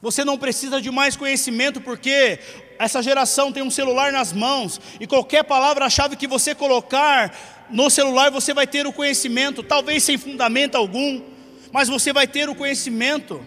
Você 0.00 0.22
não 0.24 0.36
precisa 0.36 0.82
de 0.82 0.90
mais 0.90 1.16
conhecimento 1.16 1.80
porque 1.80 2.38
essa 2.78 3.02
geração 3.02 3.50
tem 3.50 3.62
um 3.62 3.70
celular 3.70 4.12
nas 4.12 4.32
mãos 4.34 4.78
e 5.00 5.06
qualquer 5.06 5.44
palavra-chave 5.44 6.16
que 6.16 6.26
você 6.26 6.54
colocar 6.54 7.34
no 7.70 7.88
celular 7.88 8.30
você 8.30 8.52
vai 8.52 8.66
ter 8.66 8.86
o 8.86 8.92
conhecimento, 8.92 9.62
talvez 9.62 10.02
sem 10.02 10.18
fundamento 10.18 10.74
algum, 10.74 11.22
mas 11.72 11.88
você 11.88 12.12
vai 12.12 12.26
ter 12.26 12.48
o 12.48 12.54
conhecimento. 12.54 13.44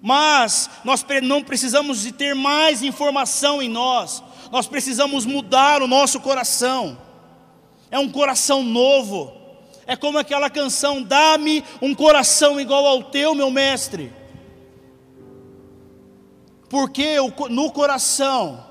Mas 0.00 0.70
nós 0.84 1.04
não 1.22 1.42
precisamos 1.42 2.02
de 2.02 2.12
ter 2.12 2.34
mais 2.34 2.82
informação 2.82 3.62
em 3.62 3.68
nós, 3.68 4.22
nós 4.54 4.66
precisamos 4.66 5.26
mudar 5.26 5.82
o 5.82 5.86
nosso 5.86 6.20
coração. 6.20 6.96
É 7.90 7.98
um 7.98 8.08
coração 8.08 8.62
novo. 8.62 9.32
É 9.86 9.96
como 9.96 10.16
aquela 10.16 10.48
canção: 10.48 11.02
Dá-me 11.02 11.62
um 11.82 11.94
coração 11.94 12.58
igual 12.60 12.86
ao 12.86 13.02
teu, 13.02 13.34
meu 13.34 13.50
mestre 13.50 14.12
porque 16.74 17.18
no 17.50 17.70
coração 17.70 18.66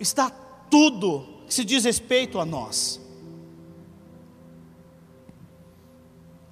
está 0.00 0.30
tudo 0.70 1.44
que 1.46 1.52
se 1.52 1.62
diz 1.62 1.84
respeito 1.84 2.40
a 2.40 2.46
nós. 2.46 2.98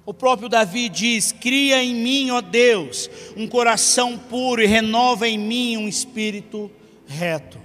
O 0.05 0.13
próprio 0.13 0.47
Davi 0.47 0.89
diz: 0.89 1.31
Cria 1.31 1.83
em 1.83 1.95
mim, 1.95 2.29
ó 2.29 2.39
Deus, 2.39 3.09
um 3.35 3.47
coração 3.47 4.15
puro 4.15 4.61
e 4.61 4.67
renova 4.67 5.27
em 5.27 5.39
mim 5.39 5.75
um 5.75 5.87
espírito 5.87 6.69
reto. 7.07 7.62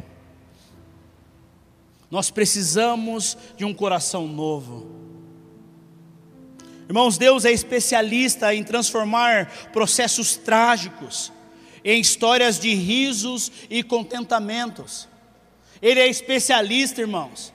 Nós 2.11 2.31
precisamos 2.31 3.37
de 3.57 3.65
um 3.65 3.75
coração 3.75 4.27
novo. 4.27 4.99
Irmãos, 6.89 7.19
Deus 7.19 7.45
é 7.45 7.53
especialista 7.53 8.55
em 8.55 8.65
transformar 8.65 9.71
processos 9.73 10.37
trágicos 10.37 11.31
em 11.85 12.01
histórias 12.01 12.59
de 12.59 12.75
risos 12.75 13.53
e 13.69 13.83
contentamentos. 13.83 15.09
Ele 15.81 16.01
é 16.01 16.09
especialista, 16.09 17.01
irmãos, 17.01 17.53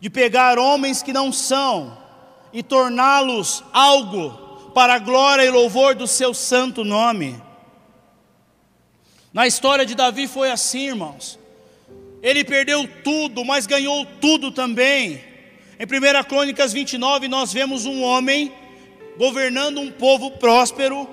de 0.00 0.10
pegar 0.10 0.58
homens 0.58 1.02
que 1.02 1.12
não 1.12 1.30
são 1.30 1.96
e 2.52 2.62
torná-los 2.62 3.62
algo 3.72 4.70
para 4.74 4.94
a 4.94 4.98
glória 4.98 5.44
e 5.44 5.50
louvor 5.50 5.94
do 5.94 6.06
seu 6.06 6.34
santo 6.34 6.84
nome. 6.84 7.40
Na 9.32 9.46
história 9.46 9.86
de 9.86 9.94
Davi 9.94 10.26
foi 10.26 10.50
assim, 10.50 10.88
irmãos. 10.88 11.38
Ele 12.22 12.44
perdeu 12.44 12.88
tudo, 13.02 13.44
mas 13.44 13.66
ganhou 13.66 14.06
tudo 14.20 14.52
também. 14.52 15.20
Em 15.78 15.84
1 15.84 16.24
Crônicas 16.28 16.72
29, 16.72 17.26
nós 17.26 17.52
vemos 17.52 17.84
um 17.84 18.02
homem 18.02 18.52
governando 19.18 19.80
um 19.80 19.90
povo 19.90 20.30
próspero, 20.30 21.08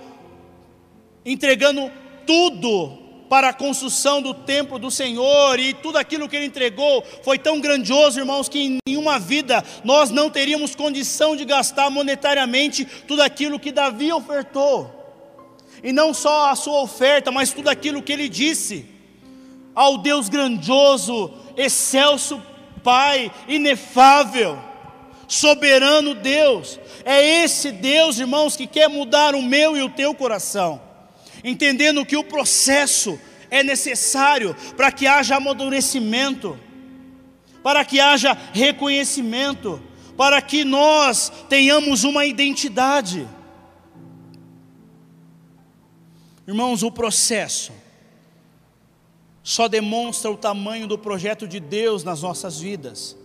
entregando 1.26 1.92
tudo 2.28 3.00
para 3.28 3.50
a 3.50 3.54
construção 3.54 4.22
do 4.22 4.34
templo 4.34 4.78
do 4.78 4.92
Senhor 4.92 5.60
e 5.60 5.74
tudo 5.74 5.98
aquilo 5.98 6.30
que 6.30 6.36
ele 6.36 6.46
entregou 6.46 7.04
foi 7.24 7.40
tão 7.40 7.60
grandioso, 7.60 8.20
irmãos, 8.20 8.48
que 8.48 8.60
em 8.60 8.78
nenhuma 8.88 9.20
vida 9.20 9.64
nós 9.84 10.12
não 10.12 10.30
teríamos 10.30 10.76
condição 10.76 11.36
de 11.36 11.44
gastar 11.46 11.90
monetariamente 11.90 12.86
tudo 13.08 13.24
aquilo 13.24 13.60
que 13.60 13.72
Davi 13.72 14.12
ofertou. 14.12 14.96
E 15.84 15.92
não 15.92 16.14
só 16.14 16.52
a 16.52 16.56
sua 16.56 16.82
oferta, 16.82 17.32
mas 17.32 17.52
tudo 17.52 17.70
aquilo 17.70 18.02
que 18.02 18.12
ele 18.12 18.30
disse 18.30 18.99
ao 19.80 19.98
Deus 19.98 20.28
grandioso, 20.28 21.32
excelso 21.56 22.44
Pai 22.84 23.32
inefável, 23.48 24.60
soberano 25.26 26.14
Deus. 26.14 26.78
É 27.06 27.44
esse 27.44 27.72
Deus, 27.72 28.20
irmãos, 28.20 28.58
que 28.58 28.68
quer 28.68 28.90
mudar 28.90 29.36
o 29.36 29.42
meu 29.42 29.78
e 29.78 29.82
o 29.82 29.90
teu 29.90 30.14
coração, 30.14 30.82
entendendo 31.46 32.06
que 32.06 32.18
o 32.18 32.26
processo 32.26 33.18
é 33.50 33.64
necessário 33.64 34.54
para 34.76 34.92
que 34.92 35.08
haja 35.08 35.38
amadurecimento, 35.38 36.60
para 37.64 37.86
que 37.86 38.02
haja 38.02 38.38
reconhecimento, 38.52 39.82
para 40.18 40.42
que 40.42 40.66
nós 40.66 41.32
tenhamos 41.48 42.04
uma 42.04 42.26
identidade. 42.26 43.26
Irmãos, 46.46 46.84
o 46.84 46.92
processo 46.92 47.72
só 49.50 49.68
demonstra 49.68 50.30
o 50.30 50.38
tamanho 50.38 50.86
do 50.86 50.96
projeto 50.96 51.48
de 51.48 51.60
Deus 51.60 52.04
nas 52.04 52.22
nossas 52.22 52.60
vidas. 52.60 53.18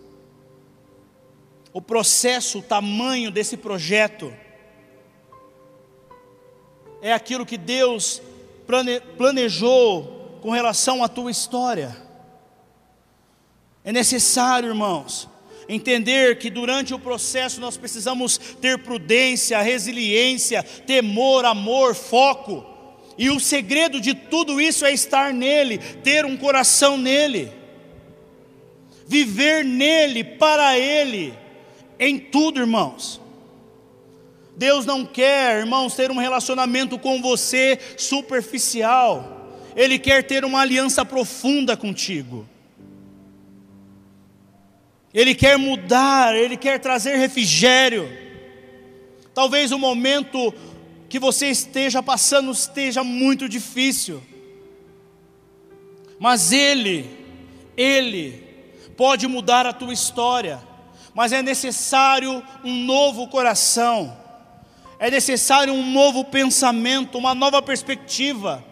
O 1.70 1.82
processo, 1.82 2.60
o 2.60 2.62
tamanho 2.62 3.30
desse 3.30 3.58
projeto, 3.58 4.32
é 7.02 7.12
aquilo 7.12 7.44
que 7.44 7.58
Deus 7.58 8.22
planejou 9.18 10.38
com 10.40 10.50
relação 10.50 11.04
à 11.04 11.08
tua 11.10 11.30
história. 11.30 11.94
É 13.84 13.92
necessário, 13.92 14.70
irmãos, 14.70 15.28
entender 15.68 16.38
que 16.38 16.48
durante 16.48 16.94
o 16.94 16.98
processo 16.98 17.60
nós 17.60 17.76
precisamos 17.76 18.38
ter 18.38 18.78
prudência, 18.78 19.60
resiliência, 19.60 20.62
temor, 20.62 21.44
amor, 21.44 21.94
foco. 21.94 22.73
E 23.16 23.30
o 23.30 23.38
segredo 23.38 24.00
de 24.00 24.14
tudo 24.14 24.60
isso 24.60 24.84
é 24.84 24.92
estar 24.92 25.32
nele, 25.32 25.78
ter 25.78 26.24
um 26.24 26.36
coração 26.36 26.96
nele, 26.96 27.50
viver 29.06 29.64
nele, 29.64 30.24
para 30.24 30.78
ele, 30.78 31.32
em 31.98 32.18
tudo, 32.18 32.60
irmãos. 32.60 33.20
Deus 34.56 34.86
não 34.86 35.04
quer, 35.04 35.58
irmãos, 35.58 35.94
ter 35.94 36.10
um 36.10 36.18
relacionamento 36.18 36.98
com 36.98 37.20
você 37.20 37.78
superficial, 37.96 39.50
Ele 39.74 39.98
quer 39.98 40.22
ter 40.24 40.44
uma 40.44 40.60
aliança 40.60 41.04
profunda 41.04 41.76
contigo. 41.76 42.48
Ele 45.12 45.34
quer 45.34 45.56
mudar, 45.56 46.34
Ele 46.34 46.56
quer 46.56 46.78
trazer 46.80 47.16
refrigério. 47.16 48.08
Talvez 49.32 49.72
o 49.72 49.78
momento 49.78 50.54
que 51.14 51.18
você 51.20 51.46
esteja 51.46 52.02
passando 52.02 52.50
esteja 52.50 53.04
muito 53.04 53.48
difícil, 53.48 54.20
mas 56.18 56.50
Ele, 56.50 57.08
Ele 57.76 58.32
pode 58.96 59.28
mudar 59.28 59.64
a 59.64 59.72
tua 59.72 59.92
história, 59.92 60.60
mas 61.14 61.32
é 61.32 61.40
necessário 61.40 62.42
um 62.64 62.74
novo 62.84 63.28
coração, 63.28 64.18
é 64.98 65.08
necessário 65.08 65.72
um 65.72 65.88
novo 65.92 66.24
pensamento, 66.24 67.16
uma 67.16 67.32
nova 67.32 67.62
perspectiva. 67.62 68.64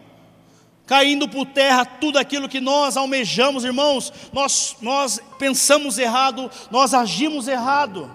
Caindo 0.84 1.28
por 1.28 1.46
terra 1.46 1.84
tudo 1.84 2.18
aquilo 2.18 2.48
que 2.48 2.60
nós 2.60 2.96
almejamos, 2.96 3.64
irmãos, 3.64 4.12
nós, 4.32 4.76
nós 4.82 5.20
pensamos 5.38 5.96
errado, 5.96 6.50
nós 6.72 6.92
agimos 6.92 7.46
errado, 7.46 8.10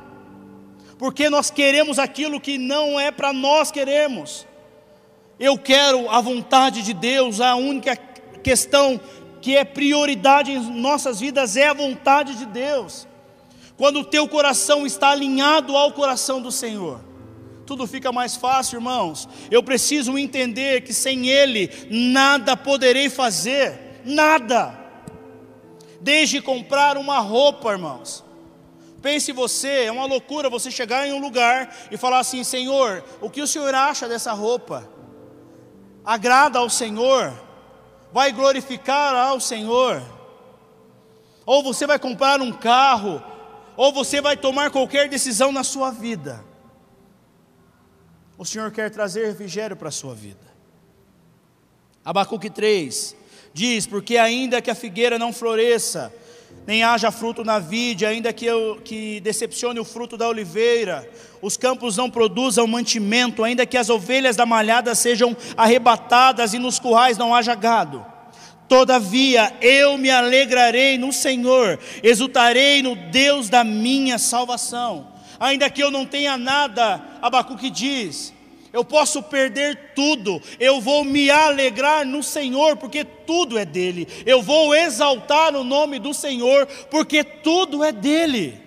porque 0.98 1.30
nós 1.30 1.52
queremos 1.52 2.00
aquilo 2.00 2.42
que 2.42 2.58
não 2.58 3.00
é 3.00 3.12
para 3.12 3.32
nós 3.32 3.72
queremos. 3.72 4.48
Eu 5.40 5.58
quero 5.58 6.10
a 6.10 6.20
vontade 6.20 6.82
de 6.82 6.94
Deus, 6.94 7.40
a 7.40 7.56
única 7.56 7.96
questão 8.44 9.00
que 9.42 9.56
é 9.56 9.64
prioridade 9.64 10.52
em 10.52 10.60
nossas 10.82 11.20
vidas 11.20 11.56
é 11.56 11.68
a 11.68 11.74
vontade 11.74 12.36
de 12.36 12.46
Deus. 12.46 13.08
Quando 13.78 14.00
o 14.00 14.04
teu 14.04 14.28
coração 14.28 14.86
está 14.88 15.10
alinhado 15.10 15.78
ao 15.78 15.92
coração 15.92 16.42
do 16.42 16.52
Senhor, 16.52 17.00
tudo 17.68 17.86
fica 17.86 18.12
mais 18.12 18.36
fácil, 18.36 18.78
irmãos. 18.78 19.30
Eu 19.52 19.62
preciso 19.62 20.18
entender 20.18 20.82
que 20.82 20.94
sem 20.94 21.28
Ele 21.28 21.70
nada 21.90 22.58
poderei 22.58 23.10
fazer, 23.10 24.02
nada. 24.04 24.76
Desde 26.02 26.42
comprar 26.42 26.98
uma 26.98 27.20
roupa, 27.20 27.72
irmãos. 27.72 28.24
Pense 29.08 29.32
você, 29.32 29.86
é 29.86 29.92
uma 29.92 30.06
loucura 30.06 30.50
você 30.50 30.70
chegar 30.70 31.08
em 31.08 31.14
um 31.14 31.22
lugar 31.22 31.74
e 31.90 31.96
falar 31.96 32.20
assim: 32.20 32.44
Senhor, 32.44 33.02
o 33.22 33.30
que 33.30 33.42
o 33.42 33.48
Senhor 33.48 33.74
acha 33.74 34.06
dessa 34.06 34.34
roupa? 34.34 34.86
Agrada 36.04 36.60
ao 36.60 36.70
Senhor? 36.70 37.34
Vai 38.12 38.34
glorificar 38.34 39.16
ao 39.16 39.40
Senhor? 39.40 40.04
Ou 41.46 41.64
você 41.64 41.88
vai 41.88 41.98
comprar 41.98 42.42
um 42.42 42.52
carro, 42.52 43.24
ou 43.78 43.94
você 43.94 44.20
vai 44.20 44.36
tomar 44.36 44.72
qualquer 44.72 45.08
decisão 45.08 45.54
na 45.54 45.64
sua 45.64 45.90
vida 45.90 46.46
o 48.38 48.46
Senhor 48.46 48.72
quer 48.72 48.92
trazer 48.92 49.26
refrigério 49.26 49.76
para 49.76 49.88
a 49.88 49.92
sua 49.92 50.14
vida. 50.14 50.46
Abacuque 52.06 52.50
3 52.50 53.16
diz: 53.54 53.88
Porque 53.88 54.18
ainda 54.18 54.62
que 54.62 54.70
a 54.70 54.76
figueira 54.76 55.18
não 55.18 55.34
floresça, 55.34 56.14
nem 56.68 56.84
haja 56.84 57.10
fruto 57.10 57.44
na 57.44 57.58
vide, 57.58 58.06
ainda 58.06 58.32
que, 58.32 58.46
eu, 58.46 58.80
que 58.84 59.20
decepcione 59.22 59.80
o 59.80 59.86
fruto 59.86 60.18
da 60.18 60.28
oliveira, 60.28 61.10
os 61.42 61.58
campos 61.58 61.98
não 61.98 62.10
produzam 62.10 62.68
mantimento, 62.68 63.44
ainda 63.44 63.66
que 63.66 63.78
as 63.78 63.90
ovelhas 63.90 64.36
da 64.36 64.46
malhada 64.46 64.94
sejam 64.94 65.36
arrebatadas 65.56 66.54
e 66.54 66.60
nos 66.60 66.78
currais 66.78 67.18
não 67.18 67.34
haja 67.34 67.56
gado. 67.56 68.06
Todavia 68.68 69.56
eu 69.62 69.98
me 69.98 70.12
alegrarei 70.12 70.98
no 70.98 71.14
Senhor, 71.14 71.80
exultarei 72.04 72.84
no 72.84 72.96
Deus 72.96 73.48
da 73.48 73.64
minha 73.64 74.20
salvação 74.20 75.18
ainda 75.40 75.70
que 75.70 75.82
eu 75.82 75.92
não 75.92 76.06
tenha 76.06 76.38
nada, 76.38 77.02
Abacuque 77.22 77.70
diz, 77.70 78.34
eu 78.78 78.86
posso 78.86 79.24
perder 79.24 79.94
tudo, 79.96 80.40
eu 80.60 80.80
vou 80.80 81.04
me 81.04 81.32
alegrar 81.32 82.06
no 82.06 82.22
Senhor, 82.22 82.78
porque 82.78 83.04
tudo 83.04 83.58
é 83.58 83.66
dele, 83.66 84.08
eu 84.24 84.40
vou 84.40 84.76
exaltar 84.76 85.56
o 85.56 85.64
nome 85.64 85.98
do 85.98 86.14
Senhor, 86.14 86.68
porque 86.92 87.24
tudo 87.24 87.84
é 87.84 87.92
dele. 87.92 88.62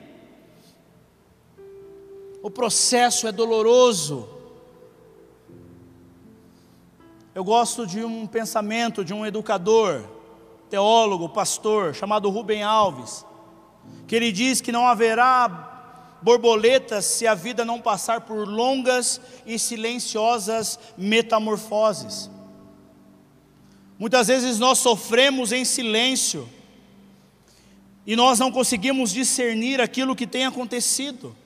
O 2.43 2.51
processo 2.51 3.29
é 3.29 3.33
doloroso. 3.33 4.29
Eu 7.33 7.45
gosto 7.45 7.87
de 7.87 8.03
um 8.03 8.27
pensamento 8.27 9.05
de 9.05 9.15
um 9.15 9.25
educador, 9.25 10.03
teólogo, 10.69 11.29
pastor, 11.29 11.95
chamado 11.95 12.29
Rubem 12.31 12.65
Alves, 12.65 13.25
que 14.09 14.17
ele 14.17 14.33
diz 14.33 14.61
que 14.61 14.73
não 14.73 14.89
haverá 14.89 15.70
borboletas 16.23 17.05
se 17.05 17.27
a 17.27 17.35
vida 17.35 17.65
não 17.65 17.81
passar 17.81 18.23
por 18.23 18.47
longas 18.47 19.21
e 19.47 19.59
silenciosas 19.59 20.79
metamorfoses. 20.97 22.31
Muitas 23.99 24.29
vezes 24.29 24.59
nós 24.59 24.79
sofremos 24.79 25.53
em 25.53 25.65
silêncio 25.65 26.49
e 28.07 28.17
nós 28.17 28.39
não 28.39 28.51
conseguimos 28.51 29.13
discernir 29.13 29.81
aquilo 29.81 30.17
que 30.17 30.27
tem 30.27 30.47
acontecido. 30.47 31.37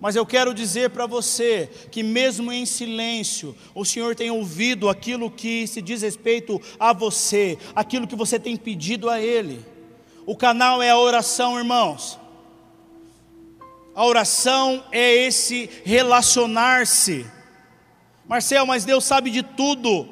Mas 0.00 0.16
eu 0.16 0.26
quero 0.26 0.52
dizer 0.52 0.90
para 0.90 1.06
você 1.06 1.70
que, 1.92 2.02
mesmo 2.02 2.50
em 2.50 2.66
silêncio, 2.66 3.54
o 3.72 3.84
Senhor 3.84 4.16
tem 4.16 4.32
ouvido 4.32 4.88
aquilo 4.88 5.30
que 5.30 5.64
se 5.68 5.80
diz 5.80 6.02
respeito 6.02 6.60
a 6.76 6.92
você, 6.92 7.56
aquilo 7.72 8.08
que 8.08 8.16
você 8.16 8.36
tem 8.36 8.56
pedido 8.56 9.08
a 9.08 9.20
Ele. 9.20 9.64
O 10.26 10.34
canal 10.34 10.82
é 10.82 10.90
a 10.90 10.98
oração, 10.98 11.56
irmãos. 11.56 12.18
A 13.94 14.06
oração 14.06 14.84
é 14.90 15.14
esse 15.14 15.68
relacionar-se. 15.84 17.26
Marcel, 18.26 18.64
mas 18.64 18.84
Deus 18.84 19.04
sabe 19.04 19.30
de 19.30 19.42
tudo. 19.42 20.08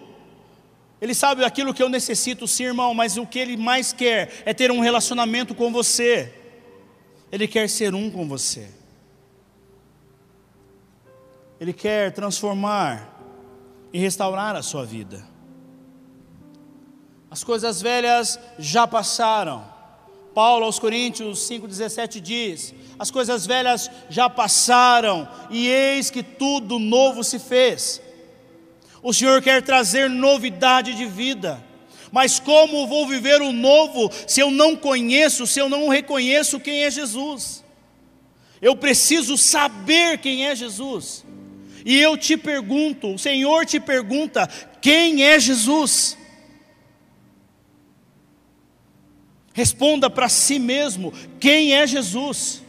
Ele 1.00 1.14
sabe 1.14 1.44
aquilo 1.44 1.72
que 1.72 1.82
eu 1.82 1.88
necessito, 1.88 2.46
sim, 2.46 2.64
irmão, 2.64 2.92
mas 2.92 3.16
o 3.16 3.26
que 3.26 3.38
Ele 3.38 3.56
mais 3.56 3.92
quer 3.92 4.42
é 4.44 4.52
ter 4.52 4.70
um 4.70 4.80
relacionamento 4.80 5.54
com 5.54 5.72
você. 5.72 6.34
Ele 7.32 7.48
quer 7.48 7.68
ser 7.70 7.94
um 7.94 8.10
com 8.10 8.28
você. 8.28 8.68
Ele 11.58 11.72
quer 11.72 12.12
transformar 12.12 13.18
e 13.92 13.98
restaurar 13.98 14.54
a 14.56 14.62
sua 14.62 14.84
vida. 14.84 15.26
As 17.30 17.42
coisas 17.44 17.80
velhas 17.80 18.38
já 18.58 18.86
passaram 18.86 19.79
Paulo 20.34 20.64
aos 20.64 20.78
Coríntios 20.78 21.40
5,17 21.48 22.20
diz: 22.20 22.74
As 22.98 23.10
coisas 23.10 23.46
velhas 23.46 23.90
já 24.08 24.28
passaram, 24.28 25.28
e 25.50 25.66
eis 25.68 26.10
que 26.10 26.22
tudo 26.22 26.78
novo 26.78 27.24
se 27.24 27.38
fez. 27.38 28.00
O 29.02 29.12
Senhor 29.12 29.40
quer 29.42 29.62
trazer 29.62 30.10
novidade 30.10 30.94
de 30.94 31.06
vida, 31.06 31.62
mas 32.12 32.38
como 32.38 32.86
vou 32.86 33.06
viver 33.06 33.40
o 33.40 33.52
novo 33.52 34.10
se 34.26 34.40
eu 34.40 34.50
não 34.50 34.76
conheço, 34.76 35.46
se 35.46 35.58
eu 35.58 35.68
não 35.68 35.88
reconheço 35.88 36.60
quem 36.60 36.84
é 36.84 36.90
Jesus? 36.90 37.64
Eu 38.60 38.76
preciso 38.76 39.38
saber 39.38 40.18
quem 40.18 40.46
é 40.46 40.54
Jesus. 40.54 41.24
E 41.84 41.98
eu 41.98 42.16
te 42.16 42.36
pergunto, 42.36 43.14
o 43.14 43.18
Senhor 43.18 43.64
te 43.64 43.80
pergunta: 43.80 44.46
quem 44.80 45.22
é 45.24 45.40
Jesus? 45.40 46.16
Responda 49.60 50.08
para 50.08 50.26
si 50.26 50.58
mesmo: 50.58 51.12
quem 51.38 51.74
é 51.74 51.86
Jesus? 51.86 52.62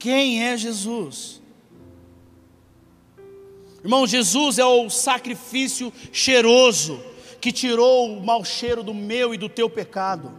Quem 0.00 0.42
é 0.42 0.56
Jesus? 0.56 1.40
Irmão, 3.84 4.04
Jesus 4.04 4.58
é 4.58 4.64
o 4.64 4.90
sacrifício 4.90 5.92
cheiroso 6.12 7.00
que 7.40 7.52
tirou 7.52 8.18
o 8.18 8.26
mau 8.26 8.44
cheiro 8.44 8.82
do 8.82 8.92
meu 8.92 9.32
e 9.32 9.38
do 9.38 9.48
teu 9.48 9.70
pecado. 9.70 10.36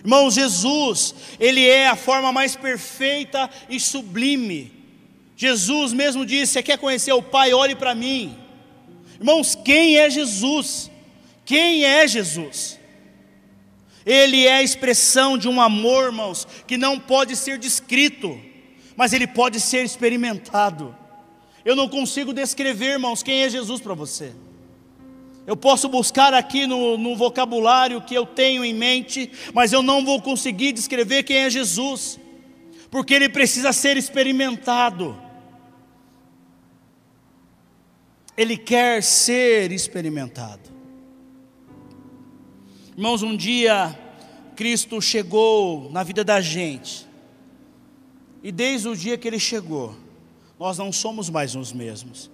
Irmão, 0.00 0.28
Jesus, 0.32 1.14
Ele 1.38 1.64
é 1.64 1.86
a 1.86 1.94
forma 1.94 2.32
mais 2.32 2.56
perfeita 2.56 3.48
e 3.70 3.78
sublime. 3.78 4.72
Jesus 5.36 5.92
mesmo 5.92 6.26
disse: 6.26 6.54
Você 6.54 6.64
quer 6.64 6.78
conhecer 6.78 7.12
o 7.12 7.22
Pai? 7.22 7.54
Olhe 7.54 7.76
para 7.76 7.94
mim. 7.94 8.36
Irmãos, 9.20 9.54
quem 9.54 9.98
é 9.98 10.10
Jesus? 10.10 10.90
Quem 11.48 11.82
é 11.82 12.06
Jesus? 12.06 12.78
Ele 14.04 14.46
é 14.46 14.56
a 14.56 14.62
expressão 14.62 15.38
de 15.38 15.48
um 15.48 15.62
amor, 15.62 16.04
irmãos, 16.04 16.46
que 16.66 16.76
não 16.76 17.00
pode 17.00 17.34
ser 17.34 17.56
descrito, 17.56 18.38
mas 18.94 19.14
ele 19.14 19.26
pode 19.26 19.58
ser 19.58 19.82
experimentado. 19.82 20.94
Eu 21.64 21.74
não 21.74 21.88
consigo 21.88 22.34
descrever, 22.34 22.92
irmãos, 22.92 23.22
quem 23.22 23.44
é 23.44 23.48
Jesus 23.48 23.80
para 23.80 23.94
você. 23.94 24.34
Eu 25.46 25.56
posso 25.56 25.88
buscar 25.88 26.34
aqui 26.34 26.66
no, 26.66 26.98
no, 26.98 27.16
vocabulário 27.16 28.02
que 28.02 28.14
eu 28.14 28.26
tenho 28.26 28.62
em 28.62 28.74
mente, 28.74 29.32
mas 29.54 29.72
eu 29.72 29.82
não 29.82 30.04
vou 30.04 30.20
conseguir 30.20 30.72
descrever 30.72 31.22
quem 31.22 31.38
é 31.38 31.48
Jesus, 31.48 32.20
porque 32.90 33.14
ele 33.14 33.30
precisa 33.30 33.72
ser 33.72 33.96
experimentado. 33.96 35.18
Ele 38.36 38.58
quer 38.58 39.02
ser 39.02 39.72
experimentado. 39.72 40.77
Irmãos, 42.98 43.22
um 43.22 43.36
dia 43.36 43.96
Cristo 44.56 45.00
chegou 45.00 45.88
na 45.92 46.02
vida 46.02 46.24
da 46.24 46.40
gente, 46.40 47.06
e 48.42 48.50
desde 48.50 48.88
o 48.88 48.96
dia 48.96 49.16
que 49.16 49.28
ele 49.28 49.38
chegou, 49.38 49.94
nós 50.58 50.78
não 50.78 50.90
somos 50.90 51.30
mais 51.30 51.54
os 51.54 51.72
mesmos. 51.72 52.28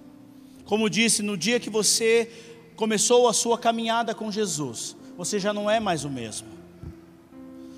Como 0.65 0.89
disse, 0.89 1.23
no 1.23 1.37
dia 1.37 1.61
que 1.61 1.69
você 1.69 2.31
começou 2.77 3.29
a 3.29 3.35
sua 3.35 3.59
caminhada 3.59 4.15
com 4.15 4.33
Jesus, 4.33 4.97
você 5.19 5.39
já 5.39 5.53
não 5.53 5.71
é 5.71 5.79
mais 5.79 6.03
o 6.07 6.09
mesmo. 6.09 6.49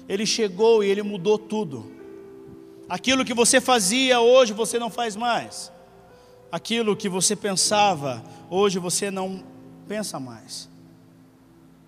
Ele 0.09 0.25
chegou 0.25 0.85
e 0.85 0.89
ele 0.89 1.03
mudou 1.03 1.37
tudo. 1.39 1.91
Aquilo 2.89 3.25
que 3.25 3.35
você 3.35 3.61
fazia 3.61 4.21
hoje 4.21 4.53
você 4.53 4.79
não 4.79 4.91
faz 4.91 5.17
mais. 5.17 5.73
Aquilo 6.53 6.95
que 6.95 7.09
você 7.09 7.35
pensava 7.35 8.23
hoje 8.49 8.79
você 8.79 9.11
não 9.11 9.43
pensa 9.89 10.21
mais 10.21 10.76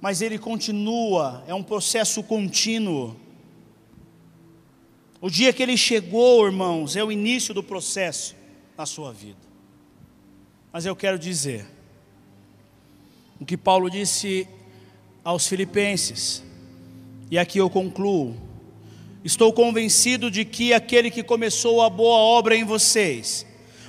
mas 0.00 0.22
ele 0.22 0.38
continua, 0.38 1.42
é 1.46 1.54
um 1.54 1.62
processo 1.62 2.22
contínuo. 2.22 3.16
O 5.20 5.28
dia 5.28 5.52
que 5.52 5.62
ele 5.62 5.76
chegou, 5.76 6.46
irmãos, 6.46 6.94
é 6.94 7.02
o 7.02 7.10
início 7.10 7.52
do 7.52 7.62
processo 7.62 8.36
na 8.76 8.86
sua 8.86 9.12
vida. 9.12 9.48
Mas 10.72 10.86
eu 10.86 10.94
quero 10.94 11.18
dizer, 11.18 11.66
o 13.40 13.44
que 13.44 13.56
Paulo 13.56 13.90
disse 13.90 14.46
aos 15.24 15.46
Filipenses, 15.48 16.44
e 17.30 17.36
aqui 17.36 17.58
eu 17.58 17.68
concluo: 17.68 18.36
estou 19.24 19.52
convencido 19.52 20.30
de 20.30 20.44
que 20.44 20.72
aquele 20.72 21.10
que 21.10 21.24
começou 21.24 21.82
a 21.82 21.90
boa 21.90 22.18
obra 22.18 22.54
em 22.54 22.62
vocês, 22.62 23.44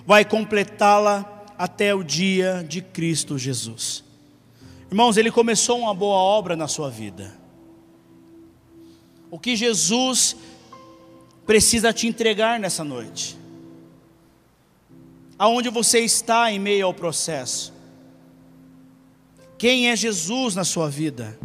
vai 0.08 0.26
completá-la 0.26 1.46
até 1.56 1.94
o 1.94 2.04
dia 2.04 2.66
de 2.68 2.82
Cristo 2.82 3.38
Jesus. 3.38 4.09
Irmãos, 4.90 5.18
ele 5.18 5.30
começou 5.30 5.80
uma 5.80 5.94
boa 5.94 6.18
obra 6.18 6.56
na 6.56 6.68
sua 6.68 6.90
vida. 6.90 7.32
O 9.30 9.38
que 9.38 9.56
Jesus 9.56 10.36
precisa 11.46 11.94
te 11.94 12.08
entregar 12.08 12.60
nessa 12.60 12.84
noite? 12.84 13.38
Aonde 15.38 15.70
você 15.70 16.00
está 16.00 16.52
em 16.52 16.58
meio 16.58 16.88
ao 16.88 16.94
processo? 16.94 17.72
Quem 19.60 19.90
é 19.90 19.96
Jesus 19.96 20.56
na 20.56 20.64
sua 20.64 20.90
vida? 20.90 21.38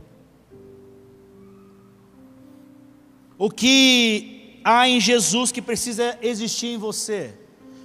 O 3.36 3.51
que 3.51 4.61
há 4.64 4.88
em 4.88 4.99
Jesus 4.99 5.53
que 5.53 5.61
precisa 5.61 6.18
existir 6.22 6.68
em 6.68 6.78
você, 6.78 7.34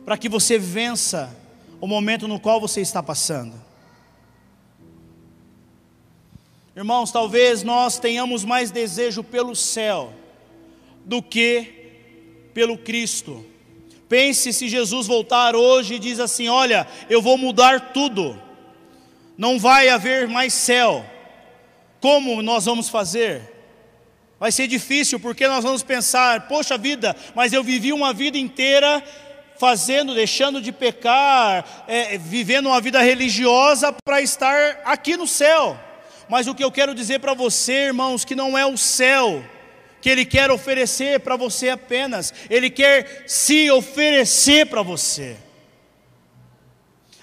para 0.06 0.18
que 0.18 0.30
você 0.30 0.58
vença 0.58 1.36
o 1.82 1.88
momento 1.88 2.30
no 2.30 2.40
qual 2.40 2.62
você 2.62 2.80
está 2.80 3.04
passando? 3.04 3.69
Irmãos, 6.80 7.12
talvez 7.12 7.62
nós 7.62 8.00
tenhamos 8.00 8.46
mais 8.46 8.72
desejo 8.72 9.22
pelo 9.22 9.54
céu 9.54 10.14
do 11.04 11.22
que 11.22 11.74
pelo 12.54 12.78
Cristo. 12.78 13.46
Pense 14.08 14.54
se 14.54 14.70
Jesus 14.70 15.06
voltar 15.06 15.58
hoje 15.58 15.96
e 15.96 16.00
diz 16.00 16.22
assim: 16.22 16.48
Olha, 16.48 16.88
eu 17.10 17.22
vou 17.22 17.38
mudar 17.38 17.92
tudo, 17.92 18.42
não 19.38 19.60
vai 19.60 19.90
haver 19.90 20.30
mais 20.30 20.54
céu. 20.54 21.06
Como 22.00 22.42
nós 22.42 22.64
vamos 22.64 22.88
fazer? 22.88 23.42
Vai 24.40 24.50
ser 24.50 24.66
difícil 24.66 25.20
porque 25.20 25.50
nós 25.50 25.66
vamos 25.66 25.84
pensar: 25.84 26.48
Poxa 26.48 26.78
vida, 26.78 27.14
mas 27.36 27.52
eu 27.52 27.62
vivi 27.62 27.92
uma 27.92 28.14
vida 28.14 28.38
inteira 28.38 29.04
fazendo, 29.58 30.16
deixando 30.16 30.62
de 30.62 30.72
pecar, 30.72 31.84
é, 31.90 32.18
vivendo 32.18 32.68
uma 32.68 32.80
vida 32.80 33.02
religiosa 33.02 33.94
para 34.06 34.22
estar 34.22 34.80
aqui 34.86 35.18
no 35.18 35.28
céu. 35.28 35.78
Mas 36.30 36.46
o 36.46 36.54
que 36.54 36.64
eu 36.64 36.72
quero 36.72 36.94
dizer 36.94 37.20
para 37.20 37.34
você, 37.34 37.88
irmãos, 37.88 38.24
que 38.24 38.36
não 38.36 38.56
é 38.56 38.64
o 38.66 38.78
céu 38.78 39.44
que 40.00 40.10
Ele 40.10 40.24
quer 40.24 40.50
oferecer 40.52 41.20
para 41.22 41.36
você 41.36 41.70
apenas, 41.70 42.34
Ele 42.50 42.70
quer 42.70 43.26
se 43.28 43.70
oferecer 43.72 44.68
para 44.68 44.82
você. 44.82 45.36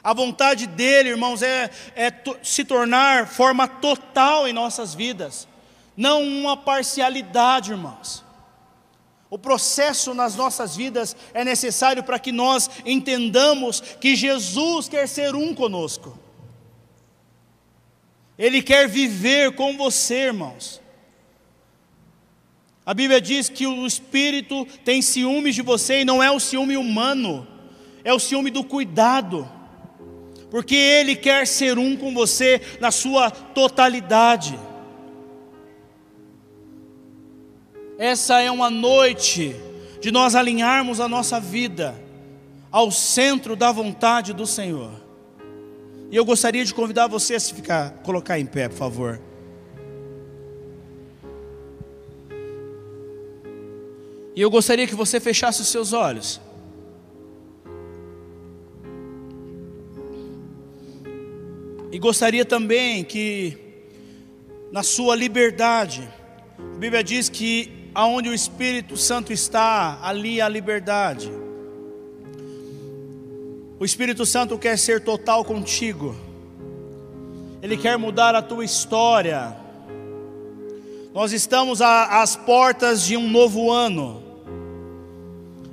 A 0.02 0.12
vontade 0.12 0.66
dEle, 0.66 1.10
irmãos, 1.10 1.40
é, 1.40 1.70
é 1.94 2.12
se 2.42 2.64
tornar 2.64 3.28
forma 3.28 3.66
total 3.66 4.46
em 4.46 4.52
nossas 4.52 4.94
vidas, 4.94 5.48
não 5.96 6.22
uma 6.22 6.56
parcialidade, 6.56 7.70
irmãos. 7.70 8.24
O 9.30 9.38
processo 9.38 10.14
nas 10.14 10.36
nossas 10.36 10.76
vidas 10.76 11.16
é 11.34 11.44
necessário 11.44 12.02
para 12.02 12.18
que 12.18 12.30
nós 12.30 12.70
entendamos 12.84 13.80
que 13.80 14.14
Jesus 14.14 14.88
quer 14.88 15.08
ser 15.08 15.34
um 15.34 15.54
conosco. 15.54 16.25
Ele 18.38 18.62
quer 18.62 18.88
viver 18.88 19.52
com 19.52 19.76
você, 19.76 20.26
irmãos. 20.26 20.80
A 22.84 22.94
Bíblia 22.94 23.20
diz 23.20 23.48
que 23.48 23.66
o 23.66 23.86
Espírito 23.86 24.64
tem 24.84 25.02
ciúmes 25.02 25.54
de 25.54 25.62
você 25.62 26.02
e 26.02 26.04
não 26.04 26.22
é 26.22 26.30
o 26.30 26.38
ciúme 26.38 26.76
humano, 26.76 27.46
é 28.04 28.12
o 28.12 28.18
ciúme 28.18 28.50
do 28.50 28.62
cuidado, 28.62 29.50
porque 30.50 30.76
Ele 30.76 31.16
quer 31.16 31.46
ser 31.46 31.78
um 31.78 31.96
com 31.96 32.14
você 32.14 32.60
na 32.80 32.92
sua 32.92 33.30
totalidade. 33.30 34.56
Essa 37.98 38.40
é 38.40 38.50
uma 38.50 38.70
noite 38.70 39.56
de 40.00 40.12
nós 40.12 40.34
alinharmos 40.34 41.00
a 41.00 41.08
nossa 41.08 41.40
vida 41.40 42.00
ao 42.70 42.92
centro 42.92 43.56
da 43.56 43.72
vontade 43.72 44.32
do 44.32 44.46
Senhor. 44.46 45.05
E 46.10 46.16
eu 46.16 46.24
gostaria 46.24 46.64
de 46.64 46.72
convidar 46.72 47.08
você 47.08 47.34
a 47.34 47.40
se 47.40 47.52
ficar, 47.52 47.90
colocar 48.04 48.38
em 48.38 48.46
pé, 48.46 48.68
por 48.68 48.76
favor. 48.76 49.20
E 54.36 54.40
eu 54.40 54.50
gostaria 54.50 54.86
que 54.86 54.94
você 54.94 55.18
fechasse 55.18 55.62
os 55.62 55.68
seus 55.68 55.92
olhos. 55.92 56.40
E 61.90 61.98
gostaria 61.98 62.44
também 62.44 63.02
que, 63.02 63.56
na 64.70 64.82
sua 64.82 65.16
liberdade, 65.16 66.06
a 66.58 66.78
Bíblia 66.78 67.02
diz 67.02 67.30
que 67.30 67.90
aonde 67.94 68.28
o 68.28 68.34
Espírito 68.34 68.94
Santo 68.96 69.32
está, 69.32 69.98
ali 70.02 70.38
há 70.38 70.48
liberdade. 70.48 71.32
O 73.78 73.84
Espírito 73.84 74.24
Santo 74.24 74.56
quer 74.56 74.78
ser 74.78 75.02
total 75.04 75.44
contigo, 75.44 76.16
Ele 77.62 77.76
quer 77.76 77.98
mudar 77.98 78.34
a 78.34 78.40
tua 78.40 78.64
história. 78.64 79.54
Nós 81.12 81.30
estamos 81.32 81.82
às 81.82 82.36
portas 82.36 83.04
de 83.04 83.18
um 83.18 83.28
novo 83.28 83.70
ano, 83.70 84.22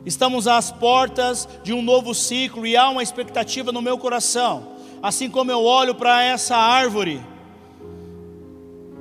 estamos 0.06 0.50
às 0.50 0.70
portas 0.70 1.48
de 1.64 1.72
um 1.72 1.82
novo 1.82 2.14
ciclo 2.14 2.68
e 2.68 2.76
há 2.76 2.90
uma 2.90 3.02
expectativa 3.02 3.72
no 3.72 3.82
meu 3.82 3.98
coração, 3.98 4.74
assim 5.02 5.30
como 5.30 5.52
eu 5.52 5.64
olho 5.64 5.96
para 5.96 6.22
essa 6.24 6.58
árvore. 6.58 7.22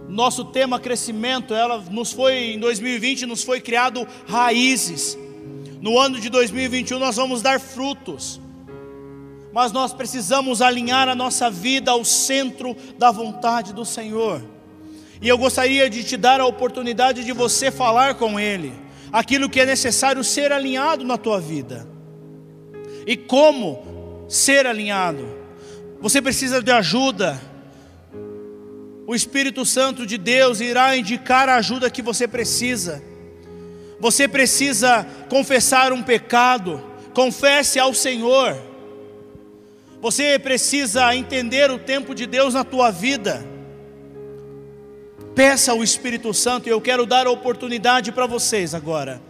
Nosso 0.08 0.44
tema 0.44 0.78
crescimento, 0.78 1.54
ela 1.54 1.78
nos 1.90 2.12
foi 2.12 2.52
em 2.52 2.60
2020 2.60 3.26
nos 3.26 3.42
foi 3.42 3.60
criado 3.60 4.06
raízes. 4.28 5.18
No 5.80 5.98
ano 5.98 6.20
de 6.20 6.28
2021 6.28 7.00
nós 7.00 7.16
vamos 7.16 7.42
dar 7.42 7.58
frutos. 7.58 8.41
Mas 9.52 9.72
nós 9.72 9.92
precisamos 9.92 10.62
alinhar 10.62 11.08
a 11.08 11.14
nossa 11.14 11.50
vida 11.50 11.90
ao 11.90 12.04
centro 12.04 12.76
da 12.98 13.10
vontade 13.10 13.72
do 13.72 13.84
Senhor. 13.84 14.42
E 15.20 15.28
eu 15.28 15.38
gostaria 15.38 15.88
de 15.88 16.02
te 16.02 16.16
dar 16.16 16.40
a 16.40 16.46
oportunidade 16.46 17.24
de 17.24 17.32
você 17.32 17.70
falar 17.70 18.14
com 18.14 18.40
Ele 18.40 18.72
aquilo 19.12 19.50
que 19.50 19.60
é 19.60 19.66
necessário 19.66 20.24
ser 20.24 20.50
alinhado 20.50 21.04
na 21.04 21.18
tua 21.18 21.38
vida. 21.38 21.86
E 23.06 23.16
como 23.16 24.24
ser 24.26 24.66
alinhado? 24.66 25.28
Você 26.00 26.22
precisa 26.22 26.62
de 26.62 26.70
ajuda. 26.70 27.38
O 29.06 29.14
Espírito 29.14 29.66
Santo 29.66 30.06
de 30.06 30.16
Deus 30.16 30.60
irá 30.60 30.96
indicar 30.96 31.48
a 31.48 31.56
ajuda 31.56 31.90
que 31.90 32.00
você 32.00 32.26
precisa. 32.26 33.02
Você 34.00 34.26
precisa 34.26 35.06
confessar 35.28 35.92
um 35.92 36.02
pecado, 36.02 36.82
confesse 37.12 37.78
ao 37.78 37.92
Senhor. 37.92 38.71
Você 40.02 40.36
precisa 40.36 41.14
entender 41.14 41.70
o 41.70 41.78
tempo 41.78 42.12
de 42.12 42.26
Deus 42.26 42.54
na 42.54 42.64
tua 42.64 42.90
vida. 42.90 43.46
Peça 45.32 45.70
ao 45.70 45.80
Espírito 45.80 46.34
Santo, 46.34 46.68
e 46.68 46.72
eu 46.72 46.80
quero 46.80 47.06
dar 47.06 47.28
a 47.28 47.30
oportunidade 47.30 48.10
para 48.10 48.26
vocês 48.26 48.74
agora. 48.74 49.22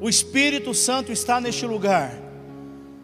O 0.00 0.08
Espírito 0.08 0.74
Santo 0.74 1.12
está 1.12 1.40
neste 1.40 1.64
lugar. 1.64 2.12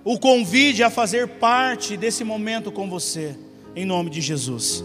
O 0.02 0.18
convide 0.18 0.82
a 0.82 0.90
fazer 0.90 1.28
parte 1.28 1.96
desse 1.96 2.24
momento 2.24 2.72
com 2.72 2.90
você, 2.90 3.36
em 3.76 3.84
nome 3.84 4.10
de 4.10 4.20
Jesus. 4.20 4.82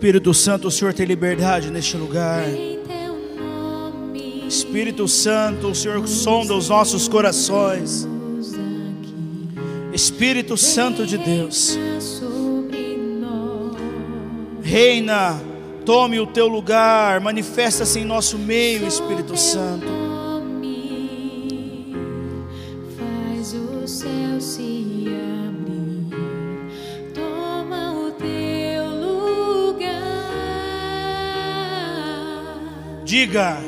Espírito 0.00 0.32
Santo, 0.32 0.68
o 0.68 0.70
Senhor 0.70 0.94
tem 0.94 1.04
liberdade 1.04 1.70
neste 1.70 1.94
lugar. 1.94 2.42
Espírito 4.48 5.06
Santo, 5.06 5.68
o 5.68 5.74
Senhor 5.74 6.08
sonda 6.08 6.54
os 6.54 6.70
nossos 6.70 7.06
corações. 7.06 8.08
Espírito 10.00 10.56
Santo 10.56 11.04
de 11.04 11.18
Deus, 11.18 11.78
reina, 14.62 15.38
tome 15.84 16.18
o 16.18 16.26
teu 16.26 16.48
lugar, 16.48 17.20
manifesta-se 17.20 17.98
em 17.98 18.04
nosso 18.06 18.38
meio, 18.38 18.88
Espírito 18.88 19.36
Santo. 19.36 19.86
Diga. 33.04 33.58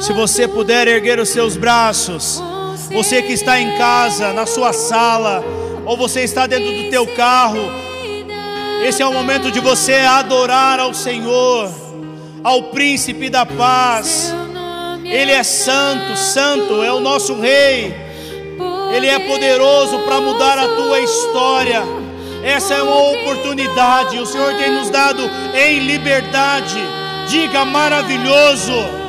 Se 0.00 0.12
você 0.12 0.48
puder 0.48 0.88
erguer 0.88 1.20
os 1.20 1.28
seus 1.28 1.56
braços, 1.56 2.42
você 2.90 3.22
que 3.22 3.32
está 3.32 3.60
em 3.60 3.76
casa, 3.76 4.32
na 4.32 4.46
sua 4.46 4.72
sala, 4.72 5.44
ou 5.86 5.96
você 5.96 6.22
está 6.22 6.46
dentro 6.46 6.70
do 6.72 6.90
teu 6.90 7.06
carro, 7.06 7.58
esse 8.84 9.02
é 9.02 9.06
o 9.06 9.12
momento 9.12 9.50
de 9.50 9.60
você 9.60 9.94
adorar 9.94 10.80
ao 10.80 10.94
Senhor, 10.94 11.70
ao 12.42 12.64
príncipe 12.64 13.28
da 13.28 13.44
paz. 13.44 14.34
Ele 15.04 15.32
é 15.32 15.42
santo, 15.42 16.16
santo 16.16 16.82
é 16.82 16.92
o 16.92 17.00
nosso 17.00 17.38
rei. 17.38 17.94
Ele 18.94 19.06
é 19.06 19.18
poderoso 19.18 19.98
para 20.00 20.20
mudar 20.20 20.58
a 20.58 20.68
tua 20.68 21.00
história. 21.00 21.82
Essa 22.42 22.74
é 22.74 22.82
uma 22.82 23.10
oportunidade, 23.10 24.18
o 24.18 24.24
Senhor 24.24 24.54
tem 24.54 24.70
nos 24.70 24.88
dado 24.88 25.22
em 25.54 25.80
liberdade. 25.80 26.78
Diga 27.28 27.64
maravilhoso. 27.64 28.72
Maravilhoso, 28.72 28.99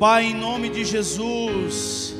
Pai, 0.00 0.28
em 0.28 0.34
nome 0.34 0.70
de 0.70 0.82
Jesus. 0.82 2.14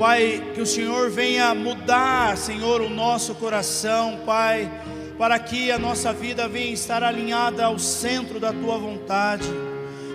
Pai, 0.00 0.42
que 0.52 0.60
o 0.60 0.66
Senhor 0.66 1.08
venha 1.08 1.54
mudar, 1.54 2.36
Senhor, 2.36 2.80
o 2.80 2.90
nosso 2.90 3.36
coração, 3.36 4.18
Pai, 4.26 4.68
para 5.16 5.38
que 5.38 5.70
a 5.70 5.78
nossa 5.78 6.12
vida 6.12 6.48
venha 6.48 6.72
estar 6.72 7.04
alinhada 7.04 7.66
ao 7.66 7.78
centro 7.78 8.40
da 8.40 8.52
tua 8.52 8.76
vontade. 8.78 9.46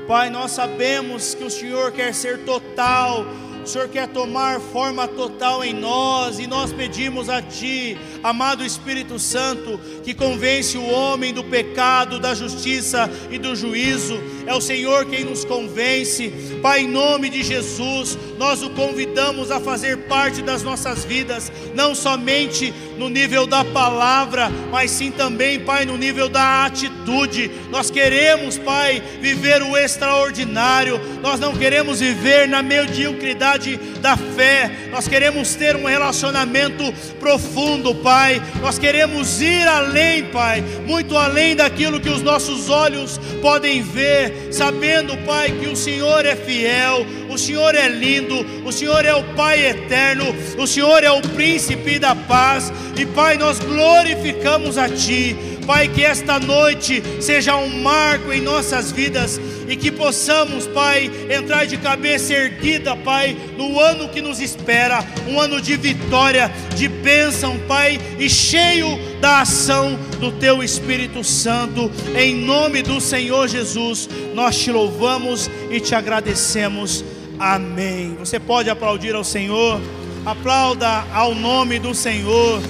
Pai, 0.09 0.29
nós 0.29 0.51
sabemos 0.51 1.33
que 1.33 1.45
o 1.45 1.49
Senhor 1.49 1.93
quer 1.93 2.13
ser 2.13 2.39
total, 2.39 3.23
o 3.63 3.67
Senhor 3.67 3.87
quer 3.87 4.07
tomar 4.09 4.59
forma 4.59 5.07
total 5.07 5.63
em 5.63 5.73
nós, 5.73 6.37
e 6.37 6.47
nós 6.47 6.73
pedimos 6.73 7.29
a 7.29 7.41
Ti, 7.41 7.97
amado 8.21 8.65
Espírito 8.65 9.17
Santo, 9.17 9.79
que 10.03 10.13
convence 10.13 10.77
o 10.77 10.85
homem 10.85 11.33
do 11.33 11.43
pecado, 11.43 12.19
da 12.19 12.35
justiça 12.35 13.09
e 13.31 13.37
do 13.37 13.55
juízo. 13.55 14.19
É 14.45 14.53
o 14.53 14.59
Senhor 14.59 15.05
quem 15.05 15.23
nos 15.23 15.45
convence. 15.45 16.59
Pai, 16.61 16.81
em 16.81 16.87
nome 16.87 17.29
de 17.29 17.41
Jesus, 17.41 18.17
nós 18.37 18.61
o 18.63 18.69
convidamos 18.71 19.51
a 19.51 19.59
fazer 19.59 19.97
parte 19.99 20.41
das 20.41 20.63
nossas 20.63 21.05
vidas, 21.05 21.51
não 21.73 21.93
somente 21.93 22.73
no 22.97 23.09
nível 23.09 23.45
da 23.45 23.63
palavra, 23.63 24.51
mas 24.71 24.91
sim 24.91 25.11
também, 25.11 25.59
Pai, 25.59 25.85
no 25.85 25.97
nível 25.97 26.29
da 26.29 26.65
atitude. 26.65 27.51
Nós 27.69 27.89
queremos, 27.89 28.57
Pai, 28.57 29.01
viver 29.21 29.61
o 29.61 29.77
extraordinário, 29.77 30.99
nós 31.21 31.39
não 31.39 31.55
queremos 31.55 31.99
viver 31.99 32.47
na 32.47 32.61
mediocridade 32.61 33.77
da 34.01 34.17
fé. 34.17 34.89
Nós 34.91 35.07
queremos 35.07 35.55
ter 35.55 35.75
um 35.75 35.85
relacionamento 35.85 36.93
profundo, 37.19 37.95
Pai. 37.95 38.41
Nós 38.61 38.77
queremos 38.77 39.41
ir 39.41 39.67
além, 39.67 40.25
Pai, 40.25 40.63
muito 40.85 41.17
além 41.17 41.55
daquilo 41.55 41.99
que 41.99 42.09
os 42.09 42.21
nossos 42.21 42.69
olhos 42.69 43.19
podem 43.41 43.81
ver, 43.81 44.49
sabendo, 44.51 45.17
Pai, 45.25 45.51
que 45.51 45.67
o 45.67 45.75
Senhor 45.75 46.25
é 46.25 46.35
fiel, 46.35 47.05
o 47.33 47.37
Senhor 47.37 47.73
é 47.73 47.87
lindo, 47.89 48.45
o 48.63 48.71
Senhor 48.71 49.03
é 49.05 49.13
o 49.15 49.23
Pai 49.35 49.65
eterno, 49.65 50.25
o 50.57 50.67
Senhor 50.67 51.03
é 51.03 51.11
o 51.11 51.21
príncipe 51.21 51.97
da 51.97 52.15
paz. 52.15 52.71
E 52.95 53.05
Pai, 53.05 53.37
nós 53.37 53.59
glorificamos 53.59 54.77
a 54.77 54.87
Ti. 54.87 55.35
Pai, 55.65 55.87
que 55.87 56.03
esta 56.03 56.39
noite 56.39 57.01
seja 57.21 57.55
um 57.55 57.81
marco 57.81 58.33
em 58.33 58.41
nossas 58.41 58.91
vidas 58.91 59.39
e 59.67 59.77
que 59.77 59.91
possamos, 59.91 60.67
Pai, 60.67 61.09
entrar 61.29 61.65
de 61.65 61.77
cabeça 61.77 62.33
erguida, 62.33 62.95
Pai, 62.97 63.35
no 63.57 63.79
ano 63.79 64.09
que 64.09 64.21
nos 64.21 64.39
espera, 64.41 65.03
um 65.27 65.39
ano 65.39 65.61
de 65.61 65.77
vitória, 65.77 66.51
de 66.75 66.87
bênção, 66.87 67.57
Pai, 67.67 67.99
e 68.19 68.29
cheio 68.29 68.99
da 69.21 69.41
ação 69.41 69.97
do 70.19 70.31
Teu 70.33 70.61
Espírito 70.61 71.23
Santo, 71.23 71.89
em 72.15 72.35
nome 72.35 72.81
do 72.81 72.99
Senhor 72.99 73.47
Jesus, 73.47 74.09
nós 74.33 74.57
te 74.57 74.71
louvamos 74.71 75.49
e 75.71 75.79
te 75.79 75.95
agradecemos. 75.95 77.03
Amém. 77.39 78.15
Você 78.15 78.39
pode 78.39 78.69
aplaudir 78.69 79.15
ao 79.15 79.23
Senhor, 79.23 79.79
aplauda 80.25 81.05
ao 81.13 81.33
nome 81.33 81.79
do 81.79 81.93
Senhor. 81.93 82.61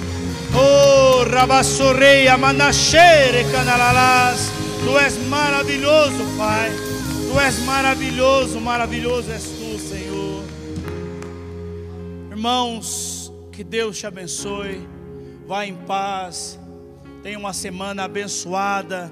Oh, 0.56 1.24
Rabassoreia, 1.28 2.36
Manachere, 2.36 3.44
Canalalás. 3.50 4.50
Tu 4.84 4.98
és 4.98 5.16
maravilhoso, 5.28 6.24
Pai. 6.36 6.70
Tu 7.30 7.40
és 7.40 7.58
maravilhoso, 7.64 8.60
maravilhoso 8.60 9.30
és 9.32 9.42
tu, 9.42 9.78
Senhor. 9.78 10.44
Irmãos, 12.30 13.32
que 13.50 13.64
Deus 13.64 13.98
te 13.98 14.06
abençoe. 14.06 14.86
Vá 15.46 15.66
em 15.66 15.74
paz. 15.74 16.58
Tenha 17.22 17.38
uma 17.38 17.52
semana 17.52 18.04
abençoada, 18.04 19.10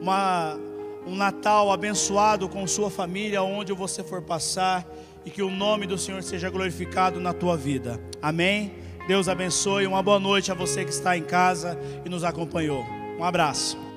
uma, 0.00 0.58
um 1.06 1.14
Natal 1.14 1.72
abençoado 1.72 2.48
com 2.48 2.66
sua 2.66 2.90
família, 2.90 3.42
onde 3.42 3.72
você 3.72 4.02
for 4.02 4.22
passar, 4.22 4.86
e 5.24 5.30
que 5.30 5.42
o 5.42 5.50
nome 5.50 5.86
do 5.86 5.98
Senhor 5.98 6.22
seja 6.22 6.50
glorificado 6.50 7.20
na 7.20 7.32
tua 7.32 7.56
vida. 7.56 8.00
Amém. 8.20 8.72
Deus 9.06 9.28
abençoe. 9.28 9.86
Uma 9.86 10.02
boa 10.02 10.18
noite 10.18 10.50
a 10.50 10.54
você 10.54 10.84
que 10.84 10.90
está 10.90 11.16
em 11.16 11.22
casa 11.22 11.78
e 12.04 12.08
nos 12.08 12.24
acompanhou. 12.24 12.84
Um 13.18 13.24
abraço. 13.24 13.91